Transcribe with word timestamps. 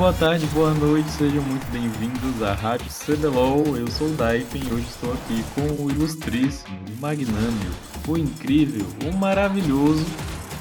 boa 0.00 0.14
tarde, 0.14 0.46
boa 0.54 0.72
noite, 0.72 1.10
sejam 1.10 1.42
muito 1.42 1.66
bem-vindos 1.70 2.42
à 2.42 2.54
Rádio 2.54 2.86
CBLOL. 2.90 3.76
Eu 3.76 3.86
sou 3.88 4.08
o 4.08 4.16
Daipen 4.16 4.62
e 4.66 4.72
hoje 4.72 4.86
estou 4.88 5.12
aqui 5.12 5.42
com 5.54 5.84
o 5.84 5.90
ilustríssimo, 5.90 6.74
o 6.96 7.00
magnânimo, 7.02 7.74
o 8.08 8.16
incrível, 8.16 8.86
o 9.06 9.14
maravilhoso 9.14 10.02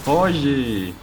Roger. 0.05 0.93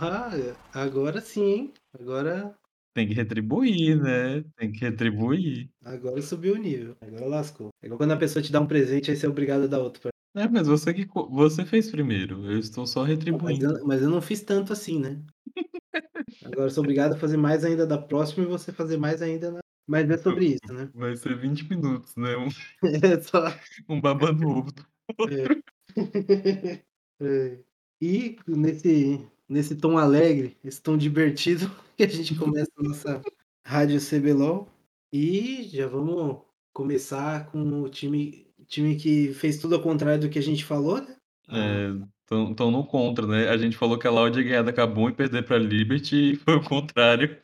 Ah, 0.00 0.30
agora 0.72 1.20
sim, 1.20 1.44
hein? 1.44 1.72
Agora, 2.00 2.54
Tem 2.94 3.06
que 3.06 3.12
retribuir, 3.12 4.00
né? 4.00 4.42
Tem 4.56 4.72
que 4.72 4.80
retribuir. 4.80 5.68
agora 5.84 6.22
subiu 6.22 6.54
o 6.54 6.58
nível. 6.58 6.96
Agora 6.98 7.26
lascou. 7.26 7.68
É 7.82 7.86
igual 7.86 7.98
quando 7.98 8.12
a 8.12 8.16
pessoa 8.16 8.42
te 8.42 8.50
dá 8.50 8.58
um 8.58 8.66
presente, 8.66 9.10
aí 9.10 9.16
você 9.18 9.26
é 9.26 9.28
obrigado 9.28 9.64
a 9.64 9.66
dar 9.66 9.80
outro. 9.80 10.00
pra- 10.00 10.12
É, 10.42 10.48
mas 10.48 10.66
você 10.66 10.94
que 10.94 11.06
você 11.30 11.62
fez 11.66 11.90
primeiro, 11.90 12.50
eu 12.50 12.58
estou 12.58 12.86
só 12.86 13.00
Mas 13.00 13.10
retribuindo. 13.10 13.66
eu, 13.66 13.86
mas 13.86 14.00
eu 14.00 14.08
não 14.08 14.22
fiz 14.22 14.40
tanto 14.40 14.72
assim, 14.72 14.98
né? 14.98 15.20
Agora 16.44 16.66
eu 16.66 16.70
sou 16.70 16.82
obrigado 16.82 17.14
a 17.14 17.18
fazer 17.18 17.36
mais 17.36 17.64
ainda 17.64 17.86
da 17.86 17.98
próxima 17.98 18.44
e 18.44 18.48
você 18.48 18.72
fazer 18.72 18.96
mais 18.96 19.22
ainda 19.22 19.50
na... 19.50 19.60
Mas 19.86 20.08
é 20.08 20.16
sobre 20.18 20.46
isso, 20.46 20.72
né? 20.72 20.88
Vai 20.94 21.16
ser 21.16 21.36
20 21.36 21.68
minutos, 21.68 22.16
né? 22.16 22.36
Um, 22.36 22.48
É 23.02 23.20
só... 23.20 23.46
um 23.88 24.00
babando 24.00 24.48
ovo. 24.48 24.72
outro. 25.18 25.62
É. 27.24 27.58
E 28.00 28.36
nesse, 28.48 29.24
nesse 29.48 29.76
tom 29.76 29.96
alegre, 29.96 30.56
esse 30.64 30.82
tom 30.82 30.96
divertido, 30.96 31.70
que 31.96 32.02
a 32.02 32.08
gente 32.08 32.34
começa 32.34 32.72
a 32.76 32.82
nossa 32.82 33.22
Rádio 33.64 34.00
CBLOL. 34.00 34.68
E 35.12 35.68
já 35.72 35.86
vamos 35.86 36.40
começar 36.72 37.46
com 37.52 37.82
o 37.82 37.88
time, 37.88 38.48
time 38.66 38.96
que 38.96 39.32
fez 39.34 39.58
tudo 39.58 39.76
ao 39.76 39.82
contrário 39.82 40.20
do 40.22 40.28
que 40.28 40.38
a 40.38 40.42
gente 40.42 40.64
falou, 40.64 41.00
né? 41.00 41.16
Estão 42.50 42.70
no 42.70 42.86
contra, 42.86 43.26
né? 43.26 43.48
A 43.48 43.56
gente 43.56 43.76
falou 43.76 43.98
que 43.98 44.06
a 44.06 44.10
Loud 44.10 44.38
ia 44.38 44.44
ganhar 44.44 44.62
da 44.62 44.72
Kabum 44.72 45.08
e 45.08 45.12
perder 45.12 45.44
pra 45.44 45.58
Liberty 45.58 46.32
e 46.32 46.36
foi 46.36 46.56
o 46.56 46.64
contrário. 46.64 47.40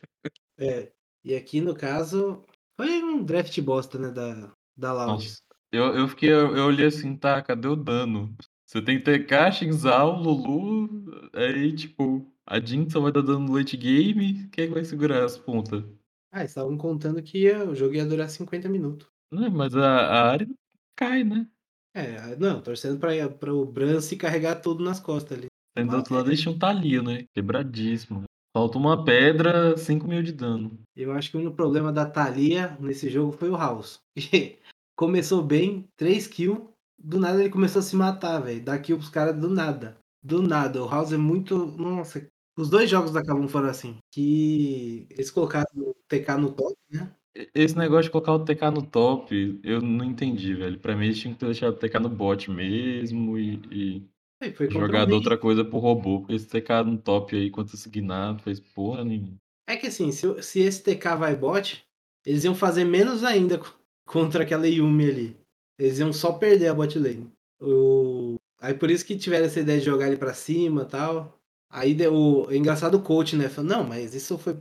É. 0.57 0.91
E 1.23 1.35
aqui, 1.35 1.61
no 1.61 1.75
caso, 1.75 2.43
foi 2.77 3.03
um 3.03 3.23
draft 3.23 3.59
bosta, 3.61 3.97
né? 3.99 4.09
Da, 4.09 4.51
da 4.75 4.93
Loud. 4.93 5.23
Nossa, 5.25 5.41
eu, 5.71 5.95
eu 5.95 6.07
fiquei, 6.07 6.31
eu, 6.31 6.55
eu 6.55 6.65
olhei 6.65 6.87
assim, 6.87 7.15
tá, 7.15 7.41
cadê 7.41 7.67
o 7.67 7.75
dano? 7.75 8.35
Você 8.65 8.81
tem 8.81 8.99
que 8.99 9.03
ter 9.03 9.25
Caixa, 9.25 9.69
Zal, 9.71 10.21
Lulu, 10.21 11.29
aí 11.33 11.75
tipo, 11.75 12.31
a 12.45 12.59
Jin 12.59 12.89
só 12.89 12.99
vai 12.99 13.11
dar 13.11 13.21
dano 13.21 13.39
no 13.39 13.53
late 13.53 13.75
game, 13.75 14.47
quem 14.49 14.65
é 14.65 14.67
que 14.67 14.73
vai 14.73 14.85
segurar 14.85 15.23
as 15.23 15.37
pontas? 15.37 15.83
Ah, 16.31 16.41
eles 16.41 16.51
estavam 16.51 16.77
contando 16.77 17.21
que 17.23 17.39
ia- 17.39 17.67
o 17.67 17.73
jogo 17.75 17.95
ia 17.95 18.05
durar 18.05 18.29
50 18.29 18.69
minutos. 18.69 19.07
Né, 19.31 19.49
mas 19.49 19.75
a, 19.75 19.87
a 19.87 20.29
área 20.31 20.47
cai, 20.95 21.23
né? 21.23 21.47
É, 21.93 22.35
não, 22.35 22.61
torcendo 22.61 22.99
para 22.99 23.53
o 23.53 23.65
Bran 23.65 23.99
se 23.99 24.15
carregar 24.15 24.55
tudo 24.61 24.83
nas 24.83 24.99
costas 24.99 25.37
ali. 25.37 25.47
Tem 25.75 25.85
do 25.85 25.91
Mas- 25.91 25.97
outro 25.97 26.15
lado 26.15 26.27
deixa 26.27 26.49
um 26.49 26.57
Thalia, 26.57 27.01
né? 27.01 27.25
Quebradíssimo. 27.35 28.23
Falta 28.55 28.77
uma 28.77 29.03
pedra, 29.05 29.77
5 29.77 30.07
mil 30.07 30.23
de 30.23 30.31
dano. 30.31 30.79
Eu 30.95 31.11
acho 31.11 31.29
que 31.29 31.37
o 31.37 31.39
único 31.39 31.55
problema 31.55 31.91
da 31.93 32.05
Thalia 32.05 32.75
nesse 32.79 33.09
jogo 33.09 33.31
foi 33.31 33.49
o 33.49 33.55
House. 33.55 33.99
Começou 34.97 35.43
bem, 35.43 35.85
3 35.97 36.27
kills, 36.27 36.61
do 37.01 37.19
nada 37.19 37.39
ele 37.39 37.49
começou 37.49 37.79
a 37.79 37.83
se 37.83 37.95
matar, 37.95 38.39
velho. 38.39 38.61
Dá 38.61 38.77
kill 38.77 38.97
pros 38.97 39.09
caras 39.09 39.39
do 39.39 39.49
nada. 39.49 39.97
Do 40.21 40.41
nada. 40.41 40.83
O 40.83 40.89
House 40.89 41.13
é 41.13 41.17
muito. 41.17 41.57
Nossa. 41.77 42.27
Os 42.57 42.69
dois 42.69 42.89
jogos 42.89 43.11
da 43.13 43.23
Kabum 43.23 43.47
foram 43.47 43.69
assim. 43.69 43.97
Que 44.13 45.07
eles 45.09 45.31
colocaram 45.31 45.69
o 45.77 45.95
TK 46.09 46.37
no 46.37 46.51
top, 46.51 46.75
né? 46.91 47.09
Esse 47.53 47.77
negócio 47.77 48.05
de 48.05 48.09
colocar 48.11 48.33
o 48.33 48.43
TK 48.43 48.71
no 48.71 48.81
top, 48.81 49.59
eu 49.63 49.81
não 49.81 50.03
entendi, 50.03 50.53
velho. 50.55 50.79
Pra 50.79 50.95
mim 50.95 51.05
eles 51.05 51.19
tinham 51.19 51.33
que 51.33 51.39
ter 51.39 51.45
deixado 51.45 51.73
o 51.73 51.77
TK 51.77 51.99
no 51.99 52.09
bot 52.09 52.49
mesmo 52.49 53.37
e, 53.37 53.55
e 53.71 54.03
Aí 54.41 54.53
foi 54.53 54.69
jogado 54.69 55.13
outra 55.13 55.37
coisa 55.37 55.63
pro 55.63 55.77
robô. 55.77 56.19
Porque 56.19 56.33
esse 56.33 56.47
TK 56.47 56.83
no 56.85 56.97
top 56.97 57.35
aí, 57.35 57.49
contra 57.49 57.75
esse 57.75 57.89
Gnar, 57.89 58.33
não 58.33 58.39
fez 58.39 58.59
porra 58.59 59.03
nenhuma. 59.03 59.37
É 59.67 59.77
que 59.77 59.87
assim, 59.87 60.11
se, 60.11 60.41
se 60.41 60.59
esse 60.59 60.81
TK 60.83 61.15
vai 61.17 61.35
bot, 61.35 61.85
eles 62.25 62.43
iam 62.43 62.55
fazer 62.55 62.83
menos 62.83 63.23
ainda 63.23 63.57
co- 63.57 63.73
contra 64.07 64.43
aquela 64.43 64.67
Yumi 64.67 65.09
ali. 65.09 65.37
Eles 65.77 65.99
iam 65.99 66.11
só 66.11 66.33
perder 66.33 66.69
a 66.69 66.73
bot 66.73 66.97
lane. 66.97 67.31
O... 67.61 68.35
Aí 68.59 68.73
por 68.73 68.89
isso 68.89 69.05
que 69.05 69.17
tiveram 69.17 69.45
essa 69.45 69.59
ideia 69.59 69.79
de 69.79 69.85
jogar 69.85 70.07
ele 70.07 70.17
pra 70.17 70.33
cima 70.33 70.81
e 70.83 70.85
tal. 70.85 71.39
Aí 71.69 71.93
deu... 71.93 72.13
o 72.13 72.53
engraçado 72.53 72.95
o 72.95 73.03
coach, 73.03 73.35
né? 73.35 73.47
Falou, 73.47 73.69
não, 73.69 73.83
mas 73.83 74.15
isso 74.15 74.37
foi 74.37 74.55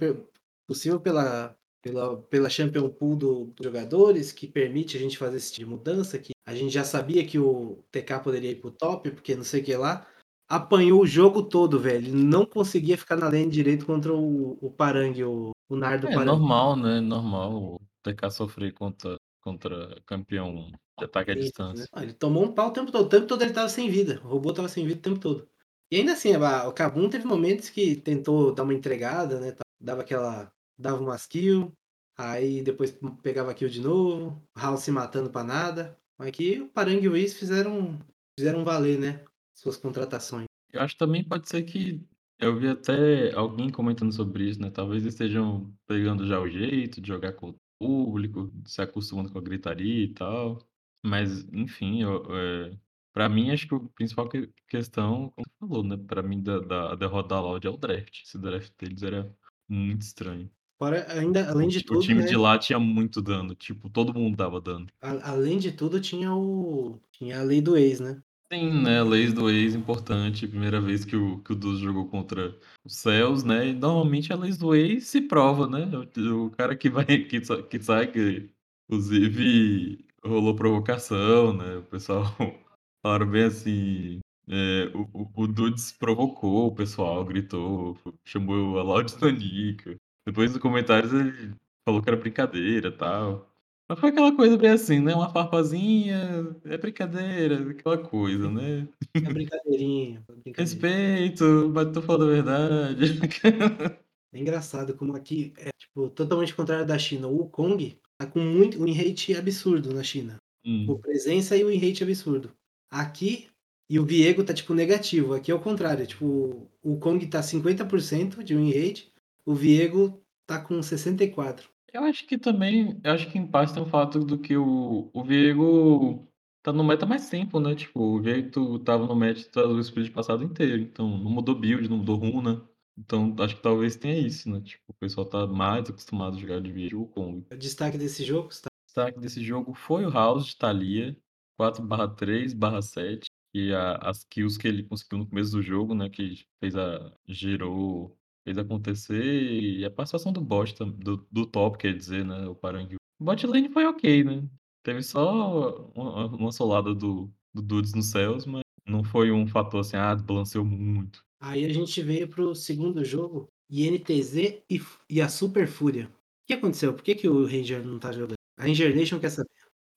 possível 0.68 1.00
pela, 1.00 1.56
pela, 1.82 2.16
pela 2.22 2.50
Champion 2.50 2.88
Pool 2.88 3.16
do- 3.16 3.44
dos 3.46 3.64
jogadores, 3.64 4.32
que 4.32 4.46
permite 4.46 4.96
a 4.96 5.00
gente 5.00 5.16
fazer 5.18 5.36
esse 5.36 5.52
tipo 5.52 5.66
de 5.66 5.70
mudança, 5.76 6.18
que 6.18 6.32
a 6.46 6.54
gente 6.54 6.70
já 6.72 6.84
sabia 6.84 7.26
que 7.26 7.38
o 7.38 7.82
TK 7.90 8.20
poderia 8.20 8.50
ir 8.50 8.60
pro 8.60 8.70
top, 8.70 9.10
porque 9.10 9.36
não 9.36 9.44
sei 9.44 9.60
o 9.60 9.64
que 9.64 9.76
lá 9.76 10.06
apanhou 10.48 11.02
o 11.02 11.06
jogo 11.06 11.42
todo, 11.42 11.78
velho. 11.78 12.14
Não 12.14 12.46
conseguia 12.46 12.96
ficar 12.96 13.16
na 13.16 13.26
lane 13.28 13.48
direito 13.50 13.84
contra 13.84 14.14
o, 14.14 14.58
o 14.64 14.70
Parangue, 14.70 15.24
o, 15.24 15.50
o 15.68 15.76
Nardo 15.76 16.06
É 16.08 16.14
Parangue. 16.14 16.26
normal, 16.26 16.76
né? 16.76 17.00
Normal 17.00 17.52
o 17.52 17.80
TK 18.02 18.30
sofrer 18.30 18.72
contra, 18.72 19.16
contra 19.42 20.00
campeão 20.06 20.70
de 20.98 21.04
ataque 21.04 21.30
à 21.32 21.34
Isso, 21.34 21.44
distância. 21.44 21.86
né? 21.94 22.02
Ele 22.02 22.12
tomou 22.14 22.44
um 22.44 22.52
pau 22.52 22.68
o 22.68 22.72
tempo 22.72 22.90
todo. 22.90 23.04
O 23.04 23.08
tempo 23.08 23.26
todo 23.26 23.42
ele 23.42 23.52
tava 23.52 23.68
sem 23.68 23.90
vida. 23.90 24.20
O 24.24 24.28
robô 24.28 24.52
tava 24.52 24.68
sem 24.68 24.86
vida 24.86 24.98
o 24.98 25.02
tempo 25.02 25.20
todo. 25.20 25.48
E 25.90 25.96
ainda 25.96 26.12
assim, 26.12 26.30
o 26.36 26.72
Kabum 26.72 27.08
teve 27.08 27.24
momentos 27.26 27.70
que 27.70 27.96
tentou 27.96 28.52
dar 28.54 28.62
uma 28.62 28.74
entregada, 28.74 29.38
né? 29.40 29.54
Dava 29.80 30.02
aquela. 30.02 30.50
Dava 30.78 31.02
umas 31.02 31.26
kills. 31.26 31.72
Aí 32.16 32.62
depois 32.62 32.96
pegava 33.22 33.54
kill 33.54 33.68
de 33.68 33.80
novo. 33.80 34.42
House 34.56 34.82
se 34.82 34.90
matando 34.90 35.30
pra 35.30 35.44
nada. 35.44 35.98
Mas 36.18 36.28
aqui 36.28 36.60
o 36.60 36.68
Parangue 36.68 37.06
e 37.06 37.08
o 37.08 37.12
Whis 37.12 37.34
fizeram, 37.34 37.98
fizeram 38.38 38.64
valer, 38.64 38.98
né? 38.98 39.24
Suas 39.54 39.76
contratações. 39.76 40.46
Eu 40.72 40.80
acho 40.80 40.94
que 40.94 40.98
também 40.98 41.24
pode 41.24 41.48
ser 41.48 41.62
que 41.62 42.04
eu 42.38 42.58
vi 42.58 42.68
até 42.68 43.32
alguém 43.34 43.70
comentando 43.70 44.12
sobre 44.12 44.48
isso, 44.48 44.60
né? 44.60 44.70
Talvez 44.70 45.02
eles 45.02 45.14
estejam 45.14 45.72
pegando 45.86 46.26
já 46.26 46.40
o 46.40 46.48
jeito 46.48 47.00
de 47.00 47.08
jogar 47.08 47.32
com 47.32 47.50
o 47.50 47.56
público, 47.80 48.52
se 48.66 48.80
acostumando 48.82 49.30
com 49.32 49.38
a 49.38 49.42
gritaria 49.42 50.04
e 50.04 50.12
tal. 50.14 50.58
Mas, 51.04 51.44
enfim, 51.52 52.02
eu, 52.02 52.24
é, 52.36 52.78
para 53.12 53.28
mim, 53.28 53.50
acho 53.50 53.68
que 53.68 53.74
a 53.74 53.80
principal 53.94 54.28
que- 54.28 54.52
questão, 54.68 55.30
como 55.30 55.46
você 55.48 55.56
falou, 55.60 55.84
né? 55.84 55.96
Pra 55.96 56.22
mim, 56.22 56.42
da, 56.42 56.58
da 56.60 56.94
derrota 56.96 57.28
da 57.30 57.40
Loud 57.40 57.66
é 57.66 57.70
o 57.70 57.76
draft. 57.76 58.22
Esse 58.24 58.38
draft 58.38 58.72
deles 58.78 59.02
era 59.02 59.32
muito 59.68 60.02
estranho. 60.02 60.50
Fora, 60.78 61.06
ainda, 61.12 61.50
além 61.50 61.66
o, 61.66 61.70
de 61.70 61.80
ti- 61.80 61.84
tudo, 61.86 61.98
o 61.98 62.02
time 62.02 62.20
né? 62.20 62.26
de 62.26 62.36
lá 62.36 62.56
tinha 62.56 62.78
muito 62.78 63.20
dano. 63.20 63.54
Tipo, 63.54 63.90
todo 63.90 64.14
mundo 64.14 64.36
dava 64.36 64.60
dano. 64.60 64.86
A- 65.02 65.32
além 65.32 65.58
de 65.58 65.72
tudo, 65.72 66.00
tinha 66.00 66.32
o. 66.32 67.00
Tinha 67.10 67.40
a 67.40 67.42
lei 67.42 67.60
do 67.60 67.76
ex, 67.76 67.98
né? 67.98 68.22
Sim, 68.52 68.82
né? 68.82 69.02
Leis 69.02 69.34
do 69.34 69.50
ex 69.50 69.74
importante. 69.74 70.46
Primeira 70.46 70.80
vez 70.80 71.04
que 71.04 71.14
o, 71.16 71.38
que 71.42 71.52
o 71.52 71.56
Duz 71.56 71.80
jogou 71.80 72.08
contra 72.08 72.56
os 72.84 72.96
Céus, 72.96 73.44
né? 73.44 73.68
E 73.68 73.72
normalmente 73.74 74.32
a 74.32 74.36
leis 74.36 74.56
do 74.56 74.74
ex 74.74 75.06
se 75.08 75.20
prova, 75.20 75.66
né? 75.66 75.86
O, 76.16 76.46
o 76.46 76.50
cara 76.50 76.74
que 76.76 76.88
vai, 76.88 77.04
que, 77.28 77.40
que 77.40 77.82
sai, 77.82 78.06
que 78.10 78.48
inclusive 78.88 80.04
rolou 80.24 80.54
provocação, 80.54 81.52
né? 81.52 81.76
O 81.76 81.82
pessoal 81.82 82.24
falaram 83.04 83.30
bem 83.30 83.44
assim. 83.44 84.20
é, 84.48 84.90
o, 84.94 85.02
o, 85.12 85.42
o 85.42 85.46
Dudes 85.46 85.92
provocou 85.92 86.68
o 86.68 86.74
pessoal, 86.74 87.24
gritou, 87.24 87.98
chamou 88.24 88.78
a 88.78 88.82
Loud 88.82 89.14
de 89.14 89.20
Nanica. 89.20 89.96
Depois 90.28 90.52
nos 90.52 90.60
comentários 90.60 91.10
ele 91.10 91.54
falou 91.88 92.02
que 92.02 92.10
era 92.10 92.16
brincadeira 92.18 92.88
e 92.88 92.92
tal. 92.92 93.50
Mas 93.88 93.98
foi 93.98 94.10
aquela 94.10 94.36
coisa 94.36 94.58
bem 94.58 94.68
assim, 94.68 95.00
né? 95.00 95.14
Uma 95.14 95.32
farpazinha, 95.32 96.54
é 96.66 96.76
brincadeira, 96.76 97.70
aquela 97.70 97.96
coisa, 97.96 98.50
né? 98.50 98.86
É 99.14 99.20
brincadeirinha. 99.20 100.22
brincadeirinha. 100.28 100.54
Respeito, 100.54 101.72
mas 101.72 101.90
tô 101.92 102.02
falando 102.02 102.28
a 102.28 102.34
verdade. 102.34 103.18
É 104.30 104.38
engraçado 104.38 104.94
como 104.94 105.16
aqui 105.16 105.54
é 105.56 105.70
tipo, 105.78 106.10
totalmente 106.10 106.54
contrário 106.54 106.84
da 106.84 106.98
China. 106.98 107.28
O 107.28 107.48
Kong 107.48 107.98
tá 108.18 108.26
com 108.26 108.40
muito 108.40 108.78
um 108.78 108.92
rate 108.92 109.34
absurdo 109.34 109.94
na 109.94 110.02
China. 110.02 110.36
Hum. 110.62 110.84
Por 110.84 110.98
presença 110.98 111.56
e 111.56 111.64
um 111.64 111.74
rate 111.74 112.02
absurdo. 112.04 112.52
Aqui, 112.90 113.48
e 113.88 113.98
o 113.98 114.04
Viego 114.04 114.44
tá 114.44 114.52
tipo 114.52 114.74
negativo. 114.74 115.32
Aqui 115.32 115.50
é 115.50 115.54
o 115.54 115.60
contrário. 115.60 116.06
Tipo, 116.06 116.68
o 116.82 116.98
Kong 116.98 117.26
tá 117.26 117.40
50% 117.40 118.42
de 118.42 118.54
win 118.54 118.70
rate, 118.70 119.10
o 119.48 119.54
Viego 119.54 120.22
tá 120.46 120.60
com 120.60 120.78
64%. 120.78 121.70
Eu 121.90 122.04
acho 122.04 122.26
que 122.26 122.36
também, 122.36 123.00
eu 123.02 123.12
acho 123.12 123.30
que 123.30 123.38
em 123.38 123.46
parte 123.46 123.72
tem 123.72 123.82
o 123.82 123.86
fato 123.86 124.18
do 124.20 124.38
que 124.38 124.54
o, 124.54 125.10
o 125.10 125.24
Viego 125.24 126.28
tá 126.62 126.70
no 126.70 126.84
meta 126.84 127.06
mais 127.06 127.30
tempo, 127.30 127.58
né? 127.58 127.74
Tipo, 127.74 127.98
o 127.98 128.20
Viego 128.20 128.78
tava 128.80 129.06
no 129.06 129.16
meta 129.16 129.66
do 129.66 129.80
split 129.80 130.12
passado 130.12 130.44
inteiro, 130.44 130.82
então 130.82 131.08
não 131.16 131.30
mudou 131.30 131.54
build, 131.54 131.88
não 131.88 131.96
mudou 131.96 132.16
runa. 132.16 132.68
Então 132.98 133.34
acho 133.38 133.56
que 133.56 133.62
talvez 133.62 133.96
tenha 133.96 134.18
isso, 134.18 134.50
né? 134.50 134.60
Tipo, 134.60 134.84
o 134.88 134.94
pessoal 134.94 135.24
tá 135.24 135.46
mais 135.46 135.88
acostumado 135.88 136.36
a 136.36 136.40
jogar 136.40 136.60
de 136.60 136.70
Viego 136.70 137.06
com 137.06 137.42
O 137.50 137.56
destaque 137.56 137.96
desse 137.96 138.22
jogo 138.24 138.50
está 138.50 138.68
O 138.68 138.86
destaque 138.86 139.18
desse 139.18 139.42
jogo 139.42 139.72
foi 139.72 140.04
o 140.04 140.10
House 140.10 140.44
de 140.44 140.56
Thalia, 140.58 141.16
4/3/7, 141.58 143.24
e 143.54 143.72
a, 143.72 143.94
as 143.96 144.24
kills 144.24 144.58
que 144.58 144.68
ele 144.68 144.82
conseguiu 144.82 145.20
no 145.20 145.26
começo 145.26 145.52
do 145.52 145.62
jogo, 145.62 145.94
né? 145.94 146.10
Que 146.10 146.44
fez 146.60 146.76
a. 146.76 147.10
girou, 147.26 148.14
fez 148.48 148.56
acontecer, 148.56 149.52
e 149.60 149.84
a 149.84 149.90
participação 149.90 150.32
do 150.32 150.40
bot, 150.40 150.74
do, 150.82 151.26
do 151.30 151.44
top, 151.44 151.76
quer 151.76 151.94
dizer, 151.94 152.24
né? 152.24 152.46
O 152.46 152.54
Parangue. 152.54 152.96
O 153.20 153.24
bot 153.24 153.46
lane 153.46 153.68
foi 153.68 153.84
ok, 153.84 154.24
né? 154.24 154.42
Teve 154.82 155.02
só 155.02 155.90
uma, 155.94 156.26
uma 156.28 156.52
solada 156.52 156.94
do, 156.94 157.30
do 157.52 157.60
Dudes 157.60 157.92
nos 157.92 158.06
céus, 158.06 158.46
mas 158.46 158.62
não 158.86 159.04
foi 159.04 159.30
um 159.30 159.46
fator 159.46 159.80
assim, 159.80 159.98
ah, 159.98 160.14
desbalanceou 160.14 160.64
muito. 160.64 161.22
Aí 161.40 161.66
a 161.66 161.72
gente 161.72 162.02
veio 162.02 162.26
pro 162.26 162.54
segundo 162.54 163.04
jogo, 163.04 163.48
INTZ 163.70 164.62
e, 164.70 164.80
e 165.10 165.20
a 165.20 165.28
Super 165.28 165.68
Fúria. 165.68 166.06
O 166.06 166.46
que 166.46 166.54
aconteceu? 166.54 166.94
Por 166.94 167.02
que, 167.02 167.14
que 167.14 167.28
o 167.28 167.44
Ranger 167.44 167.84
não 167.84 167.98
tá 167.98 168.12
jogando? 168.12 168.34
A 168.56 168.62
Ranger 168.62 168.96
Nation 168.96 169.20
quer 169.20 169.30
saber. 169.30 169.50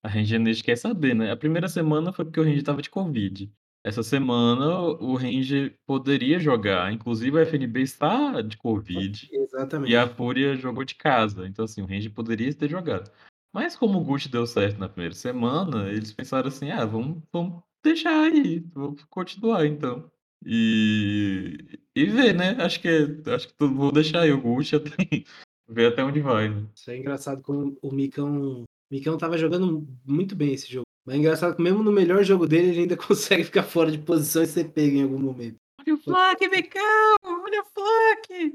A 0.03 0.09
Ranger 0.09 0.41
Nation 0.41 0.63
quer 0.65 0.77
saber, 0.77 1.15
né? 1.15 1.31
A 1.31 1.37
primeira 1.37 1.69
semana 1.69 2.11
foi 2.11 2.25
porque 2.25 2.39
o 2.39 2.43
Ranger 2.43 2.63
tava 2.63 2.81
de 2.81 2.89
Covid. 2.89 3.49
Essa 3.83 4.03
semana 4.03 4.79
o 4.79 5.15
Ranger 5.15 5.75
poderia 5.85 6.39
jogar. 6.39 6.93
Inclusive 6.93 7.39
a 7.39 7.41
FNB 7.41 7.81
está 7.81 8.41
de 8.41 8.55
Covid. 8.57 9.29
Exatamente. 9.31 9.91
E 9.91 9.95
a 9.95 10.07
Fúria 10.07 10.55
jogou 10.55 10.83
de 10.83 10.95
casa. 10.95 11.47
Então, 11.47 11.65
assim, 11.65 11.81
o 11.81 11.85
Ranger 11.85 12.11
poderia 12.13 12.53
ter 12.53 12.69
jogado. 12.69 13.11
Mas 13.53 13.75
como 13.75 13.99
o 13.99 14.03
Gucci 14.03 14.29
deu 14.29 14.45
certo 14.45 14.79
na 14.79 14.87
primeira 14.87 15.15
semana, 15.15 15.89
eles 15.89 16.13
pensaram 16.13 16.47
assim: 16.47 16.69
ah, 16.71 16.85
vamos, 16.85 17.21
vamos 17.33 17.61
deixar 17.83 18.31
aí, 18.31 18.59
vamos 18.73 19.03
continuar 19.05 19.65
então. 19.65 20.09
E, 20.45 21.79
e 21.95 22.05
ver, 22.05 22.33
né? 22.33 22.51
Acho 22.59 22.79
que, 22.79 23.21
acho 23.27 23.47
que 23.49 23.53
tudo, 23.55 23.75
vou 23.75 23.91
deixar 23.91 24.21
aí 24.21 24.31
o 24.31 24.41
Gucci 24.41 24.75
até, 24.75 24.89
ver 25.67 25.87
até 25.87 26.03
onde 26.03 26.21
vai, 26.21 26.49
né? 26.49 26.65
Isso 26.73 26.89
é 26.91 26.97
engraçado 26.97 27.41
como 27.41 27.77
o 27.81 27.91
Micão. 27.91 28.61
O 28.61 28.65
Micão 28.89 29.17
tava 29.17 29.37
jogando 29.37 29.87
muito 30.05 30.35
bem 30.35 30.53
esse 30.53 30.71
jogo. 30.71 30.85
Mas 31.05 31.15
é 31.15 31.19
engraçado 31.19 31.55
que 31.55 31.61
mesmo 31.61 31.83
no 31.83 31.91
melhor 31.91 32.23
jogo 32.23 32.47
dele, 32.47 32.69
ele 32.69 32.81
ainda 32.81 32.97
consegue 32.97 33.43
ficar 33.43 33.63
fora 33.63 33.91
de 33.91 33.97
posição 33.97 34.43
e 34.43 34.47
ser 34.47 34.65
pego 34.71 34.97
em 34.97 35.03
algum 35.03 35.19
momento. 35.19 35.57
Olha 35.79 35.95
o 35.95 35.97
Flack, 35.97 36.47
Micão! 36.47 37.15
Olha 37.23 37.61
o 37.61 37.65
Flack! 37.73 38.53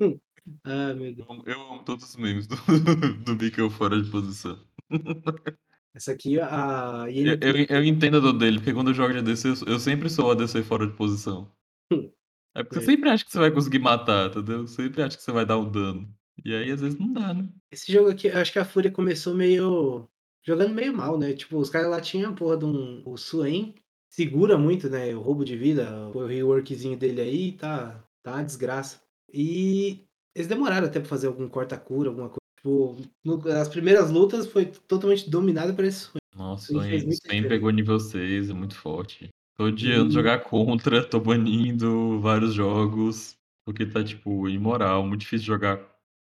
ah, 0.64 0.94
meu 0.94 1.14
Deus. 1.14 1.28
Eu, 1.28 1.52
eu 1.52 1.60
amo 1.60 1.84
todos 1.84 2.04
os 2.04 2.16
memes 2.16 2.46
do, 2.46 2.56
do 3.24 3.36
Micão 3.36 3.70
fora 3.70 4.00
de 4.00 4.10
posição. 4.10 4.58
Essa 5.94 6.10
aqui, 6.10 6.40
a 6.40 7.06
eu, 7.08 7.38
eu, 7.40 7.66
eu, 7.68 7.84
entendo 7.84 8.16
a 8.16 8.20
dor 8.20 8.32
dele, 8.32 8.58
porque 8.58 8.74
quando 8.74 8.88
eu 8.88 8.94
jogo 8.94 9.12
de 9.12 9.20
ADC, 9.20 9.48
eu, 9.48 9.74
eu 9.74 9.78
sempre 9.78 10.10
sou 10.10 10.30
ADC 10.32 10.64
fora 10.64 10.86
de 10.86 10.92
posição. 10.94 11.48
É 12.54 12.62
porque 12.62 12.78
é. 12.78 12.80
você 12.80 12.86
sempre 12.86 13.10
acha 13.10 13.24
que 13.24 13.30
você 13.30 13.38
vai 13.38 13.50
conseguir 13.50 13.78
matar, 13.78 14.28
entendeu? 14.28 14.66
Sempre 14.66 15.02
acha 15.02 15.16
que 15.16 15.22
você 15.22 15.32
vai 15.32 15.44
dar 15.46 15.58
um 15.58 15.70
dano. 15.70 16.08
E 16.44 16.54
aí, 16.54 16.70
às 16.70 16.80
vezes, 16.80 16.98
não 16.98 17.12
dá, 17.12 17.34
né? 17.34 17.48
Esse 17.70 17.92
jogo 17.92 18.10
aqui, 18.10 18.28
acho 18.28 18.52
que 18.52 18.58
a 18.58 18.64
Fúria 18.64 18.90
começou 18.90 19.34
meio. 19.34 20.08
Jogando 20.44 20.74
meio 20.74 20.94
mal, 20.94 21.18
né? 21.18 21.32
Tipo, 21.32 21.58
os 21.58 21.70
caras 21.70 21.90
lá 21.90 22.00
tinham 22.00 22.30
a 22.30 22.34
porra 22.34 22.56
de 22.56 22.64
um. 22.64 23.02
O 23.04 23.16
Swain 23.16 23.74
segura 24.10 24.56
muito, 24.56 24.88
né? 24.88 25.14
O 25.14 25.20
roubo 25.20 25.44
de 25.44 25.56
vida, 25.56 26.08
o 26.14 26.26
reworkzinho 26.26 26.96
dele 26.96 27.20
aí, 27.20 27.52
tá. 27.52 28.04
Tá 28.22 28.34
uma 28.34 28.44
desgraça. 28.44 29.00
E 29.32 30.06
eles 30.34 30.48
demoraram 30.48 30.86
até 30.86 31.00
pra 31.00 31.08
fazer 31.08 31.26
algum 31.26 31.48
corta-cura, 31.48 32.08
alguma 32.08 32.28
coisa. 32.28 32.38
Tipo, 32.56 32.96
no, 33.22 33.48
as 33.52 33.68
primeiras 33.68 34.10
lutas 34.10 34.46
foi 34.46 34.66
totalmente 34.66 35.28
dominada 35.28 35.74
por 35.74 35.84
esse 35.84 36.00
Swain. 36.00 36.18
Nossa, 36.34 36.72
o 36.76 36.80
Swain 36.80 37.48
pegou 37.48 37.70
nível 37.70 38.00
6, 38.00 38.50
é 38.50 38.52
muito 38.52 38.74
forte. 38.74 39.28
Tô 39.56 39.66
odiando 39.66 40.10
e... 40.10 40.14
jogar 40.14 40.42
contra, 40.42 41.04
tô 41.04 41.20
banindo 41.20 42.18
vários 42.20 42.54
jogos, 42.54 43.36
porque 43.64 43.86
tá, 43.86 44.02
tipo, 44.02 44.48
imoral, 44.48 45.06
muito 45.06 45.20
difícil 45.20 45.46
jogar 45.46 45.80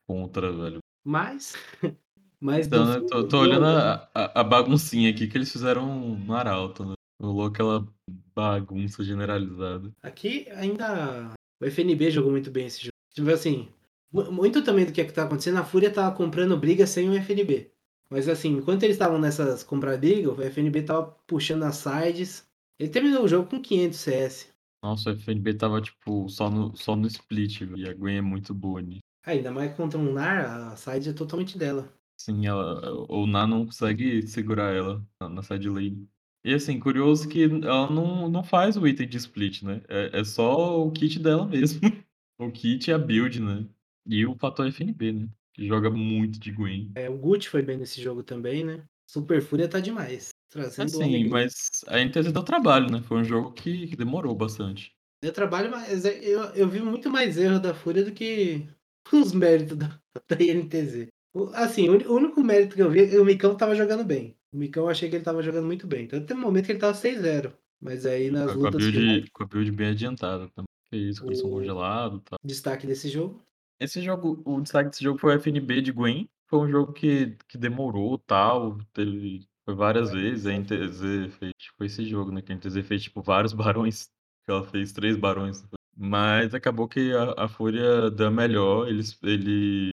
contra, 0.08 0.52
velho. 0.52 0.78
Mas. 1.04 1.54
Mas 2.40 2.66
então, 2.66 2.86
né, 2.86 3.06
tô, 3.08 3.28
tô 3.28 3.40
olhando 3.40 3.66
a, 3.66 4.08
a, 4.14 4.40
a, 4.40 4.44
baguncinha 4.44 5.10
aqui 5.10 5.26
que 5.26 5.36
eles 5.36 5.52
fizeram 5.52 6.16
no 6.16 6.34
Arauto, 6.34 6.86
né? 6.86 6.94
Rolou 7.20 7.46
aquela 7.46 7.86
bagunça 8.34 9.04
generalizada. 9.04 9.92
Aqui 10.02 10.48
ainda. 10.52 11.34
O 11.60 11.66
FNB 11.66 12.10
jogou 12.10 12.30
muito 12.30 12.50
bem 12.50 12.66
esse 12.66 12.80
jogo. 12.80 12.94
Tipo 13.14 13.30
assim, 13.30 13.68
muito 14.10 14.62
também 14.62 14.86
do 14.86 14.92
que, 14.92 15.02
é 15.02 15.04
que 15.04 15.12
tá 15.12 15.24
acontecendo, 15.24 15.58
a 15.58 15.64
Fúria 15.64 15.90
tava 15.90 16.16
comprando 16.16 16.56
briga 16.56 16.86
sem 16.86 17.10
o 17.10 17.14
FNB. 17.14 17.70
Mas 18.08 18.28
assim, 18.28 18.56
enquanto 18.56 18.82
eles 18.82 18.96
estavam 18.96 19.18
nessas 19.18 19.62
comprar 19.62 19.98
briga, 19.98 20.32
o 20.32 20.42
FNB 20.42 20.82
tava 20.82 21.14
puxando 21.26 21.64
as 21.64 21.76
sides. 21.76 22.48
Ele 22.78 22.88
terminou 22.88 23.24
o 23.24 23.28
jogo 23.28 23.50
com 23.50 23.60
500 23.60 23.98
CS. 23.98 24.48
Nossa, 24.82 25.10
o 25.10 25.12
FNB 25.12 25.54
tava 25.54 25.80
tipo 25.82 26.26
só 26.28 26.50
no, 26.50 26.74
só 26.74 26.96
no 26.96 27.06
split, 27.06 27.60
e 27.76 27.86
a 27.86 27.92
Gwen 27.92 28.16
é 28.16 28.22
muito 28.22 28.54
boa 28.54 28.80
nisso. 28.80 29.00
Ainda 29.26 29.52
mais 29.52 29.74
contra 29.74 29.98
um 29.98 30.12
Nar, 30.14 30.72
a 30.72 30.76
side 30.76 31.10
é 31.10 31.12
totalmente 31.12 31.58
dela. 31.58 31.92
Sim, 32.20 32.46
ela, 32.46 32.78
o 33.08 33.26
Nar 33.26 33.46
não 33.46 33.64
consegue 33.64 34.20
segurar 34.26 34.74
ela 34.74 35.02
na, 35.18 35.26
na 35.30 35.42
side 35.42 35.70
lane. 35.70 36.06
E 36.44 36.52
assim, 36.52 36.78
curioso 36.78 37.26
que 37.26 37.44
ela 37.44 37.90
não, 37.90 38.28
não 38.28 38.44
faz 38.44 38.76
o 38.76 38.86
item 38.86 39.08
de 39.08 39.16
split, 39.16 39.62
né? 39.62 39.80
É, 39.88 40.20
é 40.20 40.22
só 40.22 40.86
o 40.86 40.92
kit 40.92 41.18
dela 41.18 41.46
mesmo. 41.46 41.80
o 42.38 42.50
kit 42.50 42.90
e 42.90 42.92
a 42.92 42.98
build, 42.98 43.40
né? 43.40 43.66
E 44.06 44.26
o 44.26 44.34
fator 44.34 44.66
FNB, 44.66 45.12
né? 45.12 45.28
Que 45.54 45.66
joga 45.66 45.88
muito 45.88 46.38
de 46.38 46.52
Gwen. 46.52 46.92
É, 46.94 47.08
o 47.08 47.16
Gucci 47.16 47.48
foi 47.48 47.62
bem 47.62 47.78
nesse 47.78 48.02
jogo 48.02 48.22
também, 48.22 48.64
né? 48.64 48.84
Super 49.10 49.40
Fúria 49.40 49.66
tá 49.66 49.80
demais. 49.80 50.28
Trazendo 50.50 50.84
assim, 50.84 51.26
mas 51.26 51.70
a 51.86 51.98
NTZ 51.98 52.32
deu 52.32 52.42
trabalho, 52.42 52.90
né? 52.90 53.00
Foi 53.00 53.16
um 53.16 53.24
jogo 53.24 53.52
que, 53.52 53.86
que 53.86 53.96
demorou 53.96 54.34
bastante. 54.34 54.92
Deu 55.22 55.32
trabalho, 55.32 55.70
mas 55.70 56.04
é, 56.04 56.22
eu, 56.22 56.42
eu 56.50 56.68
vi 56.68 56.82
muito 56.82 57.08
mais 57.08 57.38
erro 57.38 57.58
da 57.58 57.72
Fúria 57.72 58.04
do 58.04 58.12
que 58.12 58.68
os 59.10 59.32
méritos 59.32 59.78
da, 59.78 59.98
da 60.28 60.36
INTZ. 60.42 61.08
Assim, 61.54 61.88
o 61.88 62.14
único 62.14 62.42
mérito 62.42 62.74
que 62.74 62.82
eu 62.82 62.90
vi, 62.90 63.16
o 63.16 63.24
Micão 63.24 63.54
tava 63.54 63.74
jogando 63.74 64.04
bem. 64.04 64.36
O 64.52 64.56
Micão 64.56 64.84
eu 64.84 64.90
achei 64.90 65.08
que 65.08 65.16
ele 65.16 65.24
tava 65.24 65.42
jogando 65.42 65.66
muito 65.66 65.86
bem. 65.86 66.06
Tanto 66.06 66.26
tem 66.26 66.36
um 66.36 66.40
momento 66.40 66.66
que 66.66 66.72
ele 66.72 66.78
tava 66.78 66.96
6-0. 66.96 67.52
Mas 67.80 68.04
aí 68.04 68.30
nas 68.30 68.52
com 68.52 68.58
lutas. 68.58 68.74
A 68.74 68.78
build, 68.78 68.98
finais, 68.98 69.30
com 69.30 69.42
a 69.42 69.46
build 69.46 69.72
bem 69.72 69.88
adiantada 69.88 70.48
também. 70.48 70.66
Que 70.90 70.96
isso, 70.96 71.22
coração 71.22 71.48
o... 71.48 71.52
congelado 71.52 72.16
e 72.16 72.30
tal. 72.30 72.38
Destaque 72.44 72.86
desse 72.86 73.08
jogo? 73.08 73.42
Esse 73.78 74.02
jogo, 74.02 74.42
o 74.44 74.60
destaque 74.60 74.90
desse 74.90 75.04
jogo 75.04 75.18
foi 75.18 75.36
o 75.36 75.40
FNB 75.40 75.80
de 75.80 75.92
Gwen. 75.92 76.28
Foi 76.48 76.58
um 76.58 76.68
jogo 76.68 76.92
que, 76.92 77.36
que 77.48 77.56
demorou 77.56 78.18
tal. 78.18 78.78
Teve 78.92 79.46
foi 79.64 79.74
várias 79.74 80.10
vezes. 80.10 80.46
A 80.46 80.52
NTZ 80.52 81.32
fez. 81.38 81.52
Foi 81.78 81.86
esse 81.86 82.04
jogo, 82.04 82.32
né? 82.32 82.42
Que 82.42 82.52
a 82.52 82.56
NTZ 82.56 82.84
fez, 82.84 83.04
tipo, 83.04 83.22
vários 83.22 83.52
barões. 83.54 84.10
Que 84.44 84.50
ela 84.50 84.64
fez 84.64 84.92
três 84.92 85.16
barões 85.16 85.62
mas 86.02 86.54
acabou 86.54 86.88
que 86.88 87.12
a, 87.12 87.44
a 87.44 87.46
Fúria 87.46 88.10
deu 88.10 88.30
melhor. 88.30 88.88
Eles, 88.88 89.18
ele, 89.22 89.90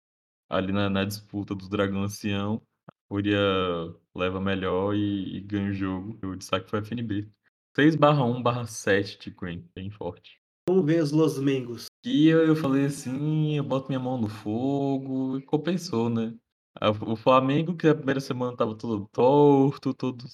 ali 0.54 0.72
na, 0.72 0.90
na 0.90 1.04
disputa 1.04 1.56
do 1.56 1.68
Dragão 1.68 2.04
Ancião, 2.04 2.62
a 2.88 2.94
Fúria 3.08 3.40
leva 4.16 4.40
melhor 4.40 4.96
e, 4.96 5.38
e 5.38 5.42
ganha 5.42 5.70
o 5.70 5.74
jogo. 5.74 6.18
O 6.24 6.36
destaque 6.36 6.70
foi 6.70 6.80
a 6.80 6.82
FNB. 6.82 7.30
6 7.76 7.96
barra 7.96 8.24
1 8.24 8.42
barra 8.42 8.66
7 8.66 9.20
de 9.20 9.32
Queen, 9.32 9.68
bem 9.76 9.90
forte. 9.90 10.40
Vamos 10.70 10.86
ver 10.86 11.02
os 11.02 11.12
Los 11.12 11.40
Mengos. 11.40 11.88
E 12.06 12.28
eu, 12.28 12.46
eu 12.46 12.56
falei 12.56 12.86
assim, 12.86 13.58
eu 13.58 13.64
boto 13.64 13.88
minha 13.88 14.00
mão 14.00 14.18
no 14.18 14.30
fogo, 14.30 15.38
e 15.38 15.42
compensou, 15.42 16.10
né? 16.10 16.34
O 17.06 17.16
Flamengo, 17.16 17.76
que 17.76 17.88
a 17.88 17.96
primeira 17.96 18.20
semana 18.20 18.56
tava 18.56 18.76
todo 18.76 19.08
torto, 19.12 19.94
todo, 19.94 20.26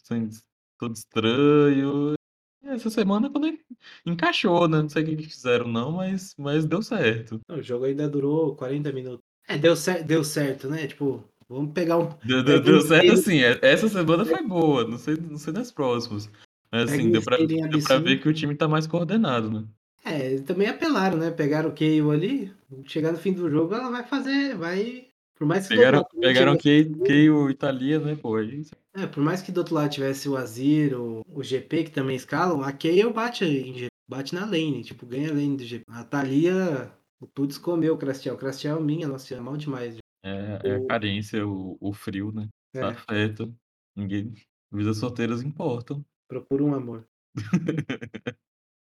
todo 0.77 0.95
estranho, 0.95 2.15
essa 2.63 2.89
semana 2.89 3.29
quando 3.29 3.57
encaixou, 4.05 4.67
né? 4.67 4.81
Não 4.81 4.89
sei 4.89 5.03
o 5.03 5.05
que 5.05 5.23
fizeram 5.23 5.67
não, 5.67 5.91
mas, 5.91 6.35
mas 6.37 6.65
deu 6.65 6.81
certo. 6.81 7.39
O 7.49 7.61
jogo 7.61 7.85
ainda 7.85 8.07
durou 8.09 8.55
40 8.55 8.91
minutos. 8.91 9.28
É, 9.49 9.57
deu, 9.57 9.75
cer 9.75 10.03
deu 10.03 10.23
certo, 10.23 10.69
né? 10.69 10.85
Tipo, 10.85 11.23
vamos 11.49 11.73
pegar 11.73 11.97
um. 11.97 12.09
Deu, 12.23 12.43
deu, 12.45 12.61
deu 12.61 12.81
certo 12.81 13.11
assim, 13.11 13.39
essa 13.41 13.89
semana 13.89 14.23
foi 14.23 14.43
boa, 14.43 14.87
não 14.87 14.97
sei, 14.99 15.15
não 15.15 15.39
sei 15.39 15.51
nas 15.51 15.71
próximas. 15.71 16.29
Mas 16.71 16.93
assim, 16.93 17.09
deu 17.09 17.23
pra, 17.23 17.37
deu 17.37 17.83
pra 17.83 17.97
ver 17.97 18.21
que 18.21 18.29
o 18.29 18.33
time 18.33 18.53
tá 18.53 18.67
mais 18.67 18.85
coordenado, 18.85 19.49
né? 19.49 19.65
É, 20.05 20.37
também 20.41 20.67
apelaram, 20.67 21.17
né? 21.17 21.31
Pegaram 21.31 21.69
o 21.69 21.73
Keio 21.73 22.11
ali, 22.11 22.53
chegar 22.85 23.11
no 23.11 23.17
fim 23.17 23.33
do 23.33 23.49
jogo, 23.49 23.73
ela 23.73 23.89
vai 23.89 24.03
fazer, 24.03 24.55
vai. 24.55 25.07
Por 25.35 25.47
mais 25.47 25.67
que 25.67 25.75
pegaram, 25.75 26.05
pegaram 26.19 26.57
Keio 26.57 27.49
italiano, 27.49 28.05
né, 28.05 28.15
pô? 28.15 28.35
Aí 28.35 28.63
é, 28.95 29.07
por 29.07 29.23
mais 29.23 29.41
que 29.41 29.51
do 29.51 29.59
outro 29.59 29.73
lado 29.73 29.89
tivesse 29.89 30.27
o 30.29 30.35
Azir, 30.35 30.93
o, 30.99 31.25
o 31.27 31.43
GP, 31.43 31.85
que 31.85 31.91
também 31.91 32.15
escalam, 32.15 32.61
a 32.61 32.71
Kayle 32.71 33.13
bate, 33.13 33.87
bate 34.07 34.35
na 34.35 34.45
lane, 34.45 34.83
tipo, 34.83 35.05
ganha 35.05 35.29
a 35.29 35.33
lane 35.33 35.57
do 35.57 35.63
GP. 35.63 35.85
A 35.87 36.03
Thalia, 36.03 36.91
o 37.19 37.27
Tuts 37.27 37.57
comeu 37.57 37.93
o 37.93 37.97
Crastiel. 37.97 38.35
O 38.35 38.37
Crastiel 38.37 38.77
é 38.77 38.81
minha, 38.81 39.07
nossa, 39.07 39.33
é 39.35 39.39
mal 39.39 39.57
demais. 39.57 39.97
É, 40.23 40.59
é 40.63 40.75
a 40.75 40.85
carência, 40.87 41.45
o, 41.45 41.77
o 41.79 41.93
frio, 41.93 42.31
né? 42.31 42.47
É. 42.73 42.81
Afeta. 42.81 43.51
Ninguém. 43.95 44.33
Vidas 44.71 44.97
solteiras 44.97 45.41
importam. 45.41 46.05
Procura 46.27 46.63
um 46.63 46.73
amor. 46.73 47.07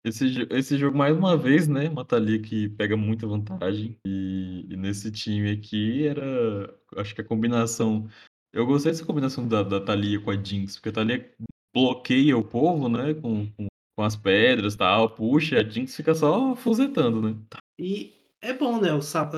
esse, 0.06 0.48
esse 0.50 0.77
jogo, 0.77 0.98
mais 0.98 1.15
uma 1.15 1.38
vez, 1.38 1.67
né? 1.67 1.89
Uma 1.89 2.06
Thalia 2.06 2.41
que 2.41 2.70
pega 2.70 2.98
muita 2.98 3.25
vantagem. 3.27 3.98
E, 4.06 4.65
e, 4.70 4.75
nesse 4.75 5.12
time 5.12 5.51
aqui 5.51 6.08
era. 6.08 6.75
Acho 6.96 7.15
que 7.15 7.22
a 7.22 7.25
combinação 7.25 8.08
eu 8.53 8.65
gostei 8.65 8.91
dessa 8.91 9.06
combinação 9.06 9.48
da, 9.48 9.62
da 9.62 9.79
Thalia 9.79 10.20
com 10.20 10.32
a 10.32 10.36
Jinx, 10.36 10.75
porque 10.75 10.89
a 10.89 10.94
Thalia 10.94 11.32
bloqueia 11.74 12.36
o 12.36 12.44
povo, 12.44 12.89
né? 12.89 13.13
Com, 13.13 13.46
com, 13.51 13.67
com 13.96 14.03
as 14.03 14.15
pedras 14.15 14.74
e 14.74 14.77
tal, 14.77 15.10
puxa, 15.10 15.60
a 15.60 15.63
Jinx 15.63 15.96
fica 15.96 16.15
só 16.15 16.56
fuzetando, 16.56 17.22
né? 17.22 17.38
E 17.79 18.16
é 18.41 18.53
bom, 18.53 18.79
né? 18.79 18.94
O 18.94 19.01
sap... 19.01 19.34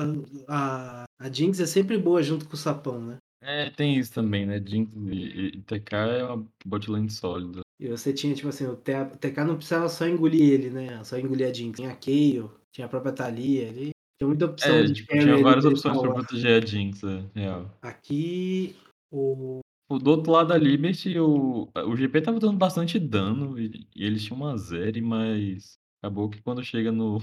a, 0.48 1.04
a 1.18 1.32
Jinx 1.32 1.60
é 1.60 1.66
sempre 1.66 1.98
boa 1.98 2.22
junto 2.22 2.46
com 2.46 2.54
o 2.54 2.58
sapão, 2.58 3.00
né? 3.00 3.16
É, 3.42 3.70
tem 3.70 3.96
isso 3.96 4.12
também, 4.12 4.44
né? 4.44 4.62
Jinx 4.64 4.90
e, 5.06 5.46
e 5.46 5.62
TK 5.62 5.94
é 5.94 6.24
uma 6.24 6.46
botlane 6.64 7.10
sólida. 7.10 7.60
E 7.78 7.88
você 7.88 8.12
tinha, 8.12 8.34
tipo 8.34 8.48
assim, 8.48 8.66
o 8.66 8.76
TK 8.76 9.44
não 9.46 9.56
precisava 9.56 9.88
só 9.88 10.06
engolir 10.06 10.42
ele, 10.42 10.70
né? 10.70 11.02
Só 11.02 11.18
engolir 11.18 11.48
a 11.48 11.52
Jinx. 11.52 11.76
Tinha 11.76 11.92
a 11.92 11.96
Kayle, 11.96 12.50
tinha 12.72 12.86
a 12.86 12.88
própria 12.88 13.12
Thalia 13.12 13.68
ali. 13.68 13.90
Tinha 14.18 14.28
muita 14.28 14.44
opção 14.44 14.74
é, 14.74 14.82
de 14.82 14.92
tipo, 14.92 15.12
Tinha 15.12 15.38
várias 15.38 15.64
opções 15.64 15.98
pra 15.98 16.12
proteger 16.12 16.62
a 16.62 16.66
Jinx, 16.66 17.02
é 17.02 17.24
real. 17.34 17.78
Aqui 17.80 18.76
o... 19.10 19.60
Do 19.90 20.10
outro 20.10 20.30
lado 20.30 20.50
da 20.50 20.58
Liberty, 20.58 21.18
o, 21.18 21.68
o 21.74 21.96
GP 21.96 22.20
tava 22.20 22.38
dando 22.38 22.56
bastante 22.56 22.98
dano 22.98 23.58
e, 23.58 23.88
e 23.96 24.04
eles 24.04 24.22
tinham 24.22 24.36
uma 24.36 24.56
zero, 24.56 25.02
mas 25.04 25.72
acabou 26.00 26.28
que 26.28 26.40
quando 26.42 26.62
chega 26.62 26.92
no, 26.92 27.18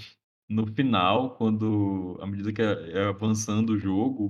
no 0.49 0.65
final, 0.67 1.35
quando 1.35 2.17
à 2.21 2.27
medida 2.27 2.53
que 2.53 2.61
ia 2.61 3.09
avançando 3.09 3.71
o 3.71 3.77
jogo, 3.79 4.29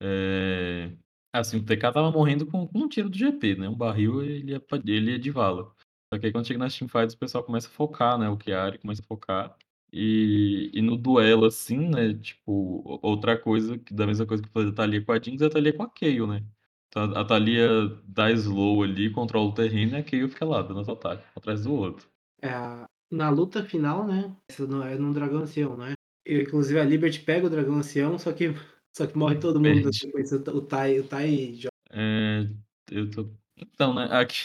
eh, 0.00 0.92
assim, 1.32 1.58
o 1.58 1.64
TK 1.64 1.88
estava 1.88 2.10
morrendo 2.10 2.46
com 2.46 2.66
com 2.68 2.78
um 2.80 2.88
tiro 2.88 3.08
do 3.10 3.16
GP, 3.18 3.56
né, 3.56 3.68
um 3.68 3.74
barril 3.76 4.22
ele 4.22 4.52
ia 4.52 4.62
ele 4.84 5.12
ia 5.12 5.18
de 5.18 5.30
vala. 5.30 5.72
Só 6.12 6.18
que 6.20 6.26
aí 6.26 6.32
quando 6.32 6.46
chega 6.46 6.58
nas 6.58 6.76
teamfights 6.76 7.14
o 7.14 7.18
pessoal 7.18 7.44
começa 7.44 7.68
a 7.68 7.70
focar, 7.70 8.18
né, 8.18 8.28
o 8.28 8.38
Chiari 8.40 8.78
começa 8.78 9.02
a 9.02 9.06
focar, 9.06 9.56
e 9.92 10.70
e 10.74 10.82
no 10.82 10.96
duelo, 10.96 11.46
assim, 11.46 11.88
né, 11.88 12.14
tipo, 12.14 12.82
outra 13.02 13.36
coisa 13.38 13.78
que 13.78 13.94
da 13.94 14.06
mesma 14.06 14.26
coisa 14.26 14.42
que 14.42 14.48
foi 14.50 14.68
a 14.68 14.72
Thalia 14.72 15.04
com 15.04 15.12
a 15.12 15.20
Jinx, 15.20 15.42
a 15.42 15.50
Thalia 15.50 15.72
com 15.72 15.82
a 15.82 15.90
Kayle, 15.90 16.26
né. 16.26 16.44
Então 16.88 17.02
a 17.16 17.24
Thalia 17.24 17.68
dá 18.04 18.30
slow 18.32 18.82
ali, 18.82 19.10
controla 19.10 19.48
o 19.48 19.52
terreno 19.54 19.96
e 19.96 20.00
a 20.00 20.04
Kayle 20.04 20.28
fica 20.28 20.44
lá 20.44 20.62
dando 20.62 20.80
os 20.80 20.88
ataque, 20.88 21.24
um 21.36 21.38
atrás 21.38 21.64
do 21.64 21.74
outro. 21.74 22.08
É 22.42 22.86
na 23.10 23.30
luta 23.30 23.64
final, 23.64 24.06
né, 24.06 24.36
isso 24.50 24.66
não 24.66 24.82
é 24.82 24.96
num 24.98 25.12
dragão 25.12 25.40
ancião, 25.42 25.76
não 25.76 25.86
é? 25.86 25.94
E 26.26 26.42
inclusive 26.42 26.80
a 26.80 26.84
Liberty 26.84 27.20
pega 27.20 27.46
o 27.46 27.50
dragão 27.50 27.76
ancião, 27.76 28.18
só 28.18 28.32
que 28.32 28.48
só 28.96 29.06
que 29.06 29.16
morre 29.18 29.38
todo 29.38 29.60
mundo 29.60 29.90
Perde. 29.90 29.92
sequência, 29.92 30.38
o 30.38 30.60
Tai 30.62 30.98
o 31.00 31.08
Tai 31.08 31.58
Eh, 31.90 32.48
eu 32.90 33.10
tô 33.10 33.30
então, 33.56 33.94
né, 33.94 34.04
aqui 34.10 34.36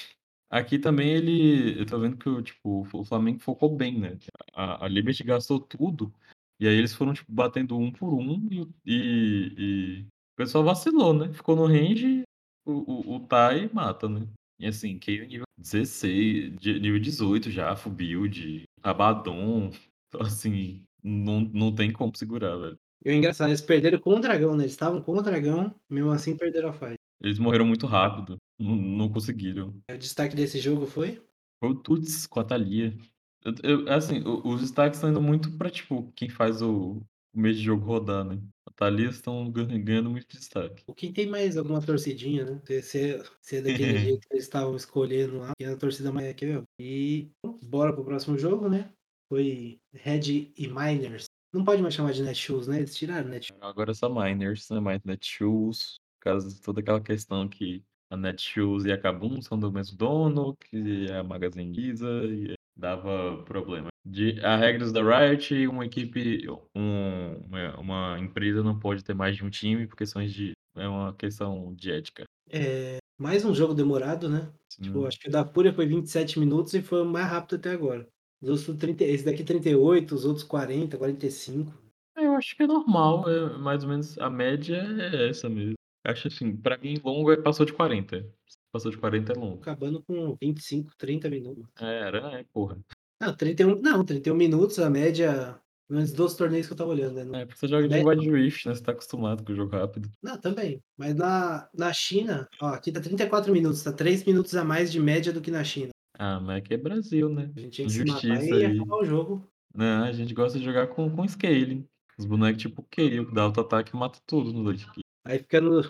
aqui 0.50 0.80
também 0.80 1.10
ele 1.14 1.80
eu 1.80 1.86
tô 1.86 2.00
vendo 2.00 2.18
que 2.18 2.30
o 2.30 2.42
tipo, 2.42 2.88
o 2.94 3.06
Flamengo 3.06 3.40
focou 3.40 3.76
bem, 3.76 4.00
né, 4.00 4.18
a 4.54 4.86
a 4.86 4.88
Liberty 4.88 5.24
gastou 5.24 5.60
tudo, 5.60 6.14
e 6.60 6.68
aí 6.68 6.76
eles 6.76 6.94
foram, 6.94 7.14
tipo, 7.14 7.32
batendo 7.32 7.78
um 7.78 7.92
por 7.92 8.14
um 8.14 8.48
e 8.52 8.62
o 8.62 8.74
e 8.86 9.56
e 9.58 10.02
o 10.04 10.36
pessoal 10.38 10.64
vacilou, 10.64 11.14
né, 11.14 11.34
ficou 11.34 11.56
no 11.56 11.66
range, 11.66 12.24
o 12.66 13.14
o 13.14 13.16
o 13.18 13.28
Tai 13.28 13.70
mata, 13.74 14.08
né. 14.08 14.28
E 14.60 14.68
assim, 14.68 15.00
Kayle 15.00 15.28
nível 15.28 15.46
16, 15.62 16.56
de 16.60 16.80
nível 16.80 17.00
18 17.00 17.50
já, 17.52 17.76
full 17.76 17.92
build, 17.94 18.64
Abaddon, 18.84 19.72
então 20.08 20.22
assim, 20.22 20.84
não 21.04 21.42
não 21.42 21.74
tem 21.74 21.92
como 21.92 22.16
segurar, 22.16 22.58
velho. 22.58 22.78
E 23.04 23.10
o 23.10 23.14
engraçado, 23.14 23.50
eles 23.50 23.62
perderam 23.62 24.00
com 24.00 24.14
o 24.16 24.20
dragão, 24.20 24.56
né, 24.56 24.64
eles 24.64 24.74
estavam 24.74 25.02
com 25.02 25.14
o 25.14 25.22
dragão, 25.22 25.74
mesmo 25.90 26.12
assim 26.12 26.38
perderam 26.38 26.70
a 26.70 26.74
fight. 26.74 26.96
Eles 27.22 27.40
morreram 27.40 27.66
muito 27.66 27.86
rápido, 27.88 28.38
não 28.60 28.76
não 28.76 29.10
conseguiram. 29.12 29.74
O 29.92 29.98
destaque 29.98 30.36
desse 30.36 30.60
jogo 30.60 30.86
foi? 30.86 31.22
Foi 31.60 31.70
o 31.70 31.76
Tuts 31.76 32.26
com 32.28 32.40
a 32.40 32.44
Thalia. 32.44 32.98
Eu 33.44 33.54
eu 33.88 33.90
assim, 33.94 34.22
os 34.26 34.62
destaques 34.62 34.98
estão 34.98 35.10
indo 35.10 35.22
muito 35.22 35.58
pra, 35.58 35.70
tipo, 35.70 36.12
quem 36.16 36.30
faz 36.30 36.62
o 36.62 37.02
o 37.34 37.40
meio 37.40 37.56
de 37.56 37.62
jogo 37.62 37.86
rodar, 37.86 38.26
né. 38.26 38.42
A 38.72 38.86
Thalia 38.86 39.10
estão 39.10 39.52
gan 39.52 39.68
ganhando 39.84 40.10
muito 40.10 40.28
destaque. 40.30 40.84
O 40.88 40.96
quem 40.96 41.12
tem 41.12 41.28
mais 41.28 41.58
alguma 41.58 41.82
torcidinha, 41.82 42.46
né, 42.46 42.82
se 42.82 43.18
é 43.52 43.62
daquele 43.62 43.98
jeito 44.00 44.28
que 44.28 44.34
eles 44.34 44.46
estavam 44.46 44.76
escolhendo 44.76 45.40
lá, 45.40 45.52
que 45.58 45.66
é 45.66 45.70
a 45.70 45.78
torcida 45.78 46.12
mais 46.12 46.30
aqui 46.30 46.46
mesmo. 46.46 46.64
E 46.80 47.30
bora 47.64 47.92
para 47.92 48.02
o 48.02 48.06
próximo 48.06 48.38
jogo, 48.38 48.70
né, 48.70 48.90
foi 49.30 49.78
Red 49.94 50.54
e 50.58 50.68
Miners. 50.68 51.26
Não 51.54 51.66
pode 51.66 51.82
mais 51.82 51.94
chamar 51.94 52.14
de 52.14 52.24
Netshoes, 52.24 52.68
né, 52.68 52.78
eles 52.78 52.96
tiraram 52.96 53.28
Netshoes. 53.28 53.60
Agora 53.62 53.92
é 53.92 53.94
só 53.94 54.10
Miners, 54.10 54.70
não 54.70 54.78
é 54.78 54.82
mais 54.82 55.04
Netshoes, 55.04 55.98
por 56.18 56.24
causa 56.24 56.48
de 56.48 56.62
toda 56.62 56.80
aquela 56.80 57.02
questão 57.02 57.50
que 57.50 57.84
a 58.10 58.16
Netshoes 58.16 58.86
e 58.86 58.92
a 58.92 58.98
KaBuM 58.98 59.42
são 59.42 59.60
do 59.60 59.72
mesmo 59.72 59.98
dono, 59.98 60.56
que 60.56 61.08
é 61.10 61.18
a 61.18 61.24
Magazine 61.24 61.76
Luiza 61.76 62.08
e 62.26 62.54
dava 62.76 63.44
problema. 63.44 63.91
De 64.06 64.40
a 64.44 64.58
regras 64.58 64.92
da 64.92 65.02
Riot, 65.02 65.68
uma 65.68 65.86
equipe 65.86 66.48
um 66.76 67.36
uma 67.46 67.78
uma 67.80 68.20
empresa 68.20 68.64
não 68.64 68.80
pode 68.80 69.04
ter 69.04 69.14
mais 69.14 69.36
de 69.36 69.46
um 69.46 69.50
time 69.50 69.86
por 69.88 69.96
questões 69.96 70.34
de 70.34 70.54
é 70.76 70.88
uma 70.88 71.14
questão 71.14 71.74
de 71.76 71.92
ética. 71.92 72.24
É, 72.50 72.98
mais 73.20 73.46
um 73.46 73.54
jogo 73.54 73.74
demorado, 73.76 74.28
né, 74.28 74.52
tipo, 74.82 75.06
Sim. 75.06 75.08
acho 75.08 75.20
que 75.20 75.28
o 75.28 75.32
da 75.32 75.46
Fúria 75.46 75.72
foi 75.74 75.86
27 75.86 76.40
minutos 76.40 76.74
e 76.74 76.82
foi 76.82 77.02
o 77.04 77.06
mais 77.06 77.28
rápido 77.28 77.58
até 77.58 77.72
agora. 77.72 78.08
Os 78.42 78.50
outros 78.50 78.66
tudo 78.66 78.80
trinta 78.80 79.04
esse 79.04 79.24
daqui 79.24 79.44
38, 79.44 80.16
os 80.16 80.26
outros 80.26 80.44
40, 80.44 80.98
45. 80.98 81.72
É, 82.18 82.26
eu 82.26 82.34
acho 82.36 82.56
que 82.56 82.64
é 82.64 82.68
normal, 82.68 83.30
é 83.30 83.58
mais 83.58 83.84
ou 83.84 83.90
menos 83.90 84.18
a 84.18 84.30
média 84.30 84.78
é 84.78 85.30
essa 85.30 85.50
mesmo. 85.50 85.76
Acho 86.06 86.28
assim, 86.28 86.56
pra 86.58 86.78
mim 86.78 86.96
longo 87.04 87.32
é 87.32 87.42
passou 87.42 87.66
de 87.66 87.74
40, 87.74 88.22
se 88.48 88.58
passou 88.72 88.92
de 88.92 88.98
40 88.98 89.34
é 89.34 89.36
longo. 89.36 89.62
Acabando 89.62 90.04
com 90.04 90.36
25, 90.42 90.96
30 90.98 91.30
minutos. 91.30 91.72
É, 91.80 91.86
era 92.08 92.40
é, 92.40 92.44
porra. 92.54 92.78
Não, 93.22 93.36
31 93.36 93.82
não, 93.82 94.04
31 94.04 94.36
minutos 94.36 94.80
a 94.80 94.90
média, 94.90 95.60
pelo 95.88 95.98
menos 96.00 96.12
dos 96.12 96.36
torneios 96.36 96.66
que 96.68 96.74
eu 96.74 96.76
estava 96.76 96.90
olhando, 96.92 97.24
né, 97.26 97.42
É, 97.42 97.46
porque 97.46 97.60
você 97.60 97.68
joga 97.68 97.88
de 97.88 97.96
mé 97.96 98.04
Wild 98.04 98.30
Rift, 98.32 98.68
né, 98.68 98.74
você 98.76 98.82
tá 98.84 98.92
acostumado 98.94 99.44
com 99.44 99.54
o 99.54 99.56
jogo 99.56 99.72
rápido. 99.76 100.10
Não, 100.24 100.40
também, 100.40 100.84
mas 100.98 101.16
na 101.16 101.70
na 101.74 101.94
China, 101.94 102.48
ó, 102.62 102.68
aqui 102.70 102.92
tá 102.92 103.00
34 103.02 103.52
minutos, 103.54 103.84
tá 103.84 103.94
3 103.94 104.24
minutos 104.26 104.56
a 104.56 104.64
mais 104.64 104.92
de 104.92 105.00
média 105.00 105.32
do 105.34 105.42
que 105.42 105.52
na 105.52 105.64
China. 105.64 105.90
Ah, 106.18 106.40
mas 106.40 106.58
aqui 106.58 106.74
é 106.74 106.78
Brasil, 106.78 107.30
né, 107.30 107.52
A 107.56 107.60
gente 107.60 107.72
tinha 107.72 107.88
que 107.88 107.94
se 107.94 108.06
matar 108.06 108.28
injustiça 108.28 108.56
e 108.60 108.66
aí. 108.66 108.76
acabar 108.76 108.96
o 108.98 109.06
jogo. 109.06 109.52
Não, 109.74 110.04
a 110.04 110.12
gente 110.12 110.34
gosta 110.34 110.60
de 110.60 110.66
jogar 110.66 110.88
com 110.88 111.10
com 111.10 111.28
scaling, 111.28 111.88
os 112.18 112.26
bonecos 112.26 112.62
tipo 112.62 112.84
Kayle, 112.92 113.26
que 113.26 113.34
dá 113.34 113.44
auto 113.44 113.62
ataque 113.62 113.96
e 113.96 113.98
mata 114.00 114.20
tudo 114.26 114.52
no 114.54 114.64
game. 114.72 114.86
Aí 115.26 115.40
fica 115.40 115.62
no 115.62 115.82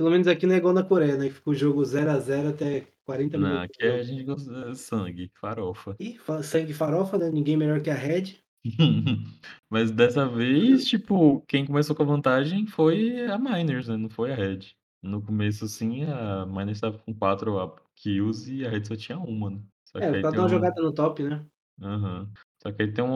pelo 0.00 0.10
menos 0.10 0.26
aqui 0.26 0.46
não 0.46 0.54
é 0.54 0.58
igual 0.58 0.72
na 0.72 0.82
Coreia, 0.82 1.14
né, 1.18 1.28
que 1.28 1.34
fica 1.34 1.50
o 1.50 1.54
jogo 1.54 1.84
0 1.84 2.10
a 2.10 2.18
0 2.18 2.48
até 2.50 2.86
40 3.04 3.36
Não, 3.36 3.38
minutos 3.38 3.62
aqui 3.62 3.82
de 3.82 3.88
a 3.88 4.02
gente 4.04 4.22
gosta 4.24 4.74
sangue, 4.74 5.30
farofa. 5.40 5.98
Ih, 6.04 6.18
fa 6.24 6.42
sangue 6.42 6.74
farofa, 6.74 7.16
né, 7.16 7.30
ninguém 7.30 7.56
melhor 7.56 7.80
que 7.80 7.90
a 7.90 7.94
Red. 7.94 8.42
Mas 9.70 9.90
dessa 9.90 10.28
vez, 10.28 10.84
tipo, 10.86 11.40
quem 11.42 11.66
começou 11.66 11.96
com 11.96 12.02
a 12.02 12.06
vantagem 12.06 12.66
foi 12.66 13.26
a 13.26 13.38
Miners, 13.38 13.88
né, 13.88 13.96
não 13.96 14.10
foi 14.10 14.32
a 14.32 14.34
Red. 14.34 14.74
No 15.02 15.22
começo, 15.22 15.64
assim, 15.64 16.04
a 16.04 16.44
Miners 16.46 16.76
estava 16.78 16.98
com 16.98 17.14
4 17.14 17.58
a 17.58 17.74
kills 17.96 18.52
e 18.52 18.66
a 18.66 18.70
Red 18.70 18.84
só 18.84 18.96
tinha 18.96 19.18
1, 19.18 19.48
né. 19.50 19.62
Só 19.84 20.00
É, 20.00 20.14
pra 20.14 20.30
dar 20.32 20.42
uma 20.42 20.48
um 20.48 20.48
jogada 20.48 20.80
no 20.82 20.92
top, 20.92 21.22
né. 21.22 21.46
aham. 21.82 22.32
Só 22.62 22.72
que 22.72 22.82
aí 22.82 22.92
tem 22.92 23.02
um 23.04 23.10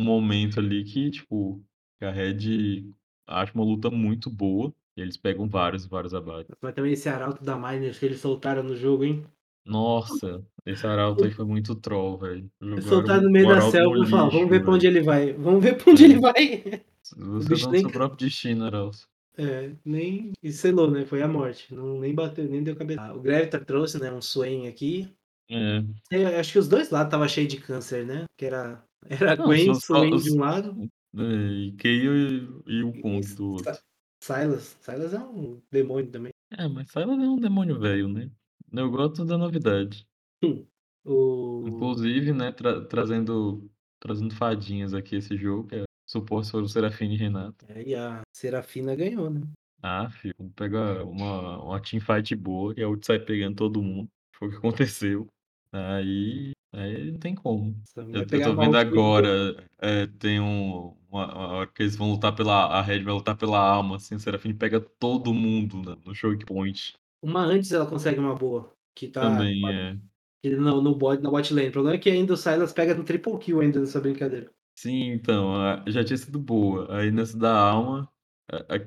um 0.00 0.04
momento 0.04 0.60
ali 0.60 0.84
que, 0.84 1.10
tipo, 1.10 1.64
a 2.00 2.10
Red 2.10 2.90
acha 3.26 3.52
uma 3.54 3.64
luta 3.64 3.90
muito 3.90 4.30
boa, 4.30 4.74
e 4.96 5.00
eles 5.02 5.16
pegam 5.16 5.48
vários 5.48 5.84
e 5.84 5.88
vários 5.88 6.14
abate. 6.14 6.52
Mas 6.60 6.74
também 6.74 6.92
esse 6.92 7.08
arauto 7.08 7.42
da 7.44 7.56
Miners 7.56 7.98
que 7.98 8.06
eles 8.06 8.20
soltaram 8.20 8.62
no 8.62 8.74
jogo, 8.76 9.04
hein. 9.04 9.26
Nossa, 9.64 10.44
esse 10.66 10.84
arauto 10.86 11.24
aí 11.24 11.30
foi 11.30 11.44
muito 11.44 11.74
troll, 11.76 12.18
velho. 12.18 12.50
Soltaram 12.80 13.22
no 13.24 13.30
meio 13.30 13.46
da 13.46 13.60
selva 13.60 13.98
e 14.00 14.06
falaram: 14.06 14.30
"Vamos 14.30 14.48
ver 14.50 14.62
pra 14.64 14.72
onde 14.72 14.86
ele 14.86 15.02
vai, 15.02 15.32
vamos 15.34 15.62
ver 15.62 15.76
pra 15.76 15.92
onde 15.92 16.04
ele 16.04 16.18
vai". 16.20 16.84
Você 17.04 17.16
bicho 17.48 17.68
do 17.68 17.76
nem 17.76 17.80
seu 17.80 17.90
próprio 17.90 18.16
destino, 18.26 18.64
Arauto. 18.64 19.08
É, 19.36 19.74
nem 19.82 20.32
e 20.42 20.52
selou, 20.52 20.90
né, 20.90 21.06
foi 21.06 21.22
a 21.22 21.28
morte, 21.28 21.74
não 21.74 21.98
nem 21.98 22.14
bateu, 22.14 22.44
nem 22.46 22.62
deu 22.62 22.76
cabe 22.76 22.96
o 23.14 23.20
Grevita 23.20 23.64
trouxe, 23.64 23.98
né, 23.98 24.12
um 24.12 24.20
Swain 24.20 24.68
aqui. 24.68 25.10
É. 25.48 25.82
É, 26.12 26.38
acho 26.40 26.52
que 26.52 26.58
os 26.58 26.68
2 26.68 26.90
lados 26.90 27.08
estava 27.08 27.28
cheio 27.28 27.48
de 27.48 27.60
câncer, 27.60 28.06
né, 28.06 28.26
que 28.36 28.46
era 28.46 28.84
era 29.08 29.36
Não, 29.36 29.54
Gwen, 29.54 29.72
Swain 29.74 30.18
de 30.20 30.30
os 30.30 30.32
um 30.32 30.38
lado 30.40 30.82
é, 31.16 31.22
e 31.22 31.72
Kayle 31.76 32.62
e 32.66 32.72
e 32.80 32.84
o 32.84 32.94
Kong 32.96 33.34
do 33.34 33.48
outro. 33.52 33.82
Sylas, 34.22 34.76
Sylas 34.80 35.12
é 35.12 35.18
um 35.18 35.60
demônio 35.68 36.08
também. 36.08 36.32
É, 36.56 36.68
mas 36.68 36.88
Sylas 36.92 37.18
é 37.18 37.28
um 37.28 37.40
demônio 37.40 37.80
velho, 37.80 38.06
né. 38.06 38.30
Eu 38.72 38.88
gosto 38.88 39.24
da 39.24 39.36
novidade. 39.36 40.06
Hum, 40.44 40.64
o 41.04 41.64
Inclusive, 41.66 42.32
né, 42.32 42.52
tra 42.52 42.86
trazendo 42.86 43.68
trazendo 43.98 44.34
fadinhas 44.34 44.94
aqui 44.94 45.16
esse 45.16 45.36
jogo, 45.36 45.68
que 45.68 45.76
é 45.76 45.84
suportes 46.06 46.50
foram 46.50 46.68
Serafine 46.68 47.14
e 47.14 47.18
Renata. 47.18 47.66
É, 47.68 47.82
e 47.82 47.94
a 47.96 48.22
Serafina 48.32 48.94
ganhou, 48.94 49.28
né. 49.28 49.40
Ah, 49.82 50.08
filho, 50.08 50.36
pega 50.54 51.04
uma 51.04 51.60
uma 51.60 51.80
teamfight 51.80 52.36
boa, 52.36 52.72
que 52.72 52.80
a 52.80 52.88
ult 52.88 53.04
sai 53.04 53.18
pegando 53.18 53.56
todo 53.56 53.82
mundo, 53.82 54.08
foi 54.36 54.48
o 54.48 54.50
que 54.52 54.56
aconteceu. 54.56 55.26
Aí 55.72 56.52
aí 56.72 57.10
não 57.12 57.18
tem 57.18 57.34
como. 57.34 57.74
Eu 58.12 58.20
eu 58.20 58.26
tô 58.26 58.36
uma 58.52 58.56
vendo 58.56 58.76
agora, 58.76 59.56
eh, 59.80 60.06
tem 60.18 60.38
um 60.40 60.94
uma 61.10 61.24
a 61.26 61.48
hora 61.58 61.66
que 61.66 61.82
eles 61.82 61.96
vão 61.96 62.10
lutar 62.10 62.34
pela 62.34 62.66
a 62.66 62.82
Red 62.82 63.02
vai 63.02 63.14
lutar 63.14 63.36
pela 63.36 63.58
alma, 63.58 63.96
assim, 63.96 64.14
a 64.14 64.18
Serafine 64.18 64.54
pega 64.54 64.78
todo 64.80 65.32
mundo 65.32 65.76
na 65.82 65.96
no 65.96 66.14
choke 66.14 66.44
point. 66.44 66.94
Uma 67.22 67.44
antes 67.44 67.70
ela 67.72 67.86
consegue 67.86 68.18
uma 68.18 68.34
boa, 68.34 68.74
que 68.94 69.08
tá 69.08 69.22
Também, 69.22 69.66
é. 69.70 69.96
que 70.42 70.50
no 70.50 70.82
no 70.82 70.94
bot 70.94 71.22
na 71.22 71.30
bot 71.30 71.54
lane, 71.54 71.68
o 71.68 71.72
problema 71.72 71.96
é 71.96 72.00
que 72.00 72.10
ainda 72.10 72.34
o 72.34 72.36
Sylas 72.36 72.72
pega 72.72 72.94
no 72.94 73.04
triple 73.04 73.38
kill 73.38 73.60
ainda 73.60 73.80
nessa 73.80 74.00
brincadeira. 74.00 74.52
Sim, 74.74 75.12
então, 75.12 75.54
já 75.86 76.02
tinha 76.04 76.16
sido 76.16 76.38
boa, 76.38 76.98
aí 76.98 77.10
nessa 77.10 77.36
da 77.38 77.56
alma, 77.56 78.10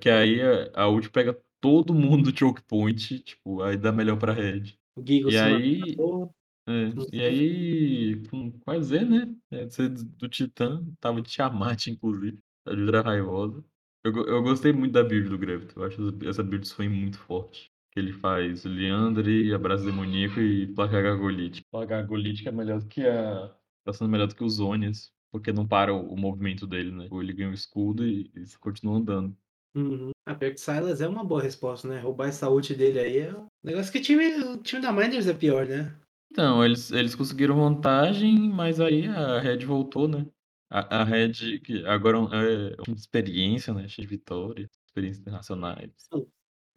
que 0.02 0.10
aí 0.10 0.40
a 0.74 0.88
ult 0.90 1.10
pega 1.10 1.40
todo 1.62 1.94
mundo 1.94 2.32
do 2.32 2.38
choke 2.38 2.62
point, 2.64 3.20
tipo, 3.20 3.62
aí 3.62 3.78
dá 3.78 3.92
melhor 3.92 4.18
pra 4.18 4.34
Red. 4.34 4.78
O 4.96 5.02
Gigo 5.06 5.30
E 5.30 5.38
aí 5.38 5.80
matou, 5.82 6.34
é, 6.68 6.92
e 7.14 7.22
aí 7.22 8.28
com 8.28 8.52
com 8.52 8.72
a 8.72 8.80
Z, 8.80 9.06
né, 9.06 9.36
é, 9.52 9.68
Z 9.70 9.90
do 9.90 10.28
Titã, 10.28 10.84
estava 10.94 11.22
de 11.22 11.30
Tiamat 11.30 11.88
inclusive, 11.88 12.40
a 12.66 12.72
build 12.72 12.90
era 12.90 13.02
raivosa. 13.02 13.64
Eu 14.04 14.14
eu 14.26 14.44
gostei 14.44 14.74
muito 14.74 14.94
da 14.94 15.04
build 15.04 15.30
do 15.30 15.38
Grevita, 15.38 15.80
eu 15.80 15.84
acho 15.84 16.28
essa 16.28 16.44
build 16.44 16.68
Swain 16.68 16.90
muito 16.90 17.18
forte, 17.20 17.72
que 17.92 18.00
ele 18.00 18.14
faz 18.14 18.66
Liandry, 18.66 19.54
Abraço 19.54 19.86
Demoníaco 19.86 20.40
e 20.40 20.68
Placar 20.74 21.04
Gargolite. 21.04 21.64
Placar 21.72 22.00
Gargolite 22.00 22.44
que 22.44 22.50
é 22.50 22.52
melhor 22.52 22.80
do 22.80 22.88
que 22.88 23.06
a 23.06 23.56
tá 23.84 23.94
sendo 23.94 24.10
melhor 24.10 24.28
do 24.28 24.36
que 24.36 24.44
o 24.44 24.50
Zhonya's, 24.50 25.12
porque 25.32 25.54
não 25.54 25.68
para 25.68 25.94
o 25.94 26.14
o 26.14 26.18
movimento 26.18 26.66
dele, 26.66 26.92
né, 26.92 27.08
ele 27.12 27.34
ganha 27.34 27.50
o 27.50 27.54
escudo 27.54 28.06
e 28.08 28.32
e 28.36 28.58
continua 28.60 28.98
andando. 28.98 29.38
Uhum. 29.76 30.12
Pior 30.40 30.52
que 30.52 30.58
Sylas 30.58 31.02
é 31.02 31.08
uma 31.08 31.24
boa 31.24 31.42
resposta, 31.42 31.88
né, 31.88 32.00
roubar 32.00 32.30
essa 32.30 32.50
ult 32.50 32.74
dele 32.74 33.00
aí 33.00 33.18
é 33.20 33.34
o 33.36 33.48
negócio 33.64 33.92
que 33.92 34.00
time 34.00 34.26
o 34.44 34.58
time 34.58 34.82
da 34.82 34.92
Miners 34.92 35.28
é 35.28 35.34
pior, 35.34 35.68
né. 35.68 35.96
Então, 36.36 36.66
eles 36.66 36.92
eles 36.92 37.16
conseguiram 37.16 37.56
vantagem, 37.56 38.50
mas 38.50 38.82
aí 38.82 39.08
a 39.08 39.40
Red 39.40 39.60
voltou, 39.60 40.06
né. 40.06 40.28
A, 40.70 41.00
a 41.00 41.04
Red, 41.06 41.60
que 41.64 41.86
agora 41.86 42.18
é 42.18 42.76
uma 42.86 42.94
experiência, 42.98 43.74
né? 43.74 43.84
De 43.86 44.06
vitórias, 44.06 44.70
experiências 44.86 45.22
internacionais. 45.22 45.92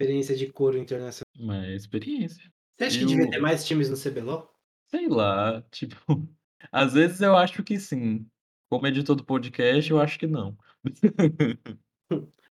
Experiência 0.00 0.36
de 0.36 0.46
couro 0.52 0.78
internacional. 0.78 1.26
Mas 1.36 1.64
é 1.64 1.74
experiência. 1.74 2.44
Você 2.78 2.84
acha 2.84 2.98
que 3.00 3.04
devia 3.06 3.26
o- 3.26 3.30
ter 3.30 3.40
mais 3.40 3.66
times 3.66 3.90
no 3.90 3.96
CBLOL? 3.96 4.48
Sei 4.92 5.08
lá, 5.08 5.60
tipo, 5.72 5.96
às 6.70 6.92
vezes 6.94 7.20
eu 7.20 7.36
acho 7.36 7.64
que 7.64 7.80
sim. 7.80 8.24
Como 8.70 8.86
editor 8.86 9.16
do 9.16 9.24
podcast, 9.24 9.90
eu 9.90 9.98
acho 10.00 10.20
que 10.20 10.28
não. 10.28 10.56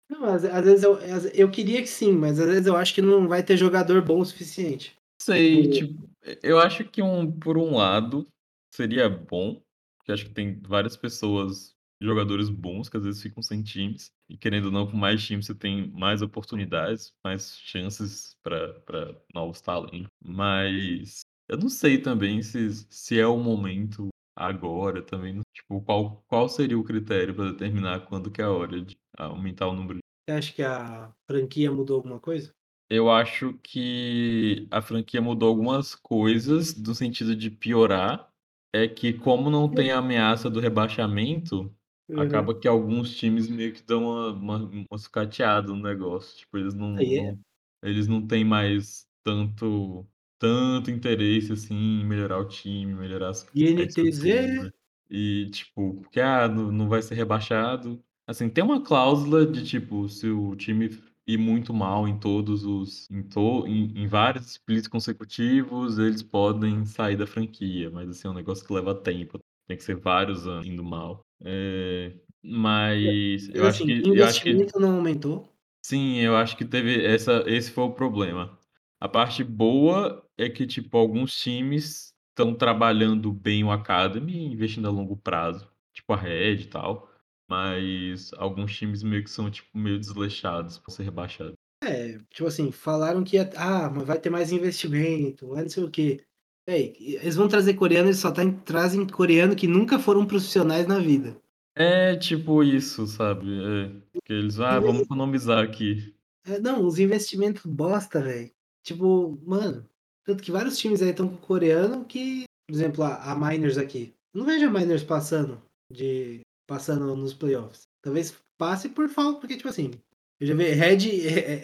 Não, 0.09 0.23
às, 0.25 0.45
às 0.45 0.63
vezes 0.65 0.83
eu, 0.83 0.97
eu 1.33 1.51
queria 1.51 1.81
que 1.81 1.87
sim, 1.89 2.13
mas 2.13 2.39
às 2.39 2.47
vezes 2.47 2.65
eu 2.65 2.77
acho 2.77 2.93
que 2.95 3.01
não 3.01 3.27
vai 3.27 3.43
ter 3.43 3.57
jogador 3.57 4.01
bom 4.01 4.19
o 4.21 4.25
suficiente. 4.25 4.97
Sei, 5.21 5.69
Tipo- 5.69 5.93
tipo, 5.95 6.09
eu 6.43 6.59
acho 6.59 6.83
que 6.85 7.01
um, 7.01 7.31
por 7.39 7.57
um 7.57 7.75
lado 7.75 8.27
seria 8.73 9.09
bom, 9.09 9.61
porque 9.97 10.11
acho 10.11 10.25
que 10.25 10.33
tem 10.33 10.59
várias 10.61 10.95
pessoas, 10.97 11.75
jogadores 12.01 12.49
bons, 12.49 12.89
que 12.89 12.97
às 12.97 13.03
vezes 13.03 13.21
ficam 13.21 13.41
sem 13.41 13.63
times, 13.63 14.11
e 14.29 14.37
querendo 14.37 14.65
ou 14.65 14.71
não, 14.71 14.89
com 14.89 14.97
mais 14.97 15.23
times 15.25 15.45
você 15.45 15.55
tem 15.55 15.89
mais 15.91 16.21
oportunidades, 16.21 17.11
mais 17.23 17.57
chances 17.59 18.35
para 18.43 19.19
novos 19.33 19.61
talentos. 19.61 20.09
Mas 20.23 21.21
eu 21.49 21.57
não 21.57 21.69
sei 21.69 21.99
também 22.01 22.41
se, 22.41 22.71
se 22.89 23.19
é 23.19 23.25
o 23.25 23.37
momento 23.37 24.09
agora 24.35 25.01
também, 25.01 25.41
tipo, 25.53 25.81
qual, 25.81 26.23
qual 26.27 26.47
seria 26.47 26.77
o 26.77 26.83
critério 26.83 27.33
para 27.33 27.51
determinar 27.51 28.05
quando 28.05 28.29
que 28.29 28.41
é 28.41 28.45
a 28.45 28.51
hora 28.51 28.81
de 28.81 28.95
aumentar 29.17 29.67
o 29.67 29.73
número 29.73 29.99
Você 30.29 30.35
acha 30.35 30.53
que 30.53 30.61
a 30.61 31.11
franquia 31.25 31.71
mudou 31.71 31.97
alguma 31.97 32.19
coisa? 32.19 32.53
Eu 32.89 33.09
acho 33.11 33.53
que 33.63 34.67
a 34.71 34.81
franquia 34.81 35.21
mudou 35.21 35.49
algumas 35.49 35.93
coisas 35.95 36.75
no 36.77 36.95
sentido 36.95 37.35
de 37.35 37.49
piorar. 37.51 38.31
É 38.73 38.87
que 38.87 39.13
como 39.13 39.49
não 39.49 39.73
tem 39.73 39.91
a 39.91 39.97
ameaça 39.99 40.49
do 40.49 40.59
rebaixamento, 40.59 41.73
acaba 42.13 42.53
que 42.57 42.67
alguns 42.67 43.15
times 43.15 43.47
meio 43.49 43.73
que 43.73 43.81
dão 43.83 44.03
uma, 44.03 44.57
uma, 44.59 44.85
uma 44.91 44.97
sucateada 44.97 45.67
no 45.69 45.81
negócio. 45.81 46.37
Tipo, 46.37 46.57
eles 46.57 46.73
não, 46.73 46.91
Aí 46.95 47.17
é. 47.19 47.27
não- 47.27 47.39
eles 47.81 48.07
não 48.07 48.25
têm 48.25 48.43
mais 48.45 49.07
tanto, 49.23 50.05
tanto 50.39 50.91
interesse 50.91 51.51
assim 51.53 51.75
em 51.75 52.05
melhorar 52.05 52.39
o 52.39 52.47
time, 52.47 52.93
melhorar 52.93 53.29
as, 53.29 53.47
INTZ? 53.53 54.23
estrutura. 54.25 54.73
E 55.09 55.49
tipo, 55.51 55.95
porque 56.01 56.19
ah, 56.19 56.47
não, 56.47 56.71
não 56.71 56.89
vai 56.89 57.01
ser 57.01 57.15
rebaixado. 57.15 58.03
Assim, 58.25 58.49
tem 58.49 58.63
uma 58.63 58.83
cláusula 58.83 59.45
de 59.45 59.65
tipo, 59.65 60.07
se 60.09 60.27
o 60.29 60.55
time 60.55 60.89
ir 61.27 61.37
muito 61.37 61.73
mal 61.73 62.07
em 62.07 62.17
todos 62.17 62.63
os. 62.63 63.09
em, 63.11 63.21
to, 63.23 63.65
em, 63.67 63.91
em 63.95 64.07
vários 64.07 64.47
splits 64.51 64.87
consecutivos, 64.87 65.99
eles 65.99 66.23
podem 66.23 66.85
sair 66.85 67.17
da 67.17 67.27
franquia. 67.27 67.89
Mas 67.91 68.09
assim, 68.09 68.27
é 68.27 68.31
um 68.31 68.33
negócio 68.33 68.65
que 68.65 68.73
leva 68.73 68.95
tempo. 68.95 69.39
Tem 69.67 69.75
que 69.77 69.83
ser 69.83 69.95
vários 69.97 70.47
anos 70.47 70.65
indo 70.67 70.83
mal. 70.83 71.21
É, 71.43 72.13
mas 72.41 73.49
eu 73.49 73.63
Mas 73.63 73.75
acho 73.75 73.83
assim, 73.83 74.01
que. 74.01 74.09
Eu 74.09 74.25
acho 74.25 74.41
que 74.41 74.49
investimento 74.49 74.79
não 74.79 74.95
aumentou. 74.95 75.53
Sim, 75.81 76.17
eu 76.19 76.35
acho 76.35 76.57
que 76.57 76.65
teve 76.65 77.05
essa, 77.05 77.43
esse 77.47 77.71
foi 77.71 77.83
o 77.85 77.93
problema. 77.93 78.57
A 78.99 79.07
parte 79.07 79.43
boa 79.43 80.25
é 80.37 80.49
que, 80.49 80.65
tipo, 80.65 80.97
alguns 80.97 81.35
times 81.39 82.13
estão 82.29 82.53
trabalhando 82.53 83.31
bem 83.31 83.63
o 83.63 83.71
Academy, 83.71 84.45
investindo 84.45 84.87
a 84.87 84.91
longo 84.91 85.15
prazo, 85.17 85.67
tipo 85.93 86.13
a 86.13 86.17
Red 86.17 86.61
e 86.61 86.65
tal, 86.65 87.09
mas 87.49 88.31
alguns 88.37 88.75
times 88.75 89.03
meio 89.03 89.23
que 89.23 89.29
são, 89.29 89.49
tipo, 89.49 89.77
meio 89.77 89.99
desleixados 89.99 90.77
para 90.77 90.93
ser 90.93 91.03
rebaixados. 91.03 91.53
É, 91.83 92.19
tipo 92.29 92.47
assim, 92.47 92.71
falaram 92.71 93.23
que 93.23 93.35
ia, 93.37 93.49
ah, 93.55 93.89
mas 93.89 94.03
vai 94.05 94.19
ter 94.19 94.29
mais 94.29 94.51
investimento, 94.51 95.47
não 95.47 95.69
sei 95.69 95.83
o 95.83 95.91
quê. 95.91 96.23
Véi, 96.67 96.95
eles 96.99 97.35
vão 97.35 97.47
trazer 97.47 97.75
coreano, 97.75 98.09
eles 98.09 98.19
só 98.19 98.31
tá, 98.31 98.41
trazem 98.65 99.07
coreano 99.07 99.55
que 99.55 99.67
nunca 99.67 99.97
foram 99.97 100.25
profissionais 100.25 100.85
na 100.85 100.99
vida. 100.99 101.39
É 101.75 102.15
tipo 102.15 102.63
isso, 102.63 103.05
sabe? 103.05 103.47
É, 103.47 104.19
que 104.25 104.33
eles, 104.33 104.59
ah, 104.59 104.79
vamos 104.79 105.03
economizar 105.03 105.63
aqui. 105.63 106.13
É, 106.45 106.59
não, 106.59 106.85
os 106.85 106.97
investimentos 106.97 107.65
bosta, 107.65 108.21
velho. 108.21 108.51
Tipo, 108.83 109.39
mano, 109.45 109.87
tanto 110.25 110.41
que 110.41 110.51
vários 110.51 110.77
times 110.77 111.01
aí 111.01 111.11
estão 111.11 111.29
com 111.29 111.37
coreano 111.37 112.03
que, 112.03 112.45
por 112.67 112.73
exemplo, 112.73 113.03
a, 113.03 113.31
a 113.31 113.35
Miners 113.35 113.77
aqui. 113.77 114.13
Eu 114.33 114.39
não 114.39 114.45
vejo 114.45 114.65
a 114.65 114.71
Miners 114.71 115.03
passando 115.03 115.61
de 115.91 116.41
passando 116.67 117.15
nos 117.15 117.33
playoffs. 117.33 117.87
Talvez 118.01 118.35
passe 118.57 118.89
por 118.89 119.09
falta, 119.09 119.39
porque 119.39 119.55
tipo 119.55 119.69
assim, 119.69 119.91
eu 120.39 120.47
já 120.47 120.53
vejo 120.53 120.79
Red, 120.79 120.97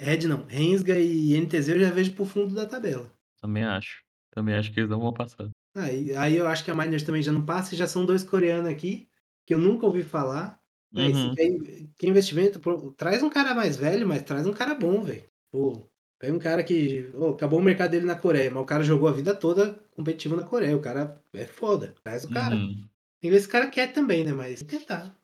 Red 0.02 0.28
não, 0.28 0.46
Rensga 0.46 0.98
e 0.98 1.36
NTZ 1.40 1.70
eu 1.70 1.80
já 1.82 1.92
vejo 1.92 2.14
pro 2.14 2.26
fundo 2.26 2.56
da 2.56 2.66
tabela. 2.66 3.12
Também 3.42 3.64
acho. 3.64 4.02
Também 4.32 4.56
acho 4.56 4.72
que 4.74 4.80
eles 4.80 4.90
não 4.90 5.00
vão 5.00 5.14
passar. 5.14 5.50
Aí, 5.76 6.16
aí 6.16 6.36
eu 6.36 6.48
acho 6.48 6.64
que 6.64 6.72
a 6.72 6.76
Miners 6.76 7.04
também 7.04 7.22
já 7.22 7.32
não 7.32 7.46
passa, 7.46 7.74
e 7.74 7.78
já 7.78 7.88
são 7.88 8.06
dois 8.06 8.24
coreanos 8.24 8.72
aqui 8.72 9.08
que 9.46 9.54
eu 9.54 9.58
nunca 9.60 9.86
ouvi 9.86 10.04
falar. 10.04 10.60
Se 10.96 11.00
Uhum. 11.02 11.34
quer 11.98 12.08
investimento, 12.08 12.60
pô, 12.60 12.92
traz 12.96 13.24
um 13.24 13.30
cara 13.30 13.56
mais 13.56 13.76
velho, 13.76 14.08
mas 14.08 14.22
traz 14.22 14.46
um 14.46 14.54
cara 14.54 14.76
bom, 14.76 15.02
velho. 15.04 15.24
Pô, 15.52 15.90
pega 16.20 16.36
um 16.36 16.40
cara 16.40 16.64
que. 16.64 17.10
acabou 17.34 17.60
o 17.60 17.64
mercado 17.64 17.90
dele 17.92 18.06
na 18.06 18.16
Coreia, 18.16 18.52
mas 18.52 18.62
o 18.62 18.66
cara 18.66 18.84
jogou 18.84 19.10
a 19.10 19.12
vida 19.12 19.34
toda 19.36 19.74
competitivo 19.96 20.36
na 20.36 20.44
Coreia. 20.44 20.78
O 20.78 20.82
cara 20.82 21.20
é 21.34 21.46
foda. 21.46 21.96
Traz 22.04 22.24
o 22.26 22.30
cara. 22.30 22.56
Uhum. 22.56 22.88
Tem 23.24 23.32
que 23.32 23.38
ver 23.38 23.40
se 23.40 23.48
o 23.48 23.52
cara 23.52 23.70
quer 23.70 23.94
também, 23.94 24.26
né? 24.26 24.34
Mas 24.34 24.62
tentar. 24.64 25.18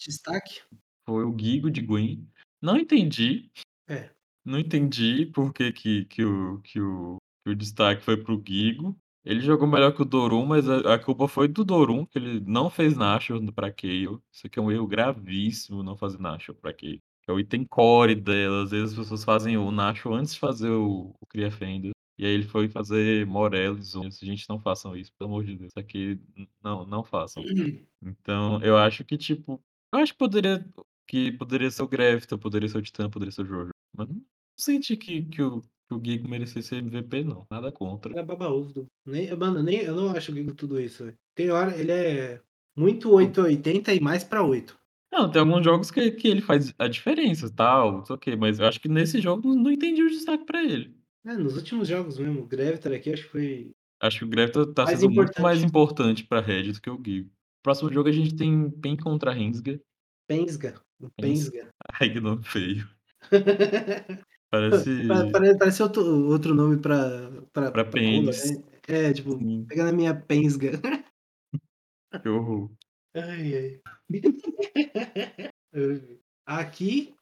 Destaque. 0.00 0.62
Foi 1.06 1.26
o 1.26 1.38
Gigo 1.38 1.70
de 1.70 1.82
Gwen. 1.82 2.26
Não 2.62 2.74
entendi. 2.74 3.50
É. 3.86 4.08
Não 4.42 4.58
entendi 4.58 5.26
por 5.26 5.52
que, 5.52 5.70
que, 5.70 6.06
que, 6.06 6.24
o, 6.24 6.58
que, 6.62 6.80
o, 6.80 7.18
que 7.44 7.50
o 7.50 7.54
destaque 7.54 8.02
foi 8.02 8.16
pro 8.16 8.42
Gigo. 8.42 8.96
Ele 9.22 9.40
jogou 9.40 9.68
melhor 9.68 9.92
que 9.92 10.00
o 10.00 10.06
Dorum, 10.06 10.46
mas 10.46 10.66
a, 10.66 10.94
a 10.94 10.98
culpa 10.98 11.28
foi 11.28 11.46
do 11.46 11.66
Dorum, 11.66 12.06
que 12.06 12.16
ele 12.16 12.40
não 12.46 12.70
fez 12.70 12.96
Nashor 12.96 13.38
pra 13.52 13.70
Kayle. 13.70 14.18
Isso 14.32 14.46
aqui 14.46 14.58
é 14.58 14.62
um 14.62 14.72
erro 14.72 14.86
gravíssimo, 14.86 15.82
não 15.82 15.98
fazer 15.98 16.18
Nashor 16.18 16.54
pra 16.54 16.72
Kayle. 16.72 17.02
É 17.28 17.32
o 17.32 17.38
item 17.38 17.66
core 17.66 18.14
dela. 18.14 18.62
Às 18.64 18.70
vezes 18.70 18.92
as 18.92 18.98
pessoas 18.98 19.22
fazem 19.22 19.58
o 19.58 19.70
Nashor 19.70 20.14
antes 20.14 20.32
de 20.32 20.40
fazer 20.40 20.70
o, 20.70 21.14
o 21.20 21.26
Cria 21.26 21.50
Fender. 21.50 21.92
E 22.16 22.24
aí 22.24 22.32
ele 22.32 22.44
foi 22.44 22.68
fazer 22.68 23.26
Morelos. 23.26 23.92
Gente, 24.20 24.48
não 24.48 24.60
façam 24.60 24.96
isso, 24.96 25.12
pelo 25.18 25.30
amor 25.30 25.44
de 25.44 25.56
Deus. 25.56 25.68
Isso 25.68 25.78
aqui, 25.78 26.20
não, 26.62 26.86
não 26.86 27.02
façam. 27.02 27.42
Então, 28.02 28.62
eu 28.62 28.76
acho 28.76 29.04
que, 29.04 29.16
tipo, 29.16 29.60
eu 29.92 29.98
acho 29.98 30.12
que 30.12 30.18
poderia, 30.18 30.64
que 31.06 31.32
poderia 31.32 31.70
ser 31.70 31.82
o 31.82 31.88
Grefta, 31.88 32.38
poderia 32.38 32.68
ser 32.68 32.78
o 32.78 32.82
Titã, 32.82 33.10
poderia 33.10 33.32
ser 33.32 33.42
o 33.42 33.46
Jojo. 33.46 33.70
Mas 33.96 34.08
não 34.08 34.22
senti 34.56 34.96
que, 34.96 35.22
que, 35.22 35.42
o, 35.42 35.60
que 35.60 35.94
o 35.94 36.00
Gigo 36.04 36.28
merecesse 36.28 36.76
MVP, 36.76 37.24
não. 37.24 37.46
Nada 37.50 37.72
contra. 37.72 38.18
É 38.18 38.22
baba-ovo. 38.22 38.86
Nem, 39.04 39.34
mano, 39.36 39.62
nem, 39.62 39.78
eu 39.78 39.94
não 39.94 40.10
acho 40.10 40.30
o 40.30 40.34
Gigo 40.34 40.54
tudo 40.54 40.80
isso, 40.80 41.04
velho. 41.04 41.18
Tem 41.34 41.50
hora, 41.50 41.76
ele 41.76 41.92
é 41.92 42.40
muito 42.76 43.10
880 43.10 43.92
e 43.94 44.00
mais 44.00 44.22
pra 44.22 44.44
8. 44.44 44.78
Não, 45.12 45.30
tem 45.30 45.40
alguns 45.40 45.64
jogos 45.64 45.92
que, 45.92 46.10
que 46.10 46.26
ele 46.26 46.40
faz 46.40 46.74
a 46.76 46.88
diferença 46.88 47.48
tal, 47.48 47.92
não 47.92 48.04
sei 48.04 48.16
o 48.16 48.18
quê, 48.18 48.34
mas 48.34 48.58
eu 48.58 48.66
acho 48.66 48.80
que 48.80 48.88
nesse 48.88 49.20
jogo 49.20 49.54
não 49.54 49.70
entendi 49.70 50.02
o 50.02 50.10
destaque 50.10 50.44
pra 50.44 50.62
ele. 50.62 50.92
É, 51.26 51.34
nos 51.34 51.56
últimos 51.56 51.88
jogos 51.88 52.18
mesmo, 52.18 52.42
o 52.42 52.46
Gravitar 52.46 52.92
aqui 52.92 53.12
acho 53.12 53.22
que 53.24 53.28
foi. 53.30 53.70
Acho 54.02 54.18
que 54.18 54.24
o 54.24 54.28
Grefta 54.28 54.66
tá 54.74 54.84
Mais 54.84 54.98
sendo 55.00 55.10
muito 55.12 55.20
importante. 55.30 55.42
mais 55.42 55.62
importante 55.62 56.24
pra 56.26 56.40
Red 56.40 56.72
do 56.72 56.80
que 56.80 56.90
o 56.90 57.02
Gigo. 57.02 57.30
Próximo 57.62 57.90
jogo 57.92 58.08
a 58.08 58.12
gente 58.12 58.36
tem 58.36 58.70
Pen 58.70 58.96
contra 58.96 59.32
Rensga. 59.32 59.80
Pensga. 60.28 60.82
Pens- 61.20 61.48
Pensga. 61.48 61.68
Ai, 62.00 62.10
que 62.12 62.20
nome 62.20 62.42
feio. 62.44 62.86
Parece. 64.52 65.08
Pa- 65.08 65.30
pare- 65.32 65.58
Parece 65.58 65.82
outro, 65.82 66.02
outro 66.26 66.54
nome 66.54 66.76
pra, 66.78 67.30
pra, 67.52 67.70
Pra 67.72 67.82
rola, 67.82 67.92
pênis. 67.92 68.50
né? 68.50 68.64
É, 68.86 69.12
tipo, 69.12 69.38
Sim, 69.38 69.64
pega 69.66 69.84
na 69.84 69.92
minha 69.92 70.14
pensga. 70.14 70.72
que 72.22 72.28
horror. 72.28 72.70
Ai, 73.16 73.56
ai. 73.56 73.80
Aqui, 76.46 77.14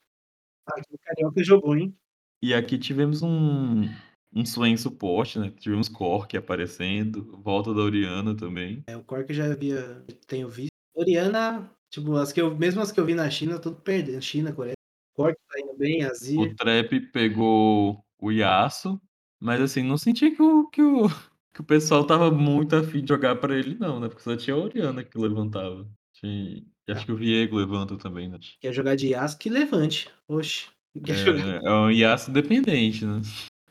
aqui 0.67 0.95
o 0.95 0.99
Carioca 0.99 1.45
jogou, 1.45 1.77
hein? 1.77 1.97
E 2.43 2.53
aqui 2.53 2.77
tivemos 2.77 3.23
um, 3.23 3.89
um 4.35 4.45
Swain 4.45 4.77
suporte, 4.77 5.39
né? 5.39 5.53
Tivemos 5.61 5.89
Cork 5.89 6.37
aparecendo, 6.37 7.41
volta 7.41 7.73
da 7.73 7.81
Oriana 7.83 8.37
também. 8.37 8.83
É, 8.89 8.97
o 8.97 9.05
Cork 9.05 9.31
eu 9.31 9.37
já 9.37 9.53
havia, 9.53 10.05
tenho 10.27 10.49
visto. 10.49 10.73
Oriana, 10.95 11.71
tipo, 11.89 12.17
as 12.17 12.33
que 12.33 12.41
eu, 12.41 12.55
mesmo 12.57 12.81
as 12.81 12.91
que 12.91 12.99
eu 12.99 13.07
vi 13.07 13.15
na 13.15 13.31
China, 13.31 13.61
tudo 13.61 13.77
perdendo. 13.77 14.21
China, 14.21 14.53
Coreia. 14.53 14.75
Cork 15.15 15.37
tá 15.49 15.61
indo 15.61 15.75
bem, 15.79 16.03
Azir. 16.05 16.41
O 16.41 16.55
Trap 16.57 16.99
pegou 17.13 18.05
o 18.19 18.31
Yasuo, 18.33 19.01
mas 19.41 19.61
assim, 19.61 19.85
não 19.85 19.97
senti 19.97 20.33
que 20.33 20.43
o, 20.43 20.69
que 20.69 20.83
o, 20.83 21.09
que 21.55 21.61
o 21.61 21.65
pessoal 21.65 22.05
tava 22.05 22.29
muito 22.31 22.75
afim 22.75 23.03
de 23.03 23.09
jogar 23.09 23.37
pra 23.37 23.57
ele, 23.57 23.77
não, 23.79 24.01
né? 24.01 24.09
Porque 24.09 24.23
só 24.23 24.37
tinha 24.37 24.57
a 24.57 24.59
Oriana 24.59 25.05
que 25.05 25.17
levantava. 25.17 25.89
Tinha- 26.15 26.65
e 26.89 26.93
acho 26.93 27.07
que 27.07 27.13
o 27.13 27.17
Viego 27.17 27.57
levanta 27.57 27.97
também, 27.97 28.29
né? 28.29 28.39
Quer 28.61 28.73
jogar 28.73 28.97
de 28.97 29.11
Yasuo, 29.11 29.39
que 29.39 29.49
levante. 29.49 30.11
Oxe. 30.27 30.67
É, 30.95 31.67
é 31.67 31.71
um 31.73 31.91
Yasuo 31.91 32.33
dependente, 32.33 33.05
né? 33.07 33.21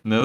Não, 0.03 0.23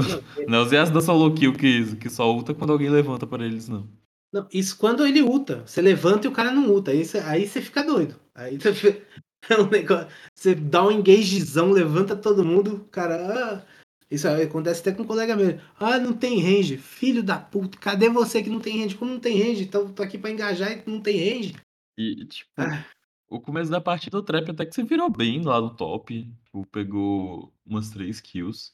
Não, 0.48 0.58
é- 0.62 0.62
os 0.62 0.72
Yasuo 0.72 0.94
da 0.94 1.00
solo 1.00 1.34
kill 1.34 1.52
que, 1.52 1.96
que 1.96 2.08
só 2.08 2.32
ulta 2.34 2.54
quando 2.54 2.72
alguém 2.72 2.88
levanta 2.88 3.26
pra 3.26 3.44
eles, 3.44 3.68
não. 3.68 3.86
Não, 4.32 4.48
isso 4.52 4.76
quando 4.76 5.06
ele 5.06 5.22
ulta. 5.22 5.62
Você 5.66 5.80
levanta 5.80 6.26
e 6.26 6.30
o 6.30 6.32
cara 6.32 6.50
não 6.50 6.68
ulta. 6.70 6.90
Aí 6.90 7.04
você, 7.04 7.18
aí 7.18 7.46
você 7.46 7.60
fica 7.62 7.82
doido. 7.82 8.16
Aí 8.34 8.58
você, 8.58 9.02
é 9.48 9.60
um 9.60 9.68
negócio, 9.68 10.08
você 10.34 10.54
dá 10.54 10.84
um 10.84 10.90
engagezão, 10.90 11.70
levanta 11.70 12.16
todo 12.16 12.44
mundo, 12.44 12.86
cara. 12.90 13.16
ah, 13.62 13.62
isso 14.10 14.26
aí 14.28 14.42
acontece 14.44 14.80
até 14.80 14.92
com 14.92 15.02
um 15.02 15.06
colega 15.06 15.36
meu. 15.36 15.58
Ah, 15.78 15.98
não 15.98 16.12
tem 16.12 16.40
range. 16.40 16.76
Filho 16.76 17.22
da 17.22 17.38
puta, 17.38 17.76
cadê 17.78 18.08
você 18.08 18.42
que 18.42 18.50
não 18.50 18.60
tem 18.60 18.80
range? 18.80 18.96
Como 18.96 19.10
não 19.12 19.20
tem 19.20 19.36
range? 19.42 19.64
Então 19.64 19.92
tô 19.92 20.02
aqui 20.02 20.16
pra 20.18 20.30
engajar 20.30 20.72
e 20.72 20.90
não 20.90 21.00
tem 21.00 21.16
range. 21.18 21.56
E, 21.98 22.24
tipo, 22.26 22.50
Ah. 22.56 22.84
O 23.28 23.40
começo 23.40 23.70
da 23.70 23.80
partida 23.80 24.18
o 24.18 24.22
Trap 24.22 24.50
até 24.50 24.66
que 24.66 24.74
se 24.74 24.82
virou 24.84 25.10
bem 25.10 25.42
lá 25.42 25.60
no 25.60 25.74
top, 25.74 26.24
tipo, 26.44 26.66
pegou 26.68 27.52
umas 27.64 27.90
3 27.90 28.20
kills, 28.20 28.72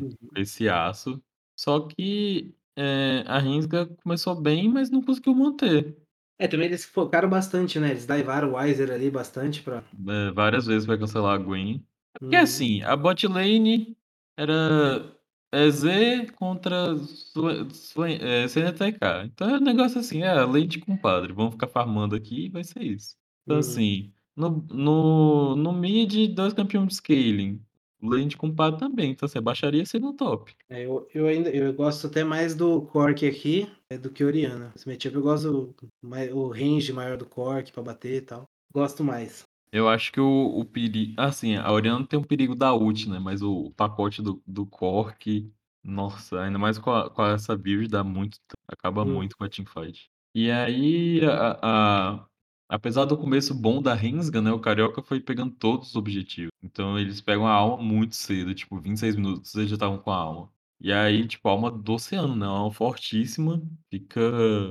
Uhum. 0.00 0.16
esse 0.36 0.68
aço, 0.68 1.22
só 1.58 1.80
que, 1.88 2.54
eh, 2.76 3.24
a 3.26 3.38
Ringsga 3.38 3.86
começou 4.02 4.40
bem, 4.40 4.68
mas 4.68 4.90
não 4.90 5.02
conseguiu 5.02 5.34
manter. 5.34 5.96
É, 6.40 6.46
também 6.46 6.66
eles 6.66 6.84
focaram 6.84 7.28
bastante, 7.28 7.80
né, 7.80 7.90
eles 7.90 8.06
daivaram 8.06 8.52
o 8.52 8.54
Weiser 8.56 8.92
ali 8.92 9.10
bastante 9.10 9.60
pra 9.62 9.82
É, 10.08 10.30
várias 10.32 10.66
vezes 10.66 10.86
pra 10.86 10.98
cancelar 10.98 11.34
a 11.34 11.38
Gwen. 11.38 11.84
É 12.14 12.18
porque 12.20 12.36
Uhum. 12.36 12.42
assim, 12.42 12.82
a 12.82 12.96
bot 12.96 13.26
lane 13.26 13.96
era 14.36 15.14
EZ 15.52 16.30
contra 16.36 16.96
Swain 16.96 17.70
Swain 17.70 18.18
eh, 18.20 18.48
CNTK, 18.48 19.24
então 19.24 19.48
é 19.48 19.56
um 19.58 19.60
negócio 19.60 19.98
assim, 20.00 20.22
é 20.22 20.32
lane 20.34 20.66
de 20.66 20.78
compadre, 20.80 21.32
vamos 21.32 21.52
ficar 21.54 21.68
farmando 21.68 22.14
aqui 22.14 22.46
e 22.46 22.48
vai 22.50 22.62
ser 22.64 22.82
isso. 22.82 23.16
Então 23.48 23.56
Uhum. 23.56 23.58
assim, 23.58 24.12
no 24.36 24.50
no 24.70 25.56
no 25.56 25.72
mid, 25.72 26.34
2 26.34 26.52
campeão 26.52 26.86
de 26.86 26.94
scaling, 26.94 27.62
lane 28.02 28.26
de 28.28 28.36
compadre 28.36 28.78
também, 28.78 29.12
então 29.12 29.26
você 29.28 29.40
baixaria 29.40 29.84
você 29.86 29.98
no 29.98 30.14
top. 30.14 30.54
É, 30.70 30.84
eu 30.84 31.08
eu 31.14 31.26
ainda 31.26 31.50
eu 31.50 31.72
gosto 31.72 32.06
até 32.06 32.22
mais 32.24 32.54
do 32.54 32.82
Corki 32.86 33.26
aqui, 33.26 33.66
eh, 33.90 33.96
do 33.98 34.10
que 34.12 34.22
Orianna. 34.24 34.72
Esse 34.76 34.86
matchup 34.86 35.14
eu 35.14 35.22
gosto 35.22 35.74
mai 36.02 36.30
o 36.30 36.48
range 36.48 36.92
maior 36.92 37.16
do 37.16 37.26
Corki 37.26 37.72
pra 37.72 37.82
bater 37.82 38.16
e 38.16 38.20
tal, 38.22 38.44
gosto 38.72 39.02
mais. 39.02 39.42
Eu 39.72 39.88
acho 39.88 40.12
que 40.12 40.20
o 40.20 40.58
o 40.60 40.64
peri 40.64 41.14
assim, 41.18 41.56
a 41.56 41.70
Orianna 41.72 42.06
tem 42.06 42.18
um 42.18 42.22
perigo 42.24 42.54
da 42.54 42.74
ult, 42.74 43.08
né, 43.08 43.18
mas 43.18 43.42
o 43.42 43.70
pacote 43.72 44.22
do 44.22 44.42
do 44.46 44.66
Corki, 44.66 45.52
nossa, 45.84 46.40
ainda 46.42 46.58
mais 46.58 46.78
com 46.78 46.90
a 46.90 47.10
com 47.10 47.24
essa 47.26 47.56
build 47.56 47.88
dá 47.88 48.02
muito 48.02 48.38
acaba 48.66 49.04
Hum. 49.04 49.04
muito 49.04 49.36
com 49.36 49.44
a 49.44 49.48
teamfight. 49.48 50.10
E 50.34 50.50
aí 50.50 51.20
a 51.24 52.14
a 52.14 52.28
apesar 52.68 53.04
do 53.04 53.16
começo 53.16 53.54
bom 53.54 53.80
da 53.82 53.94
Ringsga, 53.94 54.40
né, 54.42 54.52
o 54.52 54.60
Carioca 54.60 55.02
foi 55.02 55.20
pegando 55.20 55.54
todos 55.54 55.88
os 55.90 55.96
objetivos, 55.96 56.52
então 56.62 56.98
eles 56.98 57.20
pegam 57.20 57.46
a 57.46 57.52
alma 57.52 57.82
muito 57.82 58.14
cedo, 58.16 58.54
tipo 58.54 58.78
26 58.80 59.16
minutos 59.16 59.54
eles 59.54 59.70
já 59.70 59.76
estavam 59.76 59.98
com 59.98 60.10
a 60.10 60.16
alma. 60.16 60.52
E 60.80 60.92
aí, 60.92 61.26
tipo, 61.26 61.48
a 61.48 61.52
alma 61.52 61.70
do 61.72 61.94
oceano, 61.94 62.36
né, 62.36 62.46
uma 62.46 62.58
alma 62.58 62.72
fortíssima, 62.72 63.60
fica 63.90 64.20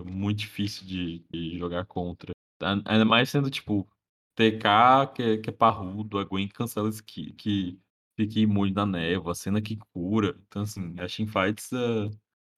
muito 0.05 0.39
difícil 0.39 0.85
de 0.87 1.19
de 1.29 1.57
jogar 1.57 1.85
contra. 1.85 2.31
A 2.61 2.71
ainda 2.85 3.05
mais 3.05 3.29
sendo, 3.29 3.49
tipo, 3.49 3.87
TK 4.35 5.07
que 5.15 5.21
é 5.23 5.37
que 5.37 5.49
é 5.49 5.53
parrudo, 5.53 6.17
a 6.19 6.23
Gwen 6.23 6.47
cancela 6.47 6.89
ski 6.89 7.33
que 7.33 7.79
fica 8.15 8.39
imune 8.39 8.71
da 8.73 8.85
névoa, 8.85 9.31
a 9.33 9.35
Senna 9.35 9.61
que 9.61 9.75
cura, 9.93 10.35
então 10.47 10.61
assim, 10.63 10.95
as 10.99 11.13
teamfights, 11.15 11.71
a 11.73 12.09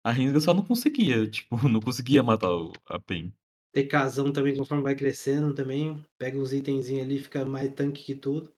a 0.04 0.12
Ringsga 0.12 0.40
só 0.40 0.54
não 0.54 0.64
conseguia, 0.66 1.28
tipo, 1.30 1.68
não 1.70 1.80
conseguia 1.82 2.24
matar 2.24 2.50
o 2.52 2.72
a 2.88 3.00
PEN. 3.00 3.34
TKzão 3.74 4.32
também 4.34 4.56
conforme 4.58 4.84
vai 4.84 4.96
crescendo 4.96 5.54
também, 5.54 6.04
pega 6.18 6.38
uns 6.40 6.54
itenzinho 6.54 7.04
ali, 7.04 7.20
fica 7.20 7.46
mais 7.46 7.72
tanque 7.74 8.04
que 8.04 8.16
tudo. 8.16 8.54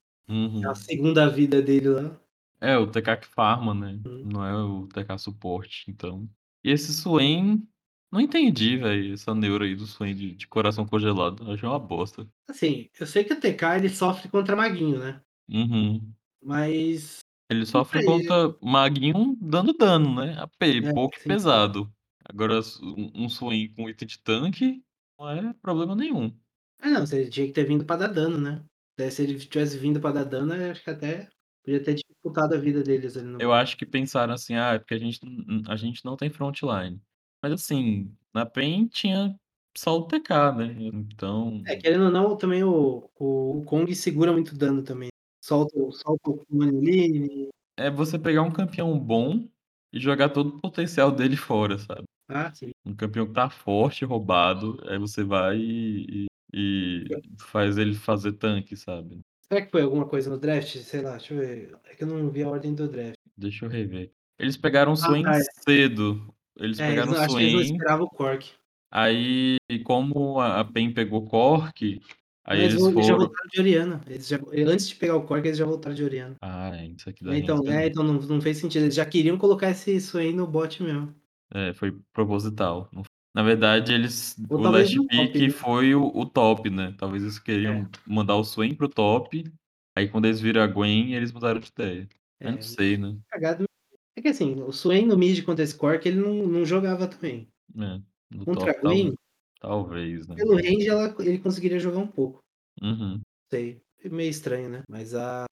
É 0.63 0.67
a 0.71 0.76
Uhum. 0.76 0.76
segunda 0.76 1.30
vida 1.30 1.62
dele 1.62 1.89
lá. 1.89 2.21
É, 2.60 2.78
o 2.78 2.86
TK 2.91 3.17
que 3.17 3.28
farma, 3.28 3.74
né, 3.74 4.00
Hum. 4.06 4.32
não 4.32 4.45
é 4.45 4.56
o 4.63 4.88
TK 4.88 5.17
suporte, 5.17 5.86
então. 5.89 6.30
E 6.63 6.69
esse 6.69 6.93
Swain, 6.93 7.67
não 8.12 8.21
entendi 8.21 8.78
velho, 8.78 9.13
essa 9.13 9.34
neura 9.34 9.65
aí 9.65 9.76
do 9.76 9.88
Swain 9.88 10.13
de 10.15 10.36
de 10.36 10.47
coração 10.47 10.86
congelado, 10.86 11.50
achei 11.52 11.67
uma 11.67 11.80
bosta. 11.80 12.32
Assim, 12.47 12.89
eu 13.00 13.06
sei 13.08 13.24
que 13.24 13.34
o 13.34 13.39
TK 13.39 13.78
ele 13.78 13.89
sofre 13.89 14.30
contra 14.30 14.56
maguinho, 14.56 15.00
né. 15.00 15.21
Uhum. 15.50 16.13
Mas, 16.43 17.19
Ele 17.50 17.65
sofre 17.65 18.02
contra 18.02 18.56
maguinho 18.62 19.38
dando 19.41 19.74
dano, 19.74 20.15
né, 20.15 20.38
AP, 20.41 20.82
É, 20.82 20.93
pouco 20.93 21.17
sim. 21.17 21.28
pesado. 21.28 21.91
Agora 22.24 22.60
um 22.82 23.26
um 23.26 23.30
Swain 23.30 23.74
com 23.74 23.89
item 23.89 24.08
de 24.08 24.19
tanque, 24.21 24.84
não 25.22 25.50
é 25.50 25.54
problema 25.56 25.96
nenhum. 25.96 26.42
Ah 26.80 26.90
não, 26.90 27.06
você 27.06 27.30
tinha 27.30 27.48
que 27.48 27.54
ter 27.54 27.66
vindo 27.66 27.86
pra 27.86 27.96
dar 27.96 28.08
dano, 28.08 28.38
né. 28.40 28.66
Se 29.12 29.24
ele 29.24 29.38
tivesse 29.40 29.78
vindo 29.78 30.00
pra 30.00 30.12
dar 30.12 30.24
dano, 30.24 30.54
eu 30.56 30.72
acho 30.72 30.84
que 30.84 30.90
até 30.90 31.30
podia 31.64 31.84
ter 31.84 31.96
dificultado 31.96 32.54
a 32.56 32.58
vida 32.60 32.84
deles 32.84 33.18
ali 33.18 33.26
no 33.28 33.40
Eu 33.40 33.54
acho 33.54 33.78
que 33.78 33.86
pensaram 33.86 34.34
assim: 34.34 34.56
"Ah, 34.56 34.74
é 34.74 34.80
porque 34.80 34.94
a 34.94 34.98
gente 35.00 35.20
a 35.68 35.76
gente 35.76 36.04
não 36.06 36.16
tem 36.16 36.30
frontline". 36.30 37.02
Mas 37.42 37.54
assim, 37.54 38.16
na 38.34 38.46
PEN 38.46 38.88
tinha 38.88 39.36
só 39.78 39.98
o 39.98 40.08
TK, 40.08 40.52
né, 40.54 40.66
então 40.94 41.66
É, 41.66 41.76
querendo 41.76 42.06
ou 42.06 42.12
não, 42.12 42.36
também 42.38 42.64
o 42.64 43.10
o 43.20 43.60
o 43.62 43.66
Kong 43.66 43.94
segura 43.96 44.32
muito 44.32 44.56
dano 44.58 44.84
também, 44.84 45.10
solta 45.44 45.78
o 45.80 45.92
solta 45.92 46.30
o 46.32 46.44
clone 46.46 46.70
ali 46.70 47.52
É 47.78 47.90
você 47.90 48.20
pegar 48.20 48.42
um 48.44 48.52
campeão 48.52 48.98
bom 49.00 49.48
e 49.94 50.00
jogar 50.00 50.30
todo 50.30 50.50
o 50.58 50.62
potencial 50.62 51.12
dele 51.12 51.38
fora, 51.38 51.78
sabe. 51.78 52.06
Ah, 52.34 52.52
sim. 52.54 52.72
Um 52.86 52.96
campeão 52.96 53.28
que 53.28 53.34
tá 53.34 53.50
forte, 53.50 54.06
roubado, 54.06 54.78
aí 54.89 54.98
você 54.98 55.24
vai 55.24 55.58
e 55.60 56.26
e 56.26 56.28
e 56.54 57.06
faz 57.39 57.78
ele 57.78 57.96
fazer 57.96 58.34
tanque, 58.34 58.76
sabe. 58.76 59.22
Será 59.48 59.65
que 59.65 59.72
foi 59.72 59.82
alguma 59.82 60.08
coisa 60.08 60.30
no 60.30 60.38
draft? 60.38 60.78
Sei 60.78 61.02
lá, 61.02 61.12
deixa 61.17 61.34
eu 61.34 61.39
ver, 61.39 61.78
é 61.86 61.96
que 61.96 62.04
eu 62.04 62.08
não 62.08 62.30
vi 62.30 62.44
a 62.44 62.50
ordem 62.50 62.74
do 62.74 62.88
draft. 62.88 63.15
Deixa 63.38 63.65
eu 63.65 63.70
rever. 63.70 64.12
Eles 64.39 64.58
pegaram 64.58 64.94
o 64.94 64.96
Ah 64.98 64.98
Swain 64.98 65.24
tá, 65.24 65.38
é. 65.38 65.41
cedo, 65.67 66.34
eles 66.58 66.80
É, 66.80 66.91
eles 66.94 67.06
pegaram 67.06 67.12
o 67.12 67.15
não 67.15 67.22
acho 67.22 67.36
que 67.36 67.44
eles 67.44 67.54
não 67.54 67.62
Swain 67.62 67.62
esperavam 67.62 68.06
o 68.06 68.10
Corki. 68.10 68.54
aí 68.89 69.58
como 69.86 70.39
a 70.41 70.63
PEN 70.65 70.94
pegou 70.94 71.26
Corki, 71.26 72.02
aí 72.44 72.60
eles 72.62 72.88
eles 72.88 73.06
já 73.06 73.15
foram 73.15 73.15
voltaram 73.15 73.48
de 73.52 73.60
Orianna, 73.62 74.02
eles 74.08 74.28
já 74.28 74.38
antes 74.67 74.88
de 74.89 74.96
pegar 74.96 75.15
o 75.15 75.26
Corki, 75.26 75.48
eles 75.48 75.58
já 75.58 75.65
voltaram 75.65 75.96
de 75.96 76.04
Orianna. 76.04 76.36
Ah, 76.39 76.76
é, 76.76 76.88
isso 76.88 77.10
aqui 77.10 77.24
da 77.24 77.34
É, 77.34 77.38
então 77.38 77.63
Ringsga 77.63 77.74
é, 77.74 77.88
então 77.88 78.04
não 78.04 78.15
não 78.22 78.41
fez 78.41 78.58
sentido, 78.60 78.84
eles 78.86 78.96
já 78.96 79.06
queriam 79.06 79.38
colocar 79.38 79.70
esse 79.72 80.00
Swain 80.02 80.34
no 80.36 80.48
bot 80.48 80.84
mesmo. 80.84 81.15
É, 81.54 81.74
foi 81.74 82.00
proposital, 82.14 82.90
não 82.94 83.04
na 83.34 83.44
verdade 83.44 83.94
eles 83.94 84.36
Ou 84.50 84.60
o 84.60 84.70
last 84.70 84.96
no 84.96 85.08
top, 85.08 85.34
pick 85.34 85.36
né. 85.40 85.50
foi 85.50 85.96
o 85.96 86.06
o 86.16 86.26
top, 86.26 86.70
né, 86.70 86.94
talvez 86.98 87.24
eles 87.24 87.38
É. 87.38 87.42
queriam 87.44 87.90
mandar 88.08 88.36
o 88.38 88.44
Swain 88.44 88.76
para 88.76 88.86
o 88.86 88.90
top, 88.90 89.44
aí 89.98 90.08
quando 90.10 90.26
eles 90.26 90.40
viram 90.42 90.62
a 90.62 90.68
Gwen, 90.68 91.14
eles 91.14 91.32
mudaram 91.32 91.60
de 91.60 91.70
ideia. 91.70 92.08
Mas 92.44 92.52
não 92.54 92.60
É, 92.60 92.62
sei, 92.62 92.98
né. 92.98 93.18
cagado 93.30 93.66
é 94.18 94.22
que 94.22 94.28
assim, 94.30 94.62
o 94.62 94.72
Swain 94.74 95.06
no 95.08 95.18
mid 95.18 95.44
contra 95.46 95.64
esse 95.64 95.78
Corki 95.78 96.10
ele 96.10 96.20
não 96.22 96.48
não 96.48 96.66
jogava 96.66 97.08
também. 97.08 97.48
É, 97.78 98.02
Contra 98.46 98.74
top 98.74 98.78
a 98.78 98.82
Gwen 98.82 99.14
talvez, 99.62 100.28
né. 100.28 100.36
pelo 100.36 100.56
range 100.56 100.88
ela 100.90 101.16
ele 101.20 101.40
conseguiria 101.40 101.80
jogar 101.80 102.00
um 102.00 102.08
pouco. 102.08 102.40
Uhum. 102.82 103.22
Sei, 103.52 103.82
é 104.04 104.10
meio 104.10 104.30
estranho, 104.30 104.70
né, 104.70 104.84
mas 104.90 105.14
a 105.16 105.46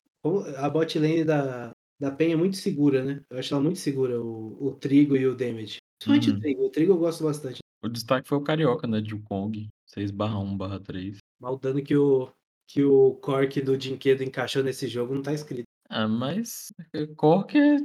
a 0.58 0.70
bot 0.70 0.98
lane 0.98 1.24
da 1.24 1.72
da 2.00 2.10
PEN 2.10 2.32
é 2.32 2.36
muito 2.36 2.56
segura, 2.56 3.04
né, 3.04 3.22
eu 3.30 3.38
acho 3.38 3.52
ela 3.54 3.62
muito 3.62 3.78
segura, 3.78 4.20
o 4.22 4.68
o 4.68 4.74
Trigo 4.76 5.16
e 5.16 5.26
o 5.26 5.36
Damage. 5.36 5.79
Principalmente 6.00 6.30
o 6.30 6.34
Uhum. 6.34 6.40
Trigo, 6.40 6.64
o 6.64 6.70
Trigo 6.70 6.92
eu 6.94 6.98
gosto 6.98 7.24
bastante. 7.24 7.58
O 7.82 7.88
destaque 7.88 8.28
foi 8.28 8.38
o 8.38 8.42
carioca, 8.42 8.86
né, 8.86 9.00
de 9.00 9.14
Wukong, 9.14 9.68
6/1/3. 9.86 11.18
Mas 11.40 11.52
o 11.54 11.56
dano 11.58 11.82
que 11.82 11.96
o 11.96 12.28
que 12.68 12.84
o 12.84 13.14
Corki 13.14 13.60
do 13.60 13.78
Jinquedo 13.78 14.22
encaixou 14.22 14.62
nesse 14.62 14.86
jogo 14.86 15.12
não 15.14 15.22
tá 15.22 15.32
escrito. 15.34 15.64
Ah, 15.88 16.06
mas, 16.06 16.72
eh, 16.94 17.06
Corki 17.16 17.58
é 17.58 17.78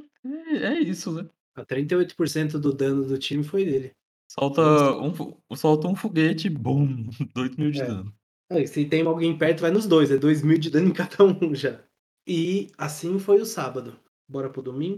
é 0.64 0.80
isso, 0.80 1.12
né. 1.12 1.28
A 1.56 1.66
38% 1.66 2.60
do 2.60 2.72
dano 2.74 3.04
do 3.06 3.18
time 3.18 3.44
foi 3.44 3.66
dele. 3.66 3.92
Solta 4.32 4.62
Nossa. 4.62 4.98
um 5.02 5.14
fo 5.14 5.38
solta 5.56 5.88
um 5.88 5.96
foguete, 5.96 6.50
bum, 6.50 7.08
8.000 7.36 7.72
de 7.72 7.82
É. 7.82 7.86
dano. 7.88 8.14
E 8.52 8.68
se 8.68 8.86
tem 8.86 9.02
alguém 9.06 9.36
perto 9.38 9.62
vai 9.62 9.72
nos 9.72 9.88
2, 9.88 10.12
é 10.12 10.18
2.000 10.18 10.60
de 10.60 10.70
dano 10.70 10.90
em 10.90 10.94
cada 11.18 11.24
um 11.24 11.56
já. 11.56 11.82
E 12.28 12.68
assim 12.78 13.18
foi 13.18 13.42
o 13.42 13.46
sábado. 13.46 13.98
Bora 14.30 14.50
para 14.52 14.60
o 14.60 14.64
domingo? 14.64 14.98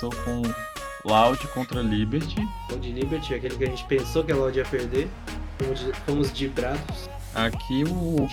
Começou 0.00 0.10
com 0.24 0.42
Loud 1.04 1.46
contra 1.48 1.82
Liberty. 1.82 2.48
Loud 2.70 2.90
Liberty, 2.90 3.34
aquele 3.34 3.56
que 3.56 3.64
a 3.64 3.68
gente 3.68 3.84
pensou 3.84 4.24
que 4.24 4.32
a 4.32 4.36
Loud 4.36 4.56
ia 4.56 4.64
perder, 4.64 5.08
fomos 6.06 6.32
dibrados. 6.32 7.10
Aqui 7.34 7.84
o 7.84 8.28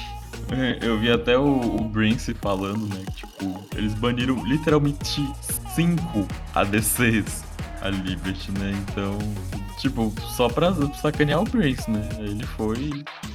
é, 0.51 0.79
eu 0.85 0.97
vi 0.97 1.11
até 1.11 1.37
o 1.37 1.45
o 1.47 1.83
Brince 1.83 2.33
falando, 2.35 2.87
né, 2.87 3.03
tipo, 3.15 3.65
eles 3.75 3.93
baniram 3.93 4.43
literalmente 4.45 5.27
5 5.75 6.27
ADCs 6.55 7.43
a 7.81 7.89
Liberty, 7.89 8.51
né, 8.51 8.73
então, 8.89 9.17
tipo, 9.79 10.13
só 10.35 10.47
pra 10.47 10.73
sacanear 11.01 11.41
o 11.41 11.43
Brince, 11.43 11.89
né, 11.89 12.07
ele 12.19 12.45
foi 12.45 12.89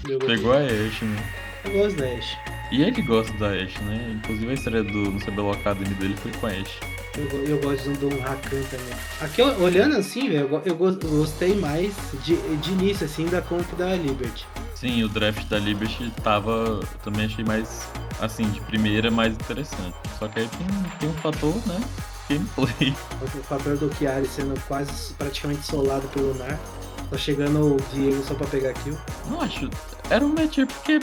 e 0.09 0.18
pegou 0.27 0.53
a 0.53 0.59
Ashe, 0.59 1.05
né. 1.05 1.33
Eu 1.64 1.73
gosto 1.73 1.97
da 1.97 2.07
Ashe. 2.07 2.38
E 2.73 2.83
ele 2.83 3.03
gosta 3.03 3.33
da 3.38 3.49
Ashe, 3.51 3.81
né, 3.83 4.16
inclusive 4.16 4.51
a 4.51 4.55
estreia 4.55 4.85
do 4.85 5.11
no 5.11 5.21
CBLOL 5.21 5.53
Academy 5.53 5.95
dele 5.95 6.16
foi 6.16 6.33
com 6.33 6.47
a 6.47 6.51
Ashe. 6.51 7.01
Eu 7.16 7.44
eu 7.44 7.59
gosto 7.61 7.90
do 7.90 8.09
Rakan 8.20 8.62
também. 8.70 8.94
Aqui 9.20 9.42
olhando 9.42 9.96
assim, 9.96 10.29
velho, 10.29 10.40
eu 10.40 10.48
go 10.48 10.62
eu 10.64 10.75
go 10.75 10.92
gostei 11.09 11.55
mais 11.55 11.94
de 12.25 12.37
de 12.57 12.72
início, 12.72 13.05
assim, 13.05 13.27
da 13.27 13.42
comp 13.42 13.70
da 13.77 13.94
Liberty. 13.94 14.46
Sim, 14.75 15.05
o 15.05 15.09
draft 15.09 15.46
da 15.46 15.59
Liberty 15.59 16.12
estava 16.16 16.81
também 17.05 17.27
achei 17.27 17.44
mais, 17.44 17.87
assim, 18.20 18.44
de 18.51 18.61
primeira, 18.62 19.11
mais 19.11 19.33
interessante. 19.35 19.94
Só 20.18 20.27
que 20.27 20.40
aí 20.40 20.48
tem 20.48 20.66
tem 20.98 21.09
um 21.09 21.14
fator, 21.14 21.55
né, 21.66 21.81
gameplay. 22.29 22.94
O 23.20 23.42
fator 23.42 23.77
do 23.77 23.94
Chiari 23.94 24.27
sendo 24.27 24.59
quase 24.66 25.12
praticamente 25.14 25.64
solado 25.66 26.09
pelo 26.09 26.35
Nar. 26.35 26.59
Tá 27.11 27.18
chegando 27.18 27.77
o 27.77 27.81
Diego 27.92 28.22
só 28.25 28.35
pra 28.35 28.46
pegar 28.46 28.72
kill. 28.72 28.96
Não 29.29 29.40
acho. 29.42 29.68
Era 30.09 30.25
um 30.25 30.31
matchup 30.31 30.72
que 30.83 30.92
é 30.92 31.01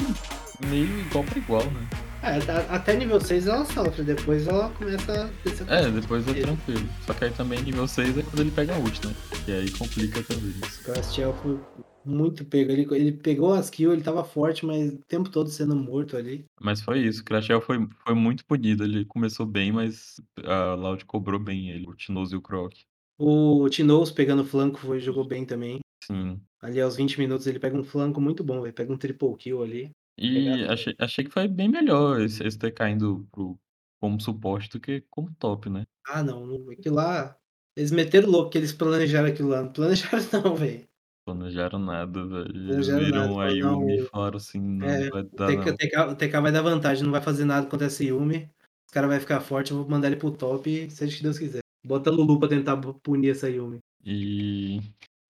meio 0.65 1.01
igual 1.01 1.23
pra 1.23 1.37
igual, 1.37 1.63
né? 1.65 1.87
É, 2.21 2.75
até 2.75 2.95
nível 2.95 3.19
6 3.19 3.47
ela 3.47 3.65
sofre, 3.65 4.03
depois 4.03 4.47
ela 4.47 4.69
começa 4.71 5.23
a 5.23 5.29
descer. 5.43 5.69
É, 5.69 5.89
depois 5.89 6.27
é 6.27 6.33
tranquilo. 6.33 6.89
Só 7.05 7.13
que 7.13 7.25
aí 7.25 7.31
também 7.31 7.61
nível 7.61 7.87
6 7.87 8.17
é 8.17 8.23
quando 8.23 8.39
ele 8.41 8.51
pega 8.51 8.75
a 8.75 8.79
ult, 8.79 9.05
né? 9.07 9.13
E 9.47 9.51
aí 9.51 9.71
complica 9.71 10.21
também. 10.23 10.51
O 10.51 10.93
Castiel 10.93 11.33
foi 11.33 11.57
muito 12.05 12.43
pego. 12.45 12.71
Ele, 12.71 12.87
ele 12.91 13.11
pegou 13.13 13.53
as 13.53 13.69
kills, 13.69 13.93
ele 13.93 14.03
tava 14.03 14.23
forte, 14.23 14.65
mas 14.65 14.93
o 14.93 14.97
tempo 15.07 15.29
todo 15.29 15.49
sendo 15.49 15.75
morto 15.75 16.17
ali. 16.17 16.45
Mas 16.59 16.81
foi 16.81 16.99
isso, 16.99 17.21
o 17.21 17.25
Crashel 17.25 17.61
foi, 17.61 17.87
foi 18.05 18.13
muito 18.13 18.45
punido. 18.45 18.83
Ele 18.83 19.05
começou 19.05 19.45
bem, 19.45 19.71
mas 19.71 20.19
a 20.43 20.73
Loud 20.73 21.05
cobrou 21.05 21.39
bem 21.39 21.69
ele, 21.69 21.87
o 21.87 21.95
Tinoz 21.95 22.31
e 22.31 22.35
o 22.35 22.41
Croc. 22.41 22.73
O 23.17 23.67
Tinoz 23.69 24.11
pegando 24.11 24.45
flanco 24.45 24.79
foi, 24.79 24.99
jogou 24.99 25.25
bem 25.25 25.45
também. 25.45 25.79
Sim. 26.03 26.39
Ali 26.61 26.81
aos 26.81 26.95
20 26.95 27.19
minutos 27.19 27.47
ele 27.47 27.59
pega 27.59 27.77
um 27.77 27.83
flanco 27.83 28.19
muito 28.19 28.43
bom, 28.43 28.65
ele 28.65 28.73
pega 28.73 28.91
um 28.91 28.97
triple 28.97 29.35
kill 29.37 29.63
ali. 29.63 29.91
E 30.19 30.49
achei, 30.65 30.95
achei 30.99 31.23
que 31.25 31.31
foi 31.31 31.47
bem 31.47 31.69
melhor 31.69 32.21
esse, 32.21 32.43
esse 32.45 32.57
ter 32.57 32.71
caindo 32.71 33.27
pro, 33.31 33.57
como 33.99 34.19
suporte 34.19 34.69
do 34.69 34.79
que 34.79 35.01
como 35.09 35.33
top, 35.35 35.69
né? 35.69 35.85
Ah, 36.07 36.23
não. 36.23 36.45
não 36.45 36.69
aquilo 36.71 36.95
lá. 36.95 37.35
Eles 37.75 37.91
meteram 37.91 38.29
louco 38.29 38.49
que 38.49 38.57
eles 38.57 38.73
planejaram 38.73 39.29
aquilo 39.29 39.49
lá. 39.49 39.61
Não 39.61 39.71
planejaram, 39.71 40.19
não, 40.43 40.55
velho. 40.55 40.87
Planejaram 41.25 41.79
nada, 41.79 42.25
velho. 42.25 42.47
Eles 42.49 42.87
Planejaram 42.87 43.05
viram 43.05 43.37
nada, 43.37 43.51
a 43.51 43.55
não. 43.55 43.81
Yumi 43.81 43.97
e 43.99 44.05
falaram 44.07 44.37
assim: 44.37 44.59
não 44.59 44.87
É, 44.87 45.09
vai 45.09 45.21
o 45.21 45.29
dar. 45.35 45.47
TK, 45.47 45.55
Não. 45.95 46.09
o 46.11 46.15
TK 46.15 46.27
TK 46.27 46.41
vai 46.41 46.51
dar 46.51 46.61
vantagem, 46.61 47.03
não 47.03 47.11
vai 47.11 47.21
fazer 47.21 47.45
nada 47.45 47.67
contra 47.67 47.87
essa 47.87 48.03
Yumi. 48.03 48.49
Os 48.87 48.91
caras 48.93 49.09
vão 49.09 49.19
ficar 49.19 49.39
forte, 49.41 49.71
eu 49.71 49.77
vou 49.77 49.87
mandar 49.89 50.07
ele 50.07 50.15
pro 50.15 50.31
top, 50.31 50.89
seja 50.89 51.13
o 51.13 51.17
que 51.17 51.23
Deus 51.23 51.37
quiser. 51.37 51.59
Bota 51.85 52.09
Lulu 52.09 52.39
pra 52.39 52.49
tentar 52.49 52.75
punir 52.77 53.29
essa 53.31 53.49
Yumi. 53.49 53.79
E 54.03 54.79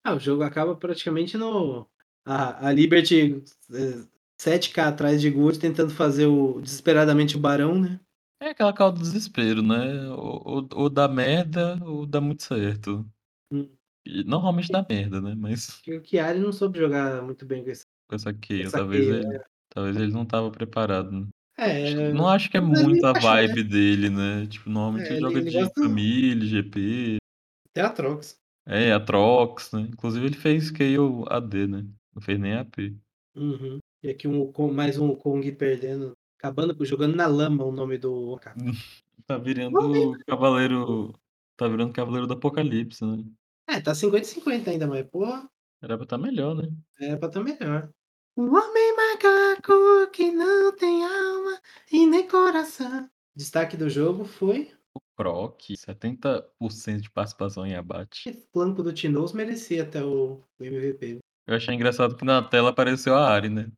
Ah, 0.04 0.16
o 0.16 0.20
jogo 0.20 0.44
acaba 0.44 0.76
praticamente 0.76 1.38
no. 1.38 1.86
A, 2.26 2.68
a 2.68 2.72
Liberty 2.72 3.44
é, 3.74 4.04
7k 4.40 4.88
atrás 4.88 5.22
de 5.22 5.30
Good 5.30 5.60
tentando 5.60 5.92
fazer 5.92 6.26
o 6.28 6.62
desesperadamente 6.62 7.36
o 7.36 7.40
Barão, 7.40 7.80
né? 7.80 8.00
é 8.42 8.50
aquela 8.52 8.72
calda 8.72 8.98
do 8.98 9.04
desespero, 9.04 9.62
né? 9.62 10.10
Ou, 10.12 10.42
ou, 10.46 10.70
ou 10.74 10.90
dá 10.90 11.08
merda 11.10 11.78
ou 11.84 12.06
dá 12.06 12.22
muito 12.22 12.44
certo. 12.44 13.06
Hum. 13.52 13.70
E 14.08 14.24
normalmente 14.24 14.72
dá 14.72 14.86
merda, 14.90 15.20
né? 15.20 15.36
Mas 15.36 15.82
o 15.88 16.02
Chiari 16.06 16.40
não 16.40 16.54
soube 16.54 16.80
jogar 16.80 17.22
muito 17.22 17.46
bem 17.46 17.64
com 17.66 17.70
esse. 17.70 17.84
com 18.08 18.16
essa 18.16 18.30
Essa 18.30 18.78
talvez 18.78 19.08
ele, 19.10 19.42
talvez 19.70 19.98
ele 19.98 20.14
não 20.14 20.26
tava 20.26 20.50
preparado. 20.52 21.12
né? 21.12 21.28
É. 21.58 22.14
Não 22.14 22.30
acho 22.30 22.50
que 22.50 22.56
é 22.56 22.62
muito 22.62 23.06
a 23.06 23.10
encaixou, 23.10 23.30
né? 23.36 23.48
vibe 23.48 23.64
dele, 23.66 24.10
né? 24.10 24.48
Tipo, 24.48 24.70
normalmente 24.70 25.10
É, 25.10 25.12
ele 25.12 25.20
joga 25.20 25.38
ele 25.40 25.50
de 25.52 25.60
gosta- 25.60 25.82
Camille, 25.82 26.48
GP, 26.48 27.18
Até 27.72 27.82
a 27.82 27.90
Trox. 27.90 28.40
é, 28.66 28.94
a 28.94 29.00
Trox, 29.02 29.74
né? 29.74 29.82
Inclusive 29.82 30.26
ele 30.26 30.36
fez 30.38 30.72
Kayle 30.72 31.26
AD, 31.28 31.68
né? 31.68 31.86
Não 32.16 32.22
fez 32.22 32.40
nem 32.40 32.54
AP. 32.54 32.96
Uhum. 33.36 33.80
E 34.02 34.10
aqui 34.10 34.28
um, 34.28 34.52
mais 34.72 34.98
um 34.98 35.14
Kong 35.16 35.52
perdendo. 35.54 36.14
Acabando, 36.38 36.86
jogando 36.86 37.16
na 37.16 37.28
lama 37.28 37.66
o 37.66 37.72
nome 37.72 37.98
do 37.98 38.32
OK. 38.34 38.52
Tá 39.28 39.38
virando 39.38 40.18
cavaleiro. 40.26 41.14
Tá 41.56 41.68
virando 41.68 41.94
cavaleiro 41.94 42.26
do 42.26 42.34
apocalipse, 42.34 43.06
né? 43.06 43.24
É, 43.68 43.80
tá 43.80 43.92
50-50 43.92 44.68
ainda, 44.70 44.88
mas, 44.88 45.06
porra, 45.08 45.48
Era 45.84 45.96
pra 45.98 46.06
estar 46.06 46.18
melhor, 46.18 46.56
né? 46.56 46.68
era 47.00 47.16
pra 47.16 47.28
estar 47.28 47.44
melhor. 47.44 47.92
O 48.36 48.42
homem 48.46 48.96
macaco 48.96 50.10
que 50.12 50.32
não 50.32 50.76
tem 50.76 51.04
alma 51.06 51.60
e 51.92 52.08
nem 52.08 52.28
coração. 52.28 53.08
Destaque 53.36 53.78
do 53.78 53.88
jogo 53.88 54.26
foi 54.26 54.72
O 54.96 55.02
Croc, 55.16 55.62
70% 55.62 57.02
de 57.02 57.12
participação 57.12 57.68
em 57.68 57.76
abate. 57.76 58.32
o 58.32 58.34
flanco 58.52 58.82
do 58.82 58.92
Tinoz 58.92 59.32
merecia 59.34 59.84
até 59.84 60.04
o, 60.04 60.42
o 60.60 60.64
MVP. 60.64 61.20
Eu 61.50 61.56
achei 61.56 61.74
engraçado 61.74 62.16
que 62.16 62.24
na 62.24 62.44
tela 62.44 62.70
apareceu 62.70 63.16
a 63.16 63.28
Ari, 63.28 63.50
né? 63.50 63.72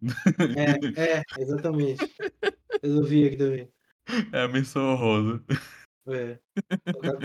É, 0.97 1.19
é, 1.19 1.23
exatamente. 1.39 2.05
Eu 2.83 3.01
vi 3.01 3.25
aqui 3.25 3.37
também. 3.37 3.69
É 4.33 4.41
a 4.41 4.47
menção 4.49 4.91
honrosa. 4.91 5.41
É. 6.05 6.37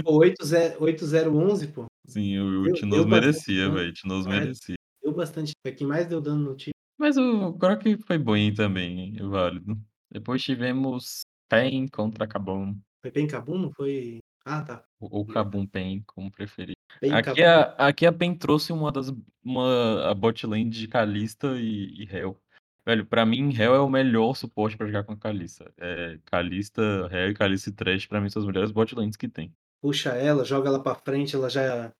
Pô, 0.04 0.20
8-0 0.20 0.78
8-0-11, 0.78 1.72
pô. 1.72 1.86
Sim, 2.06 2.38
o, 2.38 2.62
o 2.62 2.72
Tinoz 2.72 3.04
merecia, 3.06 3.68
velho. 3.68 3.92
Tinoz 3.92 4.24
merecia. 4.24 4.76
Deu 5.02 5.12
bastante. 5.12 5.50
Foi 5.66 5.74
quem 5.74 5.84
mais 5.84 6.06
deu 6.06 6.20
dano 6.20 6.50
no 6.50 6.54
time. 6.54 6.74
Mas 6.96 7.16
o 7.16 7.52
Croc 7.54 7.82
foi 8.06 8.18
bem 8.18 8.54
também, 8.54 9.00
hein? 9.00 9.16
É 9.18 9.24
válido. 9.24 9.76
Depois 10.12 10.40
tivemos 10.44 11.22
Pen 11.48 11.88
contra 11.88 12.28
Cabum. 12.28 12.78
Foi 13.02 13.10
bem 13.10 13.26
Cabum, 13.26 13.58
não 13.58 13.72
foi. 13.72 14.20
Ah, 14.44 14.62
tá. 14.62 14.84
Ou 15.00 15.26
Cabum 15.26 15.66
Pen, 15.66 16.04
como 16.06 16.30
preferir. 16.30 16.75
Bem 17.00 17.12
Aqui 17.12 17.42
a, 17.42 17.62
aqui 17.78 18.06
a 18.06 18.12
PEN 18.12 18.34
trouxe 18.34 18.72
uma 18.72 18.90
das. 18.90 19.12
Uma, 19.44 20.10
a 20.10 20.14
bot 20.14 20.46
lane 20.46 20.68
de 20.68 20.88
Kalista 20.88 21.56
e, 21.58 22.02
e 22.02 22.08
Hell. 22.10 22.36
Velho, 22.84 23.04
pra 23.04 23.26
mim, 23.26 23.52
Hell 23.52 23.74
é 23.74 23.80
o 23.80 23.88
melhor 23.88 24.34
suporte 24.34 24.76
pra 24.76 24.86
jogar 24.86 25.04
com 25.04 25.12
a 25.12 25.16
Kalista. 25.16 25.72
É, 25.76 26.18
Kalista, 26.24 26.82
Hell 27.10 27.30
e 27.30 27.34
Kalista 27.34 27.70
e 27.70 27.72
Trash, 27.72 28.06
pra 28.06 28.20
mim, 28.20 28.28
são 28.28 28.40
as 28.40 28.46
melhores 28.46 28.70
bot 28.70 28.94
lanes 28.94 29.16
que 29.16 29.28
tem. 29.28 29.52
Puxa 29.80 30.10
ela, 30.10 30.44
joga 30.44 30.68
ela 30.68 30.82
pra 30.82 30.94
frente, 30.94 31.34
ela 31.34 31.50
já 31.50 31.92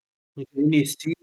inicia. 0.55 1.15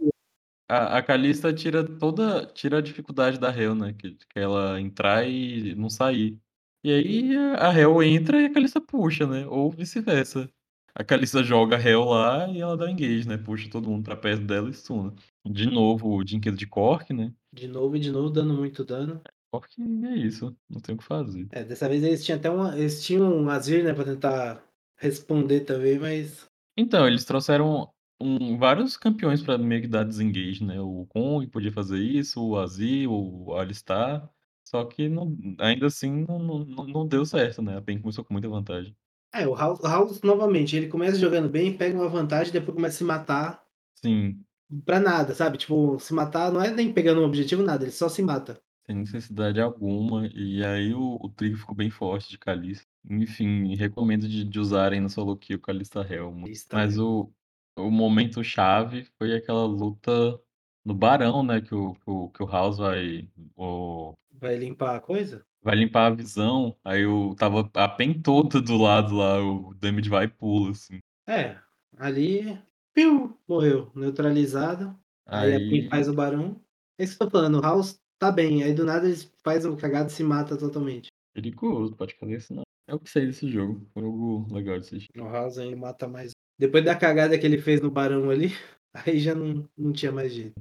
A, 0.69 0.97
a 0.97 1.03
Kalista 1.03 1.53
tira 1.53 1.83
toda. 1.83 2.45
Tira 2.47 2.77
a 2.77 2.81
dificuldade 2.81 3.39
da 3.39 3.55
Hell, 3.55 3.75
né? 3.75 3.93
Que, 3.93 4.15
que 4.15 4.39
ela 4.39 4.79
entrar 4.79 5.27
e 5.27 5.75
não 5.75 5.89
sair. 5.89 6.37
E 6.83 6.91
aí 6.91 7.37
a 7.37 7.69
a 7.69 7.79
Hell 7.79 8.03
entra 8.03 8.41
e 8.41 8.45
a 8.45 8.53
Kalista 8.53 8.81
puxa, 8.81 9.25
né? 9.25 9.45
Ou 9.47 9.71
vice-versa. 9.71 10.49
A 10.95 11.03
Kalista 11.03 11.43
joga 11.43 11.75
a 11.75 11.79
Hell 11.81 12.03
lá 12.05 12.47
e 12.49 12.61
ela 12.61 12.77
dá 12.77 12.89
engage, 12.89 13.27
né? 13.27 13.37
Puxa 13.37 13.69
todo 13.69 13.89
mundo 13.89 14.03
pra 14.03 14.15
perto 14.15 14.43
dela 14.45 14.69
e 14.69 14.73
stuna. 14.73 15.13
De 15.45 15.65
novo, 15.65 16.15
o 16.15 16.23
Dinquedo 16.23 16.55
de 16.55 16.67
Cork, 16.67 17.11
né? 17.11 17.33
De 17.51 17.67
novo 17.67 17.95
e 17.95 17.99
de 17.99 18.11
novo, 18.11 18.29
dando 18.29 18.53
muito 18.53 18.83
dano. 18.85 19.21
Porque 19.51 19.81
é 19.81 20.15
isso, 20.15 20.55
não 20.69 20.79
tem 20.79 20.93
o 20.95 20.97
que 20.97 21.03
fazer. 21.03 21.47
É, 21.51 21.63
dessa 21.63 21.89
vez 21.89 22.03
eles 22.03 22.23
tinham 22.23 22.37
até 22.37 22.49
uma. 22.49 22.77
Eles 22.77 23.03
tinham 23.03 23.23
um 23.35 23.49
Azir, 23.49 23.83
né, 23.83 23.93
pra 23.93 24.03
tentar 24.03 24.63
responder 24.97 25.61
também, 25.61 25.97
mas. 25.99 26.47
Então, 26.77 27.07
eles 27.07 27.25
trouxeram 27.25 27.91
um- 28.19 28.57
vários 28.57 28.95
campeões 28.97 29.41
pra 29.43 29.57
meio 29.57 29.81
que 29.81 29.87
dar 29.87 30.03
desengage, 30.03 30.63
né? 30.63 30.79
O 30.79 31.05
Kong 31.09 31.45
podia 31.47 31.71
fazer 31.71 31.99
isso, 31.99 32.43
o 32.43 32.57
Azir, 32.57 33.09
o 33.11 33.53
Alistar. 33.55 34.27
Só 34.63 34.83
que 34.85 35.09
não- 35.09 35.35
ainda 35.59 35.87
assim 35.87 36.25
não, 36.27 36.39
não, 36.39 36.65
não 36.87 37.07
deu 37.07 37.25
certo, 37.25 37.61
né? 37.61 37.77
A 37.77 37.81
PEN 37.81 37.99
começou 37.99 38.23
com 38.23 38.33
muita 38.33 38.47
vantagem. 38.49 38.95
É, 39.33 39.47
o 39.47 39.55
House, 39.55 39.79
o 39.79 39.87
House, 39.87 40.21
novamente, 40.21 40.75
ele 40.75 40.87
começa 40.87 41.17
jogando 41.19 41.49
bem, 41.49 41.75
pega 41.75 41.97
uma 41.97 42.07
vantagem, 42.09 42.53
depois 42.53 42.75
começa 42.75 42.95
a 42.95 42.97
se 42.99 43.03
matar 43.03 43.65
Sim, 43.95 44.45
pra 44.85 44.99
nada, 44.99 45.33
sabe? 45.35 45.57
Tipo, 45.57 45.99
se 45.99 46.13
matar 46.13 46.51
não 46.51 46.61
é 46.61 46.71
nem 46.71 46.93
pegando 46.93 47.21
um 47.21 47.25
objetivo, 47.25 47.63
nada, 47.63 47.83
ele 47.83 47.91
só 47.91 48.09
se 48.09 48.21
mata. 48.21 48.61
sem 48.85 48.95
necessidade 48.97 49.59
alguma. 49.61 50.27
E 50.27 50.63
aí 50.63 50.93
o, 50.93 51.17
o 51.21 51.29
trio 51.29 51.57
ficou 51.57 51.75
bem 51.75 51.89
forte 51.89 52.29
de 52.29 52.37
Kalista. 52.37 52.85
Enfim, 53.09 53.75
recomendo 53.75 54.27
de, 54.27 54.43
de 54.43 54.59
usarem 54.59 55.01
na 55.01 55.09
solo 55.09 55.37
kill 55.37 55.59
Kalista 55.59 56.01
Helm. 56.01 56.45
Mas 56.71 56.97
o, 56.97 57.31
o 57.77 57.89
momento 57.91 58.43
chave 58.43 59.05
foi 59.17 59.35
aquela 59.35 59.65
luta 59.65 60.39
no 60.85 60.93
Barão, 60.93 61.43
né? 61.43 61.61
Que 61.61 61.73
o, 61.75 61.93
que 61.93 62.01
o, 62.09 62.29
que 62.29 62.43
o 62.43 62.47
House 62.47 62.77
vai. 62.77 63.27
O, 63.55 64.13
Vai 64.31 64.55
limpar 64.57 64.95
a 64.97 64.99
coisa? 64.99 65.45
vai 65.63 65.75
limpar 65.77 66.07
a 66.07 66.15
visão. 66.15 66.75
Aí 66.83 67.03
eu 67.03 67.33
tava 67.37 67.69
a 67.73 67.87
PEN 67.87 68.21
toda 68.21 68.61
do 68.61 68.75
lado 68.75 69.15
lá, 69.15 69.41
o 69.41 69.73
damage 69.75 70.09
vai 70.09 70.25
e 70.25 70.27
pula, 70.27 70.71
assim. 70.71 70.99
É, 71.27 71.57
ali. 71.97 72.59
Piu! 72.93 73.37
Morreu. 73.47 73.89
Neutralizado. 73.95 74.93
Aí, 75.25 75.53
a 75.53 75.57
Aí, 75.57 75.69
Pin 75.69 75.89
faz 75.89 76.09
o 76.09 76.13
barão. 76.13 76.61
É 76.99 77.03
isso 77.05 77.17
que 77.17 77.23
eu 77.23 77.27
tô 77.27 77.37
falando, 77.37 77.59
o 77.59 77.61
House 77.61 77.97
tá 78.19 78.29
bem. 78.31 78.61
Aí 78.63 78.73
do 78.73 78.83
nada 78.85 79.07
eles 79.07 79.31
fazem 79.43 79.71
um 79.71 79.77
cagado 79.77 80.09
e 80.09 80.13
se 80.13 80.23
mata 80.23 80.57
totalmente. 80.57 81.07
perigoso, 81.33 81.95
pode 81.95 82.13
fazer 82.15 82.35
isso 82.37 82.53
não. 82.53 82.63
É 82.87 82.93
o 82.93 82.99
que 82.99 83.09
sei 83.09 83.25
desse 83.25 83.49
jogo. 83.49 83.87
Foi 83.93 84.03
algo 84.03 84.45
legal 84.53 84.77
de 84.77 84.85
assistir. 84.85 85.09
O 85.17 85.23
House 85.29 85.57
ainda 85.57 85.77
mata 85.77 86.07
mais. 86.07 86.31
Depois 86.59 86.83
da 86.83 86.95
cagada 86.95 87.39
que 87.39 87.45
ele 87.45 87.57
fez 87.57 87.79
no 87.81 87.89
barão 87.89 88.29
ali, 88.29 88.49
aí 88.93 89.19
já 89.19 89.35
não, 89.35 89.67
não 89.77 89.91
tinha 89.91 90.11
mais 90.11 90.33
jeito. 90.33 90.53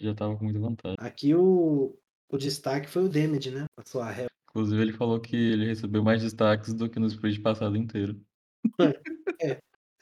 Já 0.00 0.14
tava 0.14 0.36
com 0.36 0.44
muita 0.44 0.60
vantagem. 0.60 0.96
Aqui 0.98 1.34
o, 1.34 1.98
o 2.28 2.38
destaque 2.38 2.88
foi 2.88 3.04
o 3.04 3.08
damage, 3.08 3.50
né? 3.50 3.64
A 3.76 3.84
sua 3.84 4.10
ré. 4.10 4.26
Inclusive, 4.50 4.80
ele 4.80 4.92
falou 4.92 5.20
que 5.20 5.34
ele 5.34 5.66
recebeu 5.66 6.02
mais 6.02 6.22
destaques 6.22 6.72
do 6.72 6.88
que 6.88 7.00
no 7.00 7.06
split 7.06 7.42
passado 7.42 7.76
inteiro. 7.76 8.20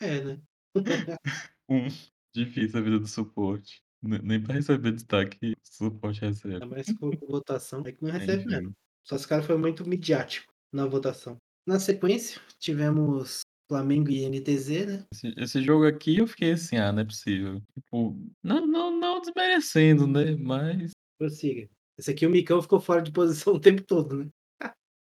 É, 0.00 0.20
né? 0.20 0.40
Um, 1.70 1.86
difícil 2.34 2.78
a 2.78 2.82
vida 2.82 2.98
do 2.98 3.06
suporte. 3.06 3.80
Nem 4.02 4.42
pra 4.42 4.54
receber 4.54 4.92
destaque, 4.92 5.52
o 5.52 5.56
suporte 5.62 6.20
recebe. 6.20 6.54
Ainda 6.54 6.66
mais 6.66 6.92
com 6.98 7.10
votação. 7.26 7.82
É 7.86 7.92
que 7.92 8.02
não 8.02 8.10
recebe 8.10 8.44
mesmo. 8.44 8.68
Enfim. 8.68 8.76
Só 9.04 9.16
esse 9.16 9.26
cara 9.26 9.42
foi 9.42 9.56
muito 9.56 9.88
midiático 9.88 10.52
na 10.72 10.84
votação. 10.86 11.36
Na 11.66 11.78
sequência, 11.78 12.40
tivemos 12.58 13.42
Flamengo 13.72 14.10
e 14.10 14.28
NTZ, 14.28 14.68
né? 14.86 15.06
Esse, 15.10 15.34
esse 15.38 15.62
jogo 15.62 15.86
aqui 15.86 16.18
eu 16.18 16.26
fiquei 16.26 16.52
assim, 16.52 16.76
ah, 16.76 16.92
não 16.92 17.00
é 17.00 17.04
possível. 17.06 17.62
Tipo, 17.74 18.14
não, 18.42 18.66
não, 18.66 19.00
não 19.00 19.18
desmerecendo, 19.18 20.06
né? 20.06 20.36
Mas. 20.36 20.92
Prossiga. 21.18 21.66
Esse 21.98 22.10
aqui 22.10 22.26
o 22.26 22.30
Micão 22.30 22.60
ficou 22.60 22.78
fora 22.78 23.00
de 23.00 23.10
posição 23.10 23.54
o 23.56 23.60
tempo 23.60 23.82
todo, 23.82 24.24
né? 24.24 24.30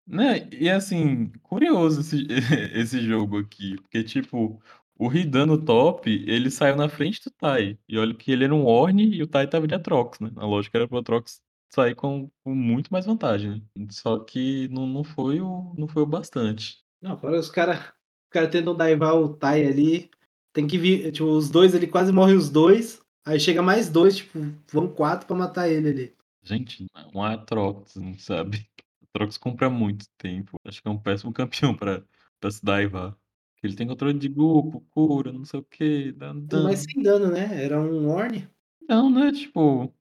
Né? 0.06 0.50
E 0.52 0.70
assim, 0.70 1.30
curioso 1.44 2.02
esse, 2.02 2.28
esse 2.78 3.00
jogo 3.02 3.40
aqui. 3.40 3.78
Porque, 3.78 4.04
tipo, 4.04 4.62
O 4.98 5.12
Hidan 5.12 5.46
no 5.46 5.64
top, 5.64 6.10
ele 6.28 6.52
saiu 6.52 6.76
na 6.76 6.90
frente 6.90 7.22
do 7.24 7.32
Tai. 7.32 7.80
E 7.88 7.98
olha 7.98 8.14
que 8.14 8.32
ele 8.32 8.44
era 8.44 8.56
um 8.56 8.66
Ornn 8.66 9.00
e 9.00 9.24
o 9.24 9.28
Tai 9.28 9.46
estava 9.46 9.66
de 9.66 9.76
Aatrox, 9.76 10.20
né. 10.20 10.30
A 10.36 10.46
lógica 10.46 10.78
era 10.78 10.88
para 10.88 10.96
o 10.96 10.98
Aatrox 10.98 11.42
sair 11.74 11.96
com 11.96 12.30
com 12.44 12.54
muito 12.54 12.92
mais 12.92 13.06
vantagem, 13.06 13.66
né. 13.76 13.88
Só 13.92 14.20
que 14.20 14.68
não 14.70 14.86
não 14.88 15.04
foi 15.06 15.40
o 15.40 15.74
não 15.78 15.88
foi 15.88 16.04
o 16.04 16.06
bastante. 16.06 16.78
Não, 17.02 17.18
fora 17.18 17.40
os 17.40 17.50
cara 17.50 17.94
os 18.28 18.30
cara 18.32 18.48
tentam 18.50 18.76
daivar 18.76 19.14
o 19.16 19.34
Tai 19.34 19.66
ali, 19.66 20.10
tem 20.54 20.68
que 20.68 20.78
vir 20.78 21.12
tipo, 21.12 21.26
os 21.26 21.50
2 21.50 21.74
ali 21.74 21.88
quase 21.88 22.12
morrem 22.12 22.36
os 22.36 22.50
2, 22.50 23.02
aí 23.26 23.40
chega 23.40 23.62
mais 23.62 23.90
2, 23.90 24.18
tipo, 24.18 24.40
vão 24.72 24.88
4 24.88 25.26
pra 25.28 25.36
matar 25.36 25.70
ele 25.70 25.90
ali. 25.90 26.16
Gente, 26.44 26.86
um 27.16 27.24
Aatrox, 27.24 27.96
sabe. 28.20 28.68
Aatrox 29.16 29.38
compra 29.38 29.70
muito 29.70 30.06
tempo, 30.18 30.58
acho 30.66 30.82
que 30.82 30.88
é 30.88 30.92
um 30.92 30.98
péssimo 31.00 31.34
campeão 31.34 31.76
pra 31.76 32.04
pra 32.40 32.52
se 32.52 32.64
daivar. 32.64 33.18
Ele 33.64 33.76
tem 33.76 33.88
controle 33.88 34.18
de 34.18 34.30
grupo, 34.30 34.82
cura, 34.92 35.32
não 35.34 35.44
sei 35.44 35.60
o 35.60 35.64
quê, 35.64 36.12
dá 36.16 36.34
Mas 36.34 36.46
dano. 36.46 36.76
sem 36.78 37.02
dano, 37.02 37.32
né, 37.32 37.64
era 37.64 37.82
um 37.82 38.10
Ornn. 38.10 38.44
Não, 38.88 39.10
né, 39.10 39.32
tipo, 39.32 39.92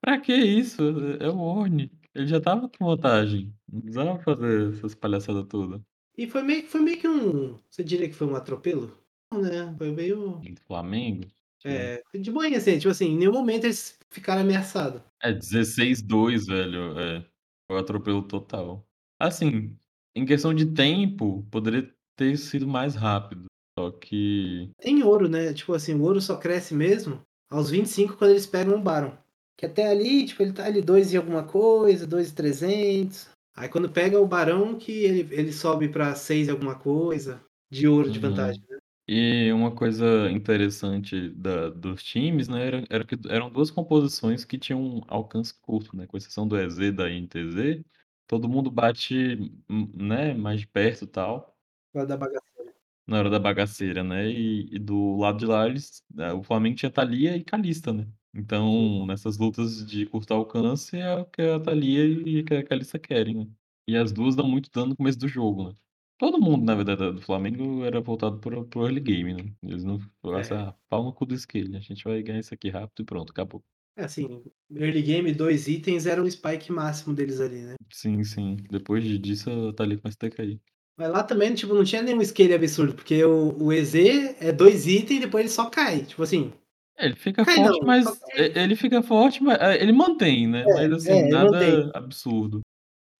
pra 0.00 0.20
que 0.20 0.34
isso? 0.34 0.82
É 1.20 1.28
o 1.30 1.38
Ornn, 1.38 1.88
ele 2.14 2.26
já 2.26 2.38
estava 2.38 2.68
com 2.68 2.84
vantagem, 2.84 3.54
não 3.72 3.80
precisava 3.80 4.18
fazer 4.20 4.74
essas 4.74 4.94
palhaçada 4.94 5.44
toda. 5.44 5.82
E 6.16 6.26
foi 6.26 6.42
meio 6.42 6.66
foi 6.66 6.80
meio 6.80 6.98
que 6.98 7.08
um 7.08 7.58
você 7.70 7.84
diria 7.84 8.08
que 8.08 8.14
foi 8.14 8.26
um 8.26 8.36
atropelo? 8.36 8.96
Não, 9.32 9.42
né, 9.42 9.74
foi 9.76 9.90
meio 9.92 10.38
Do 10.38 10.60
Flamengo? 10.66 11.24
É, 11.64 12.00
de 12.14 12.30
boinha 12.30 12.58
assim, 12.58 12.78
tipo 12.78 12.90
assim, 12.90 13.06
em 13.06 13.16
nenhum 13.18 13.32
momento 13.32 13.64
eles 13.64 13.98
ficaram 14.10 14.42
ameaçado. 14.42 15.02
É 15.20 15.32
16-2, 15.32 16.46
velho, 16.46 16.98
é, 16.98 17.26
foi 17.68 17.80
atropelo 17.80 18.22
total. 18.22 18.86
Assim, 19.20 19.76
em 20.14 20.24
questão 20.24 20.54
de 20.54 20.66
tempo, 20.66 21.44
poderia 21.50 21.92
ter 22.16 22.36
sido 22.38 22.68
mais 22.68 22.94
rápido, 22.94 23.46
só 23.76 23.90
que 23.90 24.70
Tem 24.78 25.02
ouro, 25.02 25.28
né, 25.28 25.52
tipo 25.52 25.74
assim, 25.74 25.94
o 25.94 26.02
ouro 26.02 26.20
só 26.20 26.36
cresce 26.36 26.72
mesmo 26.72 27.20
aos 27.50 27.68
25 27.68 28.16
quando 28.16 28.30
eles 28.30 28.46
pegam 28.46 28.76
o 28.76 28.80
Baron. 28.82 29.16
Que 29.58 29.66
até 29.66 29.88
ali, 29.88 30.26
tipo, 30.26 30.42
ele 30.42 30.52
tá 30.52 30.66
ali 30.66 30.82
2 30.82 31.12
e 31.12 31.16
alguma 31.16 31.42
coisa, 31.42 32.06
2.300, 32.06 33.28
aí 33.56 33.68
quando 33.68 33.90
pega 33.92 34.20
o 34.20 34.26
Barão 34.26 34.78
que 34.78 34.92
ele 35.04 35.34
ele 35.34 35.52
sobe 35.52 35.88
pra 35.88 36.14
6 36.14 36.48
e 36.48 36.50
alguma 36.50 36.78
coisa, 36.78 37.44
de 37.70 37.88
ouro 37.88 38.10
de 38.10 38.18
Uhum. 38.18 38.20
vantagem, 38.20 38.60
né. 38.68 38.78
E 39.08 39.52
uma 39.52 39.74
coisa 39.74 40.30
interessante 40.30 41.30
da 41.30 41.70
dos 41.70 42.02
times, 42.02 42.48
né, 42.48 42.66
era 42.66 42.84
era 42.90 43.04
que 43.06 43.16
eram 43.28 43.50
2 43.50 43.70
composições 43.70 44.44
que 44.44 44.58
tinham 44.58 45.02
alcance 45.08 45.54
curto, 45.62 45.96
né, 45.96 46.06
com 46.06 46.16
exceção 46.16 46.46
do 46.48 46.56
EZ, 46.58 46.92
da 46.94 47.10
INTZ, 47.10 47.84
todo 48.26 48.48
mundo 48.48 48.70
bate, 48.70 49.36
hum, 49.70 49.90
né, 49.96 50.34
mais 50.34 50.60
de 50.60 50.66
perto 50.68 51.04
e 51.04 51.08
tal. 51.08 51.56
Na 51.94 52.00
hora 52.00 52.08
da 52.08 52.16
bagaceira. 52.16 52.76
Na 53.08 53.18
hora 53.20 53.30
da 53.30 53.38
bagaceira, 53.38 54.02
né, 54.02 54.28
e 54.28 54.68
e 54.74 54.78
do 54.80 55.16
lado 55.16 55.38
de 55.38 55.46
lá 55.46 55.66
eles 55.68 56.02
eh, 56.18 56.32
o 56.32 56.42
Flamengo 56.42 56.74
tinha 56.76 56.90
Thalia 56.90 57.36
e 57.36 57.44
Kalista, 57.44 57.92
né. 57.92 58.08
Então, 58.36 59.06
nessas 59.06 59.38
lutas 59.38 59.84
de 59.86 60.06
curto 60.06 60.34
alcance 60.34 60.96
é 60.96 61.14
o 61.16 61.24
que 61.26 61.40
a 61.42 61.60
Thalia 61.60 62.04
e 62.04 62.40
a 62.54 62.64
Kalista 62.64 62.98
querem, 62.98 63.34
né. 63.46 63.50
E 63.88 63.96
as 63.96 64.12
2 64.12 64.36
dão 64.36 64.48
muito 64.48 64.70
dano 64.70 64.88
no 64.90 64.96
começo 64.96 65.18
do 65.18 65.28
jogo, 65.28 65.70
né. 65.70 65.76
Todo 66.18 66.40
mundo 66.40 66.64
na 66.64 66.74
verdade 66.74 67.00
da 67.00 67.10
do 67.12 67.20
Flamengo 67.22 67.84
era 67.84 68.00
voltado 68.00 68.38
para 68.40 68.58
o 68.60 68.64
para 68.66 68.80
o 68.80 68.84
early 68.84 69.00
game, 69.00 69.34
né. 69.34 69.54
Eles 69.62 69.84
não 69.84 69.98
assim: 70.38 70.54
É. 70.54 70.56
"Ah, 70.56 70.74
pau 70.88 71.04
no 71.04 71.12
cu 71.12 71.24
do 71.26 71.36
Scaling, 71.36 71.76
a 71.76 71.80
gente 71.80 72.04
vai 72.04 72.22
ganhar 72.22 72.40
isso 72.40 72.54
aqui 72.54 72.68
rápido 72.70 73.02
e 73.02 73.04
pronto, 73.04 73.30
acabou". 73.30 73.62
É 73.98 74.04
assim, 74.04 74.44
early 74.70 75.02
game 75.02 75.32
2 75.34 75.66
itens 75.68 76.06
era 76.06 76.22
o 76.22 76.30
spike 76.30 76.70
máximo 76.70 77.14
deles 77.14 77.40
ali, 77.40 77.62
né. 77.62 77.74
Sim, 77.92 78.22
sim, 78.24 78.56
depois 78.70 79.02
de 79.04 79.18
disso 79.18 79.50
a 79.50 79.72
Thalia 79.72 79.98
começa 79.98 80.16
a 80.20 80.28
decair. 80.28 80.60
Mas 80.98 81.10
lá 81.10 81.22
também, 81.22 81.54
tipo, 81.54 81.74
não 81.74 81.84
tinha 81.84 82.00
nenhum 82.02 82.22
scaling 82.24 82.54
absurdo, 82.54 82.94
porque 82.94 83.22
o 83.24 83.54
o 83.62 83.72
EZ 83.72 83.94
é 84.40 84.50
2 84.52 84.86
item 84.86 85.18
e 85.18 85.20
depois 85.20 85.42
ele 85.44 85.52
só 85.52 85.68
cai, 85.68 86.04
tipo 86.04 86.22
assim 86.22 86.52
ele 86.98 87.14
fica 87.16 87.44
cai 87.44 87.56
forte, 87.56 87.78
não, 87.80 87.86
mas 87.86 88.04
cai 88.06 88.46
e 88.54 88.58
ele 88.58 88.76
fica 88.76 89.02
forte, 89.02 89.42
ma 89.42 89.54
eh, 89.54 89.82
ele 89.82 89.92
mantém, 89.92 90.46
né, 90.48 90.64
mas 90.64 90.90
É, 90.92 90.94
assim, 90.94 91.10
é, 91.12 91.18
ele 91.28 91.32
mantém. 91.32 91.76
nada 91.86 91.98
absurdo. 91.98 92.60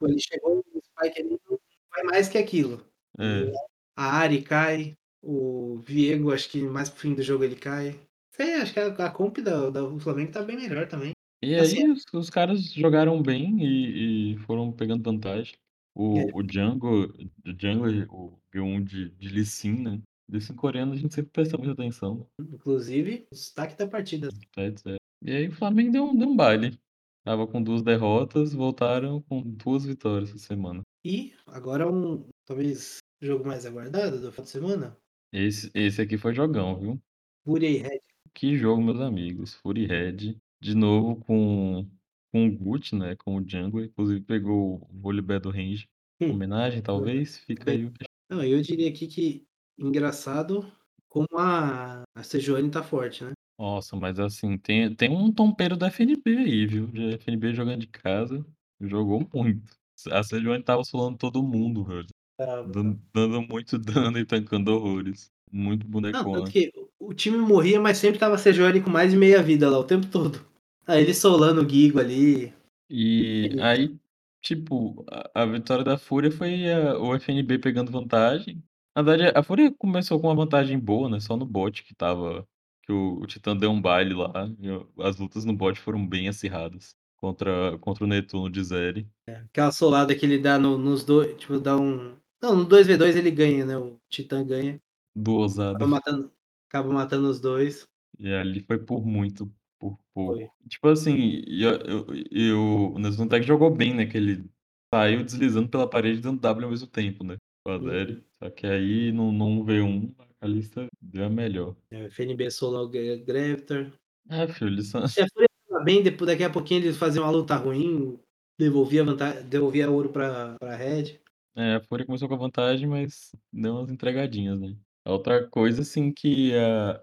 Ele 0.02 0.18
chegou 0.18 0.56
no 0.74 0.80
spike 0.82 1.20
ali 1.20 1.40
não 1.48 1.58
vai 1.90 2.02
mais 2.04 2.28
que 2.28 2.38
aquilo. 2.38 2.84
É. 3.18 3.50
A 3.96 4.20
Ahri 4.22 4.42
cai, 4.42 4.94
o 5.22 5.78
Viego 5.86 6.32
acho 6.32 6.50
que 6.50 6.60
mais 6.62 6.88
para 6.90 6.98
o 6.98 7.00
fim 7.00 7.14
do 7.14 7.22
jogo 7.22 7.44
ele 7.44 7.56
cai. 7.56 7.98
Sei, 8.34 8.54
acho 8.54 8.72
que 8.74 8.80
a 8.80 8.88
a 8.88 9.10
comp 9.10 9.38
da 9.38 9.70
da 9.70 9.80
do 9.80 9.98
Flamengo 9.98 10.32
tá 10.32 10.42
bem 10.42 10.56
melhor 10.56 10.86
também. 10.88 11.12
E 11.42 11.54
Assim 11.54 11.84
aí 11.84 11.90
os 11.90 12.04
os 12.12 12.28
caras 12.30 12.62
jogaram 12.72 13.22
bem 13.22 13.62
e 13.64 14.32
e 14.34 14.38
foram 14.40 14.70
pegando 14.72 15.02
vantagem. 15.02 15.54
É. 15.54 15.58
O 15.98 16.40
o 16.40 16.42
Jungle 16.52 17.04
o 17.46 17.50
Jungler, 17.58 18.06
o 18.12 18.38
G1 18.54 18.84
de 18.84 19.10
de 19.10 19.28
Lee 19.30 19.46
Sin, 19.46 19.72
né, 19.82 20.00
Sin 20.40 20.54
coreano 20.54 20.92
a 20.92 20.96
gente 20.96 21.14
sempre 21.14 21.30
presta 21.30 21.56
muita 21.56 21.72
atenção. 21.72 22.26
Inclusive, 22.40 23.26
destaque 23.32 23.76
da 23.76 23.86
partida. 23.86 24.28
Pois 24.54 24.84
é. 24.86 24.96
E 25.22 25.30
aí 25.32 25.48
o 25.48 25.52
Flamengo 25.52 25.92
deu 25.92 26.04
um 26.04 26.16
deu 26.16 26.28
um 26.28 26.36
baile. 26.36 26.78
Estava 27.20 27.46
com 27.46 27.62
2 27.62 27.82
derrotas, 27.82 28.52
voltaram 28.52 29.20
com 29.22 29.42
2 29.42 29.84
vitórias 29.84 30.30
essa 30.30 30.38
semana. 30.38 30.82
E 31.04 31.32
agora 31.46 31.90
um 31.90 32.28
talvez 32.44 32.98
jogo 33.20 33.44
mais 33.46 33.66
aguardado 33.66 34.20
do 34.20 34.30
final 34.32 34.44
de 34.44 34.50
semana? 34.50 34.96
Esse 35.32 35.70
esse 35.74 36.00
aqui 36.00 36.16
foi 36.16 36.34
jogão, 36.34 36.78
viu. 36.78 37.00
E 37.46 37.78
Red. 37.78 38.00
Que 38.34 38.56
jogo 38.56 38.82
meus 38.82 39.00
amigos, 39.00 39.58
e 39.74 39.86
Red, 39.86 40.36
de 40.60 40.74
novo 40.74 41.16
com 41.24 41.86
com 42.32 42.46
o 42.48 42.58
Guti, 42.58 42.94
né, 42.94 43.16
com 43.16 43.36
o 43.36 43.48
Jungler, 43.48 43.86
inclusive 43.86 44.20
pegou 44.20 44.76
o 44.90 45.00
Volibear 45.00 45.40
do 45.40 45.50
range, 45.50 45.86
Hum. 46.20 46.30
homenagem 46.32 46.82
talvez, 46.82 47.38
fica 47.38 47.70
aí 47.70 47.86
o 47.86 47.92
Não, 48.30 48.42
eu 48.44 48.60
diria 48.60 48.88
aqui 48.88 49.06
que 49.06 49.45
engraçado 49.78 50.70
como 51.08 51.28
a 51.38 52.02
a 52.14 52.22
Sejuani 52.22 52.70
tá 52.70 52.82
forte, 52.82 53.24
né. 53.24 53.32
Nossa, 53.58 53.96
mas 53.96 54.18
assim, 54.18 54.58
tem 54.58 54.94
tem 54.94 55.10
um 55.10 55.32
tompeiro 55.32 55.76
da 55.76 55.86
FNB 55.88 56.36
aí, 56.38 56.66
viu. 56.66 56.90
A 56.94 57.14
FNB 57.14 57.54
jogando 57.54 57.80
de 57.80 57.86
casa, 57.86 58.44
jogou 58.80 59.26
muito. 59.32 59.62
A 60.10 60.22
Sejuani 60.22 60.60
estava 60.60 60.84
solando 60.84 61.16
todo 61.16 61.42
mundo, 61.42 61.84
velho. 61.84 62.06
Estava, 62.38 62.66
estava. 62.66 62.72
Dan 62.72 62.98
dando 63.14 63.42
muito 63.42 63.78
dano 64.12 64.18
e 64.18 64.26
tancando 64.26 64.72
horrores. 64.72 65.30
Muito 65.50 65.84
Não, 65.84 65.90
bonecona. 65.90 66.50
que 66.50 66.70
o 66.98 67.14
time 67.14 67.38
morria, 67.38 67.80
mas 67.80 67.98
sempre 67.98 68.16
estava 68.16 68.34
a 68.34 68.38
Sejuani 68.38 68.82
com 68.82 68.90
mais 68.90 69.10
de 69.10 69.16
meia 69.16 69.42
vida 69.42 69.70
lá 69.70 69.78
o 69.78 69.84
tempo 69.84 70.06
todo. 70.08 70.44
Aí 70.86 71.02
ele 71.02 71.14
solando 71.14 71.62
o 71.62 71.64
Guigo 71.64 71.98
ali. 71.98 72.52
E 72.90 73.56
aí, 73.60 73.96
tipo, 74.42 75.04
a 75.10 75.42
a 75.42 75.46
vitória 75.46 75.84
da 75.84 75.98
Fúria 75.98 76.30
foi 76.30 76.70
a 76.72 76.98
o 76.98 77.14
FNB 77.14 77.58
pegando 77.58 77.90
vantagem. 77.90 78.62
Na 78.96 79.02
verdade 79.02 79.30
a 79.38 79.42
Fúria 79.42 79.70
começou 79.78 80.18
com 80.18 80.26
uma 80.28 80.34
vantagem 80.34 80.78
boa, 80.78 81.06
né, 81.10 81.20
só 81.20 81.36
no 81.36 81.44
bot 81.44 81.84
que 81.84 81.92
estava 81.92 82.48
que 82.82 82.90
o 82.90 83.20
o 83.20 83.26
Titã 83.26 83.54
deu 83.54 83.70
um 83.70 83.80
baile 83.80 84.14
lá, 84.14 84.50
e 84.58 84.70
o 84.70 84.88
as 84.98 85.18
lutas 85.18 85.44
no 85.44 85.52
bot 85.52 85.78
foram 85.78 86.06
bem 86.06 86.28
acirradas, 86.28 86.96
contra 87.18 87.76
contra 87.78 88.04
o 88.04 88.06
Netuno 88.06 88.48
de 88.48 88.64
Zeri. 88.64 89.06
É, 89.28 89.34
aquela 89.36 89.70
solada 89.70 90.14
que 90.14 90.24
ele 90.24 90.38
dá 90.38 90.58
no 90.58 90.78
nos 90.78 91.04
dois 91.04 91.36
tipo 91.36 91.58
dá 91.60 91.76
um 91.76 92.16
não, 92.42 92.56
no 92.56 92.64
2v2 92.64 93.16
ele 93.16 93.30
ganha, 93.30 93.66
né, 93.66 93.76
o 93.76 93.98
Titã 94.08 94.42
ganha. 94.46 94.80
Duosado. 95.14 95.76
Acaba 95.76 95.86
matando 95.90 96.32
acaba 96.66 96.92
matando 96.92 97.28
os 97.28 97.38
2. 97.38 97.86
E 98.18 98.32
ali 98.32 98.60
foi 98.60 98.78
por 98.78 99.04
muito, 99.04 99.52
por 99.78 99.98
Foi. 100.14 100.48
Tipo 100.70 100.88
assim, 100.88 101.42
e 101.46 101.66
a 101.66 101.72
eu 101.84 102.06
e 102.30 102.50
o 102.52 102.94
que 103.28 103.42
jogou 103.42 103.74
bem, 103.74 103.94
né, 103.94 104.06
que 104.06 104.16
ele 104.16 104.48
saiu 104.94 105.22
deslizando 105.22 105.68
pela 105.68 105.88
parede 105.88 106.20
dando 106.22 106.40
W 106.40 106.64
ao 106.64 106.70
mesmo 106.70 106.86
tempo, 106.86 107.22
né, 107.24 107.36
com 107.66 107.72
a. 107.72 107.78
Zeri. 107.78 108.24
Só 108.38 108.50
que 108.50 108.66
aí 108.66 109.12
no 109.12 109.32
no 109.32 109.64
1v1 109.64 110.14
a 110.18 110.24
Kalista 110.40 110.86
deu 111.00 111.24
a 111.26 111.28
melhor. 111.30 111.74
É, 111.90 112.04
FNB 112.04 112.50
solou 112.50 112.84
o 112.84 112.88
Gre 112.88 113.18
Grevtar. 113.18 113.92
É, 114.28 114.46
filho, 114.48 114.70
eles 114.70 114.88
são 114.88 115.06
Se 115.06 115.20
a 115.20 115.26
Fúria 115.32 115.48
estava 115.62 115.84
bem, 115.84 116.02
depois 116.02 116.28
daqui 116.28 116.44
a 116.44 116.50
pouquinho 116.50 116.82
eles 116.82 116.96
faziam 116.96 117.24
uma 117.24 117.30
luta 117.30 117.56
ruim, 117.56 118.18
devolvia 118.58 119.04
vanta 119.04 119.42
devolvia 119.42 119.90
ouro 119.90 120.10
pra 120.10 120.56
pra 120.58 120.76
Red. 120.76 121.18
É, 121.56 121.74
a 121.76 121.80
Fúria 121.80 122.04
começou 122.04 122.28
com 122.28 122.34
a 122.34 122.38
vantagem, 122.38 122.86
mas 122.86 123.34
deu 123.52 123.74
umas 123.74 123.90
entregadinhas, 123.90 124.60
né. 124.60 124.76
Outra 125.06 125.46
coisa, 125.48 125.82
assim, 125.82 126.12
que 126.12 126.52
a 126.56 127.00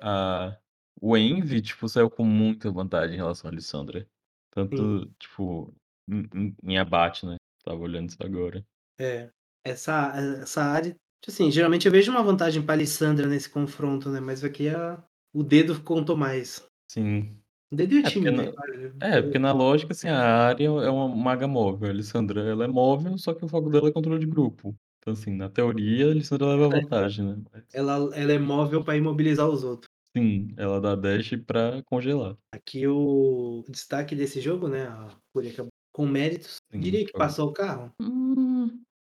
a 0.49 0.57
o 1.01 1.17
Envy, 1.17 1.61
tipo, 1.61 1.89
saiu 1.89 2.09
com 2.09 2.23
muita 2.23 2.71
vantagem 2.71 3.15
em 3.15 3.17
relação 3.17 3.49
à 3.49 3.53
Lissandra. 3.53 4.01
Sim. 4.01 4.07
Tanto, 4.51 5.11
tipo, 5.19 5.73
em 6.07 6.23
em 6.35 6.55
em 6.63 6.77
abate, 6.77 7.25
né, 7.25 7.37
estava 7.57 7.79
olhando 7.79 8.09
isso 8.09 8.17
agora. 8.21 8.63
É, 8.99 9.29
essa 9.65 10.13
essa 10.41 10.63
área 10.63 10.91
tipo 11.21 11.31
assim, 11.31 11.49
geralmente 11.51 11.85
eu 11.85 11.91
vejo 11.91 12.11
uma 12.11 12.21
vantagem 12.23 12.61
pra 12.65 12.75
Lissandra 12.75 13.27
nesse 13.27 13.49
confronto, 13.49 14.09
né, 14.09 14.19
mas 14.19 14.43
aqui 14.43 14.69
a 14.69 15.03
o 15.33 15.43
dedo 15.43 15.81
contou 15.83 16.15
mais. 16.17 16.63
Sim. 16.89 17.39
O 17.71 17.75
dedo 17.75 17.95
e 17.95 17.99
o 18.01 18.03
É 18.03 18.09
porque 18.11 18.29
time, 18.29 18.31
né, 18.31 18.45
na 18.45 18.51
claro. 18.51 18.93
é, 19.01 19.21
porque 19.21 19.39
na 19.39 19.51
lógica, 19.51 19.91
assim, 19.93 20.07
a 20.07 20.49
Ahri 20.49 20.65
é 20.65 20.69
uma 20.69 21.09
maga 21.09 21.47
móvel, 21.47 21.89
a 21.89 21.93
Lissandra 21.93 22.41
ela 22.41 22.65
é 22.65 22.67
móvel, 22.67 23.17
só 23.17 23.33
que 23.33 23.43
o 23.43 23.47
foco 23.49 23.69
dela 23.69 23.89
é 23.89 23.91
controle 23.91 24.19
de 24.19 24.25
grupo. 24.27 24.75
Então 24.99 25.13
assim, 25.13 25.35
na 25.35 25.49
teoria 25.49 26.09
a 26.11 26.13
Lissandra 26.13 26.47
leva 26.47 26.69
vantagem, 26.69 27.25
né, 27.25 27.43
mas 27.51 27.63
Ela 27.73 27.93
ela 28.15 28.31
é 28.33 28.39
móvel 28.39 28.83
pra 28.83 28.95
imobilizar 28.95 29.49
os 29.49 29.63
outros. 29.63 29.87
Sim, 30.15 30.53
ela 30.57 30.79
dá 30.79 30.95
dash 30.95 31.31
pra 31.45 31.81
congelar. 31.83 32.37
Aqui 32.51 32.87
o 32.87 33.63
destaque 33.67 34.15
desse 34.15 34.39
jogo, 34.39 34.67
né, 34.67 34.85
a 34.87 35.09
Fúria 35.33 35.51
acabou 35.51 35.71
com 35.91 36.05
méritos, 36.07 36.57
Sim, 36.71 36.81
diria 36.81 37.05
que 37.05 37.13
passou 37.13 37.49
o 37.49 37.53
carro. 37.53 37.91
Hum, 37.99 38.52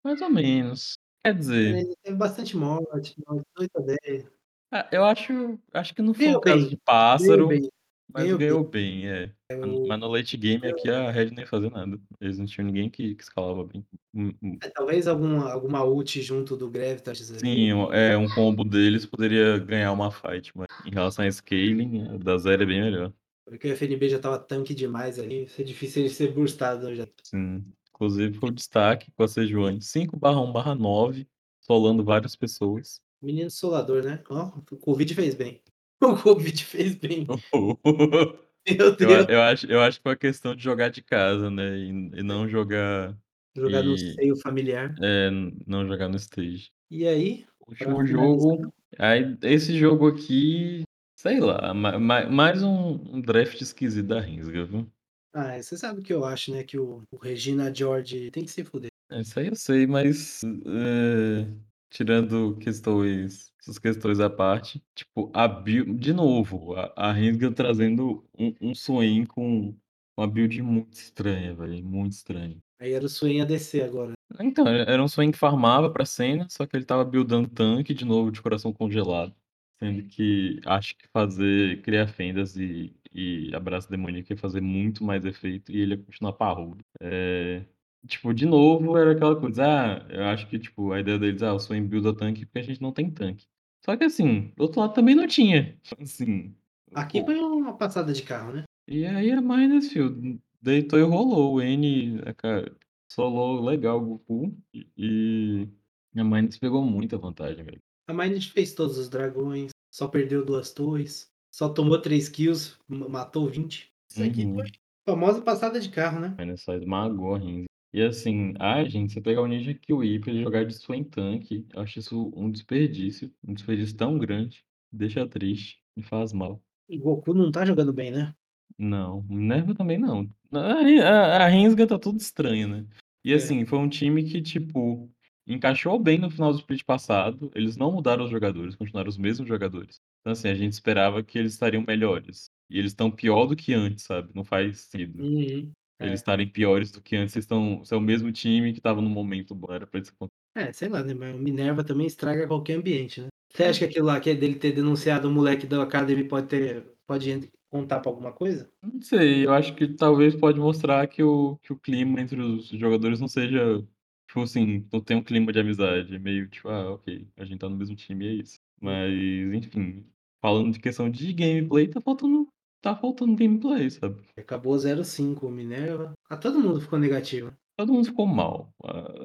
mais 0.04 0.20
ou 0.20 0.30
menos. 0.30 0.98
Quer 1.24 1.34
dizer 1.34 1.94
teve 2.02 2.16
bastante 2.16 2.56
morte, 2.56 3.14
morte 3.26 3.46
8 3.58 3.70
a 3.76 3.80
10. 3.80 4.26
Ah, 4.72 4.88
eu 4.90 5.04
acho 5.04 5.58
acho 5.72 5.94
que 5.94 6.02
não 6.02 6.14
foi 6.14 6.24
um 6.24 6.28
Ganhou 6.28 6.40
caso 6.40 6.60
bem, 6.60 6.68
de 6.68 6.76
pássaro, 6.78 7.48
bem, 7.48 7.68
mas 8.12 8.24
ganhou 8.24 8.38
bem. 8.38 8.48
ganhou 8.48 8.64
bem, 8.64 9.08
é. 9.08 9.32
Eu 9.50 9.86
Mas 9.86 10.00
no 10.00 10.08
late 10.08 10.36
game 10.36 10.66
aqui 10.66 10.88
a 10.88 11.10
Red 11.10 11.30
não 11.30 11.42
ia 11.42 11.46
fazer 11.46 11.70
nada. 11.70 12.00
Eles 12.20 12.38
não 12.38 12.46
tinham 12.46 12.66
ninguém 12.66 12.90
que 12.90 13.14
que 13.14 13.22
escalava 13.22 13.64
bem. 13.64 13.86
Hum 14.14 14.32
hum. 14.42 14.58
É, 14.62 14.68
talvez 14.70 15.06
alguma 15.06 15.52
alguma 15.52 15.84
ult 15.84 16.20
junto 16.22 16.56
do 16.56 16.70
Gravitas 16.70 17.30
ali. 17.30 17.40
Sim, 17.40 17.70
é, 17.92 18.16
um 18.16 18.28
combo 18.28 18.64
deles 18.64 19.06
poderia 19.06 19.58
ganhar 19.58 19.92
uma 19.92 20.10
fight, 20.10 20.52
mas 20.56 20.68
em 20.84 20.90
relação 20.90 21.24
a 21.24 21.30
scaling, 21.30 22.08
a 22.08 22.16
da 22.16 22.38
Zeri 22.38 22.62
é 22.62 22.66
bem 22.66 22.80
melhor. 22.80 23.12
Porque 23.44 23.68
o 23.68 23.76
FNB 23.76 24.08
já 24.08 24.16
estava 24.16 24.38
tanque 24.38 24.74
demais 24.74 25.18
ali, 25.18 25.42
ia 25.42 25.48
ser 25.48 25.64
difícil 25.64 26.02
ele 26.02 26.10
ser 26.10 26.32
burstado 26.32 26.94
já. 26.94 27.06
Sim, 27.22 27.64
inclusive 28.02 28.38
foi 28.38 28.48
o 28.50 28.52
destaque 28.52 29.10
com 29.12 29.22
a 29.22 29.28
Sejuani 29.28 29.80
5/1/9, 29.80 31.26
solando 31.60 32.04
várias 32.04 32.34
pessoas. 32.36 33.00
Menino 33.22 33.50
solador, 33.50 34.02
né. 34.04 34.22
Ó, 34.28 34.58
o 34.70 34.76
Covid 34.78 35.14
fez 35.14 35.34
bem. 35.34 35.62
O 36.02 36.16
Covid 36.20 36.64
fez 36.64 36.96
bem. 36.96 37.24
Meu 38.68 38.94
Eu 38.98 39.14
a 39.14 39.22
Deus. 39.22 39.28
eu 39.28 39.40
acho 39.42 39.66
eu 39.66 39.80
acho 39.80 39.98
que 39.98 40.02
foi 40.02 40.12
uma 40.12 40.16
questão 40.18 40.54
de 40.54 40.62
jogar 40.62 40.88
de 40.90 41.02
casa, 41.02 41.50
né, 41.50 41.76
e 41.78 41.88
e 42.20 42.22
não 42.22 42.48
jogar 42.48 43.16
Jogar 43.56 43.82
no 43.82 43.94
e 43.94 43.98
seio 43.98 44.36
familiar. 44.36 44.94
é, 45.02 45.30
não 45.66 45.86
jogar 45.86 46.08
no 46.08 46.16
stage. 46.16 46.70
E 46.90 47.06
aí, 47.06 47.46
Último 47.68 48.04
jogo, 48.06 48.72
aí 48.98 49.36
esse 49.42 49.78
jogo 49.78 50.06
aqui, 50.08 50.82
sei 51.16 51.40
lá, 51.40 51.72
ma 51.74 51.98
ma 51.98 52.26
mais 52.28 52.62
um 52.62 53.20
draft 53.20 53.60
esquisito 53.60 54.08
da 54.08 54.20
Ringsga, 54.20 54.64
viu. 54.64 54.92
Ah, 55.34 55.56
você 55.62 55.76
sabe 55.78 56.00
o 56.00 56.02
que 56.02 56.12
eu 56.12 56.24
acho, 56.24 56.52
né, 56.52 56.62
que 56.62 56.78
o 56.78 57.02
o 57.10 57.16
Regina 57.16 57.74
George 57.74 58.30
tem 58.30 58.44
que 58.44 58.50
se 58.50 58.62
fuder. 58.64 58.90
É, 59.10 59.20
isso 59.20 59.38
aí 59.38 59.46
eu 59.48 59.56
sei, 59.56 59.86
mas, 59.86 60.40
eh, 60.44 61.46
tirando 61.90 62.56
questões 62.58 63.52
essas 63.60 63.78
questões 63.78 64.18
à 64.20 64.28
parte, 64.28 64.82
tipo, 64.94 65.30
a 65.34 65.46
build 65.46 65.94
de 65.94 66.12
novo, 66.12 66.74
a 66.74 66.92
a 66.96 67.14
trazendo 67.54 68.24
um 68.38 68.54
um 68.60 68.74
Swain 68.74 69.24
com 69.24 69.74
uma 70.16 70.26
build 70.26 70.60
muito 70.62 70.94
estranha, 70.94 71.54
velho, 71.54 71.82
muito 71.84 72.12
estranha. 72.12 72.58
Aí 72.80 72.92
era 72.92 73.04
o 73.04 73.08
Swain 73.08 73.40
ADC 73.40 73.82
agora. 73.82 74.12
Então, 74.40 74.66
e 74.66 74.80
era 74.80 75.02
um 75.02 75.08
Swain 75.08 75.30
que 75.30 75.38
farmava 75.38 75.90
pra 75.90 76.04
cena, 76.04 76.46
só 76.50 76.66
que 76.66 76.76
ele 76.76 76.84
estava 76.84 77.04
buildando 77.04 77.48
tanque 77.48 77.94
de 77.94 78.04
novo 78.04 78.30
de 78.32 78.42
coração 78.42 78.72
congelado, 78.72 79.34
sendo 79.78 80.02
que 80.08 80.60
acho 80.66 80.96
que 80.96 81.06
fazer 81.12 81.80
criar 81.82 82.08
fendas 82.08 82.56
e 82.56 82.94
e 83.14 83.54
abraço 83.54 83.90
demoníaco 83.90 84.32
ia 84.32 84.36
fazer 84.36 84.60
muito 84.60 85.04
mais 85.04 85.24
efeito 85.24 85.72
e 85.72 85.80
ele 85.80 85.94
ia 85.94 86.02
continuar 86.02 86.32
parrudo. 86.34 86.84
Eh, 87.00 87.64
tipo, 88.06 88.32
de 88.34 88.46
novo 88.46 88.96
era 88.96 89.12
aquela 89.12 89.36
coisa, 89.38 89.64
ah, 89.64 90.06
eu 90.10 90.24
acho 90.24 90.48
que, 90.48 90.58
tipo, 90.58 90.92
a 90.92 91.00
ideia 91.00 91.18
deles: 91.18 91.42
"Ah, 91.42 91.54
o 91.54 91.58
Swain 91.60 91.86
builda 91.86 92.14
tanque 92.14 92.46
porque 92.46 92.58
a 92.60 92.62
gente 92.62 92.82
não 92.82 92.92
tem 92.92 93.10
tanque". 93.10 93.46
Só 93.84 93.96
que 93.96 94.04
assim, 94.04 94.52
do 94.56 94.62
outro 94.64 94.80
lado 94.80 94.94
também 94.94 95.14
não 95.14 95.26
tinha, 95.26 95.76
assim, 96.00 96.54
Aqui 96.94 97.24
foi 97.24 97.38
uma 97.38 97.76
passada 97.76 98.12
de 98.12 98.22
carro, 98.22 98.52
né. 98.52 98.64
E 98.86 99.06
aí 99.06 99.30
a 99.30 99.40
Minersfield 99.40 100.40
deitou 100.60 100.98
e 100.98 101.02
rolou, 101.02 101.54
o 101.54 101.60
N, 101.62 102.20
cara, 102.36 102.74
solou 103.10 103.64
legal 103.64 103.98
o 103.98 104.04
Goku 104.06 104.54
e 104.96 105.68
a 106.14 106.24
Miners 106.24 106.58
pegou 106.58 106.84
muita 106.84 107.16
vantagem, 107.16 107.64
velho. 107.64 107.78
A 108.06 108.12
Miners 108.12 108.46
fez 108.46 108.74
todos 108.74 108.98
os 108.98 109.08
dragões, 109.08 109.70
só 109.90 110.06
perdeu 110.08 110.44
2 110.44 110.72
torres, 110.72 111.31
só 111.52 111.68
tomou 111.68 112.00
3 112.00 112.28
kills, 112.28 112.76
ma 112.88 113.08
matou 113.08 113.46
20. 113.48 113.92
Isso 114.08 114.22
aqui 114.22 114.42
foi 114.52 114.64
Uhum. 114.64 114.70
famosa 115.06 115.42
passada 115.42 115.78
de 115.80 115.90
carro, 115.90 116.20
né. 116.20 116.34
A 116.38 116.42
Minerside 116.42 116.78
esmagou 116.78 117.34
a 117.34 117.38
Ringsga. 117.38 117.66
E 117.94 118.00
assim, 118.02 118.54
ai 118.58 118.88
gente, 118.88 119.12
você 119.12 119.20
pegar 119.20 119.42
o 119.42 119.46
Ninja 119.46 119.74
Kiwi 119.74 120.18
pra 120.18 120.30
ele 120.30 120.42
jogar 120.42 120.64
de 120.64 120.72
Swain 120.72 121.04
tanque, 121.04 121.66
eu 121.74 121.82
acho 121.82 121.98
isso 121.98 122.32
um 122.34 122.50
desperdício, 122.50 123.30
um 123.46 123.52
desperdício 123.52 123.94
tão 123.96 124.18
grande, 124.18 124.64
deixa 124.90 125.28
triste, 125.28 125.78
me 125.94 126.02
faz 126.02 126.32
mal. 126.32 126.62
O 126.88 126.98
Goku 126.98 127.34
não 127.34 127.50
tá 127.50 127.66
jogando 127.66 127.92
bem, 127.92 128.10
né. 128.10 128.34
Não, 128.78 129.22
Minerva 129.28 129.74
também 129.74 129.98
não. 129.98 130.26
A 130.52 131.46
a 131.46 131.86
tá 131.86 131.98
tudo 131.98 132.18
estranho, 132.18 132.66
né. 132.68 132.86
E 133.24 133.32
É. 133.32 133.36
assim, 133.36 133.64
foi 133.66 133.78
um 133.78 133.88
time 133.88 134.24
que, 134.24 134.40
tipo, 134.40 135.10
encaixou 135.46 135.98
bem 135.98 136.18
no 136.18 136.30
final 136.30 136.52
do 136.52 136.58
split 136.58 136.82
passado, 136.84 137.50
eles 137.54 137.76
não 137.76 137.92
mudaram 137.92 138.24
os 138.24 138.30
jogadores, 138.30 138.74
continuaram 138.74 139.08
os 139.10 139.18
mesmos 139.18 139.46
jogadores. 139.48 140.00
Então 140.24 140.32
assim, 140.32 140.48
a 140.48 140.54
gente 140.54 140.72
esperava 140.72 141.20
que 141.24 141.36
eles 141.36 141.52
estariam 141.54 141.82
melhores, 141.86 142.48
e 142.70 142.78
eles 142.78 142.92
estão 142.92 143.10
pior 143.10 143.46
do 143.46 143.56
que 143.56 143.74
antes, 143.74 144.04
sabe, 144.04 144.30
não 144.34 144.44
faz 144.44 144.82
sentido. 144.82 145.18
Uhum. 145.18 145.72
Eles 146.02 146.20
É. 146.20 146.20
estarem 146.20 146.48
piores 146.50 146.90
do 146.92 147.02
que 147.02 147.16
antes, 147.16 147.36
estão 147.36 147.84
são 147.84 147.98
o 147.98 148.00
mesmo 148.02 148.32
time 148.32 148.72
que 148.72 148.78
estava 148.80 149.00
no 149.02 149.10
momento 149.10 149.54
bom, 149.54 149.72
era 149.72 149.86
pra 149.86 150.00
isso 150.00 150.12
acon 150.12 150.28
É, 150.54 150.70
sei 150.70 150.88
lá, 150.90 151.02
né, 151.02 151.14
mas 151.14 151.34
o 151.34 151.38
Minerva 151.38 151.82
também 151.82 152.06
estraga 152.06 152.46
qualquer 152.46 152.74
ambiente, 152.74 153.22
né. 153.22 153.28
Você 153.54 153.64
acha 153.64 153.78
que 153.80 153.84
aquilo 153.86 154.06
lá, 154.06 154.20
que 154.20 154.28
é 154.30 154.34
dele 154.34 154.56
ter 154.58 154.72
denunciado 154.72 155.28
o 155.28 155.32
moleque 155.32 155.66
da 155.66 155.82
Academy 155.82 156.24
pode 156.28 156.46
ter 156.48 156.92
pode 157.06 157.50
contar 157.70 158.00
pra 158.00 158.10
alguma 158.10 158.32
coisa? 158.32 158.72
Não 158.84 159.00
sei, 159.00 159.46
eu 159.46 159.52
acho 159.54 159.76
que 159.76 159.86
talvez 159.94 160.34
pode 160.34 160.58
mostrar 160.58 161.06
que 161.06 161.22
o 161.22 161.56
que 161.58 161.72
o 161.72 161.78
clima 161.78 162.20
entre 162.20 162.40
os 162.42 162.66
jogadores 162.66 163.20
não 163.20 163.28
seja, 163.28 163.78
tipo 164.26 164.42
assim, 164.42 164.88
não 164.92 165.00
tem 165.00 165.16
um 165.16 165.22
clima 165.22 165.52
de 165.52 165.60
amizade, 165.60 166.12
é 166.16 166.18
meio 166.18 166.48
tipo: 166.48 166.68
"Ah, 166.68 166.90
ok, 166.90 167.28
a 167.36 167.44
gente 167.44 167.60
tá 167.60 167.68
no 167.68 167.76
mesmo 167.76 167.94
time 167.94 168.24
e 168.24 168.28
é 168.28 168.32
isso". 168.42 168.58
Mas 168.82 169.12
enfim, 169.54 170.04
falando 170.40 170.72
de 170.72 170.80
questão 170.80 171.08
de 171.08 171.32
gameplay, 171.32 171.88
tá 171.88 172.00
faltando 172.00 172.48
tá 172.82 172.96
faltando 172.96 173.36
gameplay, 173.36 173.88
sabe. 173.88 174.20
Acabou 174.36 174.74
0-5 174.76 175.46
o 175.46 175.50
Minerva. 175.50 176.12
Ah, 176.28 176.36
todo 176.36 176.58
mundo 176.58 176.80
ficou 176.80 176.98
negativo. 176.98 177.52
Todo 177.78 177.92
mundo 177.92 178.06
ficou 178.06 178.26
mal, 178.26 178.74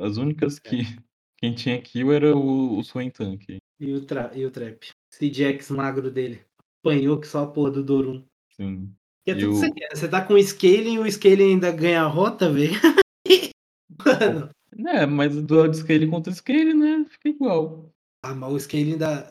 as 0.02 0.18
únicas 0.18 0.58
É. 0.58 0.70
que 0.70 0.78
quem 1.40 1.54
tinha 1.56 1.82
kill 1.82 2.14
era 2.14 2.36
o 2.38 2.78
o 2.78 2.84
Swain 2.84 3.10
tanque. 3.10 3.58
E 3.80 3.94
o 3.94 4.06
tra 4.06 4.32
e 4.36 4.46
o 4.46 4.52
Trap. 4.52 4.92
Esse 5.12 5.34
Jax 5.34 5.72
magro 5.72 6.12
dele, 6.12 6.42
apanhou 6.80 7.20
que 7.20 7.28
só 7.28 7.44
a 7.44 7.48
porra 7.48 7.72
do 7.72 7.84
Dorum. 7.84 8.24
Sim. 8.52 8.94
Que 9.26 9.32
é 9.32 9.34
E 9.34 9.40
tudo 9.40 9.52
que 9.54 9.58
você 9.58 9.72
quer, 9.72 9.96
você 9.96 10.08
tá 10.08 10.24
com 10.24 10.36
o 10.36 10.40
scaling, 10.40 11.00
o 11.00 11.12
scaling 11.12 11.54
ainda 11.54 11.72
ganha 11.72 12.04
a 12.04 12.08
rota, 12.08 12.52
velho. 12.52 12.74
Mano. 14.06 14.50
É, 14.88 15.06
mas 15.06 15.36
o 15.36 15.42
duelo 15.42 15.70
de 15.70 15.78
scale 15.78 16.08
contra 16.08 16.32
scale, 16.32 16.74
né, 16.74 17.06
fica 17.10 17.30
igual. 17.30 17.92
Ah, 18.28 18.36
mas 18.36 18.52
o 18.52 18.60
scaling 18.60 18.98
da 18.98 19.26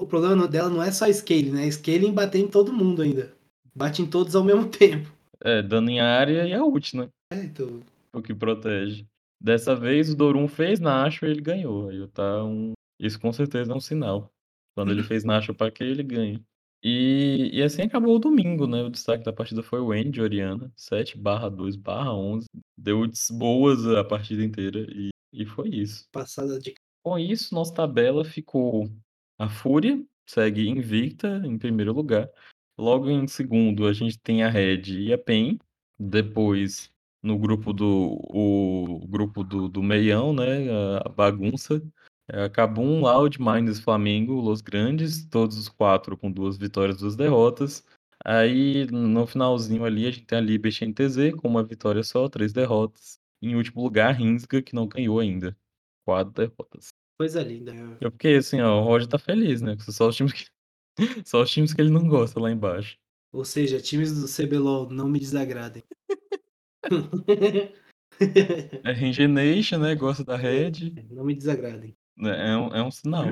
o 0.00 0.06
problema 0.06 0.48
dela 0.48 0.70
não 0.70 0.82
é 0.82 0.90
só 0.90 1.06
scaling, 1.12 1.50
né, 1.50 1.70
scaling 1.70 2.12
bater 2.12 2.38
em 2.38 2.48
todo 2.48 2.72
mundo 2.72 3.02
ainda. 3.02 3.34
Bate 3.74 4.00
em 4.00 4.06
todos 4.06 4.34
ao 4.34 4.42
mesmo 4.42 4.66
tempo. 4.70 5.12
É, 5.42 5.62
dano 5.62 5.90
em 5.90 6.00
área 6.00 6.46
e 6.46 6.54
a 6.54 6.64
ult, 6.64 6.96
né. 6.96 7.08
É, 7.32 7.44
então. 7.44 7.80
O 8.14 8.22
que 8.22 8.34
protege. 8.34 9.06
Dessa 9.38 9.76
vez 9.76 10.10
o 10.10 10.16
Dorum 10.16 10.48
fez 10.48 10.80
Nashor 10.80 11.28
e 11.28 11.32
ele 11.32 11.42
ganhou, 11.42 11.90
aí 11.90 12.06
tá 12.08 12.42
um 12.42 12.72
isso 12.98 13.20
com 13.20 13.32
certeza 13.32 13.72
é 13.72 13.76
um 13.76 13.80
sinal. 13.80 14.30
Quando 14.74 14.90
ele 14.92 15.02
fez 15.04 15.22
Nashor 15.22 15.54
pra 15.54 15.70
quê, 15.70 15.84
ele 15.84 16.02
ganha. 16.02 16.40
E 16.82 17.50
e 17.52 17.62
assim 17.62 17.82
acabou 17.82 18.16
o 18.16 18.18
domingo, 18.18 18.66
né, 18.66 18.82
o 18.82 18.88
destaque 18.88 19.22
da 19.22 19.34
partida 19.34 19.62
foi 19.62 19.80
o 19.80 19.88
Wen 19.88 20.10
de 20.10 20.22
Orianna, 20.22 20.72
7/2/11, 20.78 22.46
deu 22.78 23.00
ults 23.00 23.30
boas 23.30 23.86
a 23.86 24.02
partida 24.02 24.42
inteira 24.42 24.80
e 24.90 25.10
e 25.32 25.46
foi 25.46 25.68
isso. 25.68 26.08
Passada 26.10 26.58
de 26.58 26.74
Com 27.02 27.18
isso, 27.18 27.54
nossa 27.54 27.72
tabela 27.72 28.24
ficou 28.24 28.90
a 29.38 29.48
Fúria, 29.48 30.04
segue 30.26 30.68
invicta 30.68 31.40
em 31.46 31.58
primeiro 31.58 31.94
lugar, 31.94 32.28
logo 32.78 33.08
em 33.08 33.26
segundo 33.26 33.86
a 33.86 33.92
gente 33.92 34.18
tem 34.18 34.42
a 34.42 34.50
Red 34.50 34.82
e 34.88 35.12
a 35.12 35.18
PEN, 35.18 35.58
depois 35.98 36.92
no 37.22 37.38
grupo 37.38 37.72
do 37.72 37.86
o 37.88 39.06
grupo 39.08 39.42
do 39.42 39.68
do 39.68 39.82
meião, 39.82 40.34
né, 40.34 40.68
a 41.04 41.08
bagunça, 41.08 41.82
é 42.28 42.44
a 42.44 42.50
KaBuM, 42.50 43.00
Loud, 43.00 43.40
Miners, 43.40 43.80
Flamengo, 43.80 44.34
Los 44.34 44.60
Grandes, 44.60 45.24
todos 45.26 45.58
os 45.58 45.68
4 45.68 46.16
com 46.18 46.30
2 46.30 46.58
vitórias, 46.58 46.98
2 46.98 47.16
derrotas. 47.16 47.84
Aí 48.24 48.86
no 48.90 49.26
finalzinho 49.26 49.84
ali 49.84 50.06
a 50.06 50.10
gente 50.10 50.26
tem 50.26 50.38
a 50.38 50.40
Liberty 50.42 50.84
NTZ 50.84 51.34
com 51.38 51.48
1 51.48 51.64
vitória 51.64 52.02
só, 52.02 52.28
3 52.28 52.52
derrotas. 52.52 53.18
Em 53.42 53.56
último 53.56 53.82
lugar 53.82 54.10
a 54.10 54.12
Ringsga 54.12 54.60
que 54.62 54.74
não 54.74 54.86
ganhou 54.86 55.18
ainda, 55.18 55.56
4 56.10 56.32
derrotas. 56.32 56.88
Coisa 57.16 57.40
linda. 57.42 57.72
É 58.00 58.10
porque 58.10 58.28
assim, 58.28 58.60
ó, 58.60 58.80
o 58.80 58.84
Roger 58.84 59.06
tá 59.06 59.18
feliz, 59.18 59.62
né, 59.62 59.76
só 59.78 60.08
os 60.08 60.16
times 60.16 60.32
que 60.32 60.46
só 61.24 61.42
os 61.42 61.50
times 61.50 61.72
que 61.72 61.80
ele 61.80 61.90
não 61.90 62.08
gosta 62.08 62.40
lá 62.40 62.50
embaixo. 62.50 62.98
Ou 63.32 63.44
seja, 63.44 63.80
times 63.80 64.12
do 64.12 64.26
CBLOL, 64.26 64.90
não 64.90 65.08
me 65.08 65.20
desagradem. 65.20 65.84
A 68.84 68.90
RNG 68.90 69.28
Nation, 69.28 69.78
né, 69.78 69.94
gosta 69.94 70.24
da 70.24 70.36
Red. 70.36 71.06
Não 71.10 71.24
me 71.24 71.34
desagradem. 71.34 71.96
É 72.18 72.50
é 72.50 72.56
um 72.56 72.74
é 72.74 72.82
um 72.82 72.90
sinal. 72.90 73.24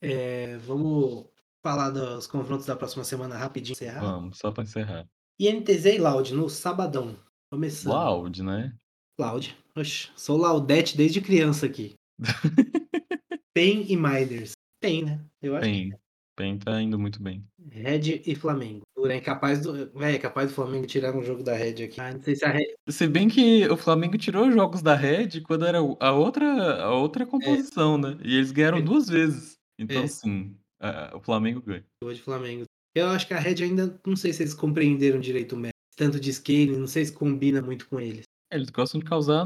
Eh, 0.00 0.56
vamos 0.64 1.26
falar 1.62 1.90
dos 1.90 2.28
confrontos 2.28 2.64
da 2.64 2.76
próxima 2.76 3.02
semana 3.02 3.36
rapidinho, 3.36 3.72
encerrar? 3.72 4.00
Vamos, 4.00 4.38
só 4.38 4.52
pra 4.52 4.62
encerrar. 4.62 5.06
INTZ 5.38 5.86
e 5.86 5.98
Loud 5.98 6.32
no 6.32 6.48
sabadão, 6.48 7.18
começando. 7.50 7.92
Loud, 7.92 8.42
né. 8.42 8.72
Loud, 9.18 9.56
oxe, 9.76 10.08
sou 10.16 10.36
Laudete 10.36 10.96
desde 10.96 11.20
criança 11.20 11.66
aqui. 11.66 11.94
PEN 13.54 13.84
e 13.88 13.96
Miners. 13.96 14.52
PEN, 14.80 15.04
né, 15.04 15.20
eu 15.42 15.56
acho 15.56 15.66
que 15.70 15.90
PEN. 15.90 15.98
PEN 16.36 16.58
tá 16.58 16.82
indo 16.82 16.98
muito 16.98 17.22
bem. 17.22 17.44
Red 17.70 18.22
e 18.26 18.34
Flamengo. 18.34 18.82
Porém, 18.96 19.20
capaz 19.20 19.60
do 19.60 19.90
véi, 19.92 20.16
é 20.16 20.18
capaz 20.18 20.48
do 20.48 20.54
Flamengo 20.54 20.86
tirar 20.86 21.14
um 21.14 21.22
jogo 21.22 21.42
da 21.44 21.54
Red 21.54 21.84
aqui. 21.84 22.00
Ah, 22.00 22.12
não 22.12 22.22
sei 22.22 22.34
se 22.34 22.44
a 22.44 22.50
Red 22.50 22.74
Se 22.88 23.06
bem 23.06 23.28
que 23.28 23.68
o 23.68 23.76
Flamengo 23.76 24.18
tirou 24.18 24.50
jogos 24.50 24.82
da 24.82 24.94
Red 24.96 25.42
quando 25.42 25.64
era 25.66 25.78
a 25.78 26.12
outra 26.12 26.82
a 26.82 26.92
outra 26.94 27.22
É. 27.24 27.26
composição, 27.26 27.96
né, 27.98 28.16
e 28.24 28.36
eles 28.36 28.50
ganharam 28.50 28.78
É. 28.78 28.82
2 28.82 29.08
vezes. 29.08 29.54
Então 29.78 30.02
É. 30.02 30.04
assim, 30.04 30.56
a- 30.80 31.12
o 31.16 31.20
Flamengo 31.20 31.60
ganha. 31.60 31.84
Hoje 32.02 32.20
Flamengo. 32.20 32.64
Eu 32.96 33.08
acho 33.08 33.26
que 33.26 33.34
a 33.34 33.38
Red 33.38 33.62
ainda 33.62 34.00
não 34.06 34.16
sei 34.16 34.32
se 34.32 34.42
eles 34.42 34.54
compreenderam 34.54 35.18
direito 35.20 35.52
o 35.54 35.56
método. 35.58 35.72
Tanto 35.96 36.18
de 36.18 36.32
scaling, 36.32 36.76
não 36.78 36.86
sei 36.88 37.04
se 37.04 37.12
combina 37.12 37.62
muito 37.62 37.88
com 37.88 38.00
eles. 38.00 38.23
Eles 38.54 38.70
gostam 38.70 39.00
de 39.00 39.06
causar 39.06 39.44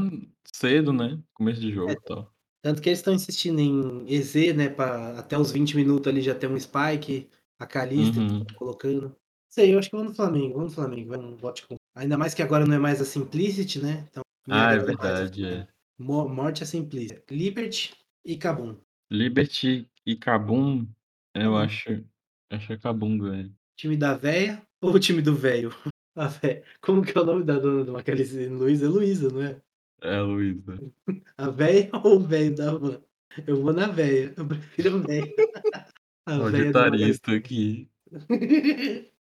cedo, 0.52 0.92
né? 0.92 1.18
Começo 1.34 1.60
de 1.60 1.72
jogo 1.72 1.90
É. 1.90 1.94
e 1.94 2.00
tal. 2.00 2.32
Tanto 2.62 2.82
que 2.82 2.88
eles 2.88 2.98
estão 2.98 3.14
insistindo 3.14 3.58
em 3.60 4.04
EZ, 4.12 4.54
né? 4.54 4.68
Pra 4.68 5.18
até 5.18 5.38
os 5.38 5.50
20 5.50 5.76
minutos 5.76 6.06
ali 6.06 6.20
já 6.20 6.34
ter 6.34 6.48
um 6.50 6.58
spike. 6.58 7.28
A 7.60 7.66
Kalista 7.66 8.20
Uhum. 8.20 8.44
colocando. 8.54 9.16
Sei, 9.50 9.74
eu 9.74 9.78
acho 9.80 9.90
que 9.90 9.96
vou 9.96 10.04
no 10.04 10.14
Flamengo, 10.14 10.54
vou 10.54 10.62
no 10.64 10.70
Flamengo, 10.70 11.08
vai 11.08 11.18
no 11.18 11.36
bote 11.36 11.66
com. 11.66 11.74
Ainda 11.96 12.16
mais 12.16 12.34
que 12.34 12.42
agora 12.42 12.64
não 12.64 12.74
é 12.76 12.78
mais 12.78 13.00
a 13.00 13.04
Simplicity, 13.04 13.80
né? 13.80 14.06
Então, 14.08 14.22
me 14.46 14.54
Ah, 14.54 14.74
é 14.74 14.76
mais, 14.76 14.84
verdade, 14.86 15.44
é. 15.44 15.50
né? 15.58 15.68
Mo- 15.98 16.28
Morte 16.28 16.62
é 16.62 16.66
Simplicity. 16.66 17.20
Liberty 17.30 17.94
e 18.24 18.36
Kabum. 18.36 18.76
Liberty 19.10 19.90
e 20.06 20.14
Kabum, 20.14 20.86
eu 21.34 21.42
Kabum. 21.52 21.56
acho. 21.56 22.04
Acho 22.52 22.66
que 22.68 22.78
Kabum 22.78 23.18
ganha. 23.18 23.52
Time 23.76 23.96
da 23.96 24.14
véia 24.14 24.62
ou 24.80 24.92
o 24.94 25.00
time 25.00 25.20
do 25.20 25.34
velho? 25.34 25.70
A 26.18 26.26
véia. 26.26 26.64
Como 26.80 27.02
que 27.02 27.16
é 27.16 27.20
o 27.20 27.24
nome 27.24 27.44
da 27.44 27.60
dona 27.60 27.84
do 27.84 27.92
Macalice? 27.92 28.48
Luísa? 28.48 28.86
É 28.86 28.88
Luísa, 28.88 29.28
não 29.30 29.40
é? 29.40 29.62
É, 30.02 30.20
Luísa. 30.20 30.76
A 31.38 31.48
véia 31.48 31.90
ou 31.92 32.16
o 32.16 32.20
velho 32.20 32.56
da 32.56 32.74
van? 32.74 33.00
Eu 33.46 33.62
vou 33.62 33.72
na 33.72 33.86
véia. 33.86 34.34
Eu 34.36 34.46
prefiro 34.46 34.96
a 34.96 34.98
véia. 34.98 35.22
A 36.26 36.38
véia 36.38 36.72
do 36.72 36.78
Auditarista 36.78 37.32
aqui. 37.32 37.88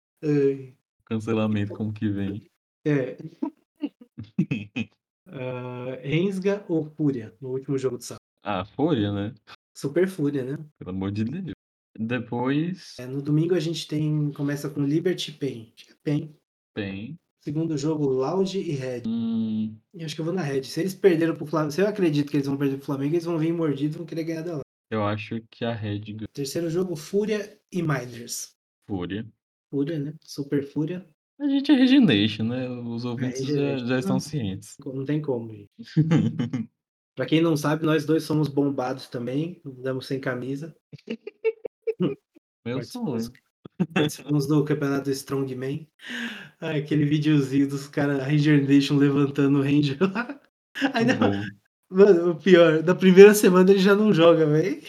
Cancelamento 1.05 1.75
como 1.75 1.93
que 1.93 2.09
vem. 2.09 2.49
É. 2.87 3.19
Ah, 5.27 5.99
Rensga 6.03 6.65
ou 6.67 6.87
Fúria 6.87 7.35
no 7.43 7.51
último 7.51 7.77
jogo 7.77 7.99
de 7.99 8.07
sábado? 8.07 8.23
Ah, 8.43 8.65
Fúria, 8.65 9.13
né? 9.13 9.35
Super 9.75 10.09
Fúria, 10.09 10.45
né? 10.45 10.65
Pelo 10.79 10.91
amor 10.91 11.11
de 11.13 11.25
Deus. 11.25 11.53
Depois 11.99 12.95
É, 12.99 13.07
no 13.07 13.21
domingo 13.21 13.55
a 13.55 13.61
gente 13.61 13.87
tem. 13.87 14.33
Começa 14.33 14.71
com 14.71 14.83
Liberty 14.83 15.33
Pain. 15.33 15.75
É 15.91 15.95
Pain. 16.03 16.35
Tem. 16.77 17.19
Segundo 17.41 17.77
jogo, 17.79 18.07
Loud 18.09 18.59
e 18.59 18.73
Red. 18.73 19.03
Hum, 19.07 19.77
E 19.95 20.05
acho 20.05 20.15
que 20.15 20.21
eu 20.21 20.25
vou 20.25 20.35
na 20.35 20.43
Red. 20.43 20.65
Se 20.65 20.81
eles 20.81 20.95
perderam 20.95 21.35
pro 21.37 21.47
Flamengo, 21.47 21.73
se 21.73 21.81
eu 21.81 21.87
acredito 21.87 22.29
que 22.31 22.37
eles 22.37 22.47
vão 22.47 22.57
perder 22.57 22.77
pro 22.79 22.87
Flamengo, 22.87 23.15
eles 23.15 23.25
vão 23.25 23.39
vir 23.39 23.53
mordidos 23.53 23.95
e 23.95 23.99
vão 23.99 24.07
querer 24.07 24.25
ganhar 24.25 24.43
da 24.43 24.57
lá. 24.57 24.63
eu 24.91 25.05
acho 25.05 25.41
que 25.51 25.65
a 25.65 25.73
Red 25.73 26.01
ganha. 26.01 26.29
Terceiro 26.33 26.69
jogo, 26.69 26.97
Fúria 26.97 27.57
e 27.73 27.83
Miners. 27.83 28.55
Fúria. 28.89 29.25
Fúria, 29.71 29.99
né? 29.99 30.15
Super 30.23 30.65
Fúria. 30.65 31.07
A 31.41 31.47
gente 31.49 31.71
é 31.71 31.75
Regination, 31.75 32.45
né? 32.45 32.69
Os 32.69 33.05
ouvintes 33.05 33.45
já, 33.45 33.53
Regination. 33.55 33.87
já 33.87 33.99
estão 33.99 34.15
Não. 34.15 34.21
cientes. 34.21 34.77
Não 34.85 35.05
tem 35.05 35.21
como, 35.23 35.53
gente. 35.55 35.71
Pra 37.15 37.27
quem 37.27 37.41
não 37.41 37.57
sabe, 37.57 37.87
nós 37.87 38.05
dois 38.05 38.25
somos 38.25 38.49
bombados 38.49 39.09
também. 39.09 39.61
Andamos 39.65 40.07
sem 40.07 40.21
camisa. 40.21 40.75
Meu 42.65 42.83
sonho. 42.83 43.31
Participamos 43.93 44.47
do 44.47 44.65
campeonato 44.65 45.11
Strongman. 45.11 45.87
Ah, 46.61 46.71
aquele 46.77 47.05
videozinho 47.05 47.69
dos 47.69 47.87
caras 47.89 48.23
Ranger 48.23 48.67
Nation 48.67 48.97
levantando 48.97 49.59
o 49.59 49.63
Ranger 49.63 49.99
lá. 50.01 50.41
Ainda, 50.95 51.15
Bom. 51.17 51.43
mano, 51.91 52.31
o 52.33 52.37
pior, 52.37 52.83
da 52.83 52.95
primeira 52.95 53.35
semana 53.35 53.71
ele 53.71 53.79
já 53.79 53.95
não 53.95 54.13
joga, 54.13 54.47
velho. 54.47 54.81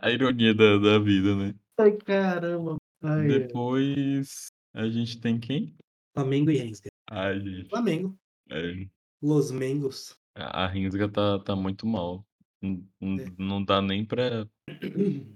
A 0.00 0.10
ironia 0.10 0.54
da, 0.54 0.78
da 0.78 0.98
vida, 0.98 1.34
né? 1.36 1.54
Ai, 1.78 1.92
caramba. 1.98 2.76
Ai, 3.02 3.20
ai. 3.20 3.28
Depois 3.28 4.46
a 4.74 4.88
gente 4.88 5.20
tem 5.20 5.38
quem? 5.38 5.74
Flamengo 6.16 6.50
e 6.50 6.56
Rensga. 6.58 6.88
Ai, 7.10 7.40
gente. 7.40 7.68
Flamengo. 7.68 8.16
é, 8.50 8.86
Los 9.22 9.50
Mengos. 9.50 10.14
a 10.36 10.64
a 10.64 10.66
Rinsga 10.66 11.08
tá, 11.08 11.38
tá 11.40 11.56
muito 11.56 11.86
mal. 11.86 12.24
Não, 12.60 12.84
não- 13.00 13.20
É. 13.20 13.32
não 13.38 13.64
dá 13.64 13.82
nem 13.82 14.04
pra, 14.04 14.46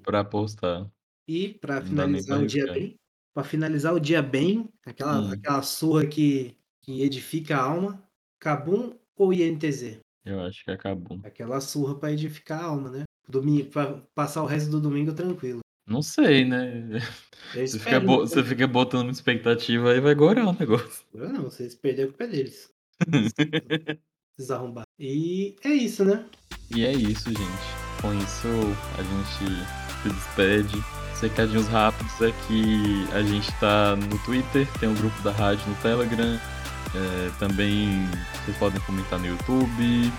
pra 0.04 0.20
apostar. 0.20 0.88
E 1.28 1.58
nem 1.62 1.82
finalizar 1.82 2.40
o 2.42 2.46
dia 2.46 2.72
bem, 2.72 2.94
para 3.34 3.44
finalizar 3.44 3.94
o 3.94 4.00
dia 4.00 4.22
bem, 4.22 4.68
aquela, 4.84 5.20
Hum. 5.20 5.30
aquela 5.32 5.62
surra 5.62 6.06
que, 6.06 6.56
que 6.82 7.02
edifica 7.02 7.56
a 7.56 7.62
alma, 7.62 8.02
Cabum 8.38 8.94
ou 9.16 9.32
INTZ? 9.32 9.98
Eu 10.24 10.40
acho 10.40 10.64
que 10.64 10.70
acabou. 10.70 11.20
Aquela 11.24 11.60
surra 11.60 11.94
para 11.98 12.12
edificar 12.12 12.60
a 12.60 12.64
alma, 12.66 12.90
né? 12.90 13.04
Domingo, 13.28 13.68
pra 13.70 14.00
passar 14.14 14.42
o 14.42 14.46
resto 14.46 14.70
do 14.70 14.80
domingo 14.80 15.12
tranquilo. 15.12 15.60
Não 15.86 16.02
sei, 16.02 16.44
né? 16.44 16.88
Eu 17.54 17.66
Você 17.66 17.78
fica, 17.78 18.00
bo- 18.00 18.22
né? 18.22 18.26
você 18.28 18.42
fica 18.44 18.66
botando 18.66 19.02
uma 19.02 19.12
expectativa 19.12 19.92
aí 19.92 20.00
vai 20.00 20.14
gorar 20.14 20.46
o 20.48 20.52
negócio. 20.52 21.04
Eu 21.14 21.28
não, 21.32 21.42
vocês 21.44 21.74
perderam 21.74 22.10
o 22.10 22.12
pé 22.12 22.26
deles. 22.26 22.68
Esses 24.38 24.50
arrombados. 24.50 24.86
E 24.98 25.56
é 25.64 25.70
isso, 25.70 26.04
né? 26.04 26.26
E 26.74 26.84
é 26.84 26.92
isso, 26.92 27.28
gente. 27.28 28.02
Com 28.02 28.12
isso, 28.14 28.48
a 28.98 29.02
gente 29.02 30.02
se 30.02 30.08
despede. 30.08 31.05
Secadinhos 31.20 31.66
rápidos 31.68 32.20
é 32.20 32.32
que 32.46 33.08
a 33.12 33.22
gente 33.22 33.50
tá 33.54 33.96
no 33.96 34.18
Twitter, 34.18 34.66
tem 34.78 34.88
o 34.88 34.94
grupo 34.94 35.22
da 35.22 35.32
rádio 35.32 35.62
no 35.66 35.74
Telegram. 35.76 36.38
é, 36.94 37.30
também 37.38 38.08
vocês 38.44 38.56
podem 38.58 38.80
comentar 38.80 39.18
no 39.18 39.26
YouTube. 39.26 40.12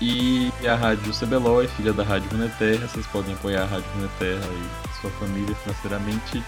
E 0.00 0.52
a 0.64 0.76
Rádio 0.76 1.12
CBLOL 1.12 1.64
é 1.64 1.66
filha 1.66 1.92
da 1.92 2.04
Rádio 2.04 2.30
Runeterra. 2.30 2.86
Vocês 2.86 3.06
podem 3.08 3.34
apoiar 3.34 3.62
a 3.62 3.66
Rádio 3.66 3.90
Runeterra 3.94 4.46
e 4.46 5.00
sua 5.00 5.10
família 5.10 5.54
financeiramente 5.56 6.42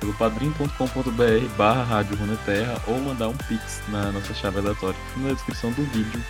pelo 0.00 0.14
padrim.com.br 0.14 1.56
barra 1.56 1.82
Rádio 1.84 2.16
Runeterra 2.16 2.80
ou 2.86 2.98
mandar 2.98 3.28
um 3.28 3.36
pix 3.36 3.82
na 3.88 4.10
nossa 4.10 4.32
chave 4.34 4.58
aleatória 4.58 4.98
na 5.18 5.32
descrição 5.32 5.70
do 5.72 5.82
vídeo 5.84 6.22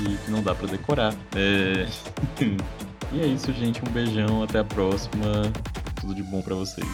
e 0.00 0.16
que 0.16 0.30
não 0.30 0.42
dá 0.42 0.54
pra 0.54 0.66
decorar. 0.66 1.14
É... 1.36 1.86
e 3.12 3.20
é 3.20 3.26
isso, 3.26 3.52
gente. 3.52 3.82
Um 3.86 3.92
beijão, 3.92 4.42
até 4.42 4.60
a 4.60 4.64
próxima. 4.64 5.52
Tudo 6.02 6.16
de 6.16 6.22
bom 6.24 6.42
pra 6.42 6.56
vocês. 6.56 6.84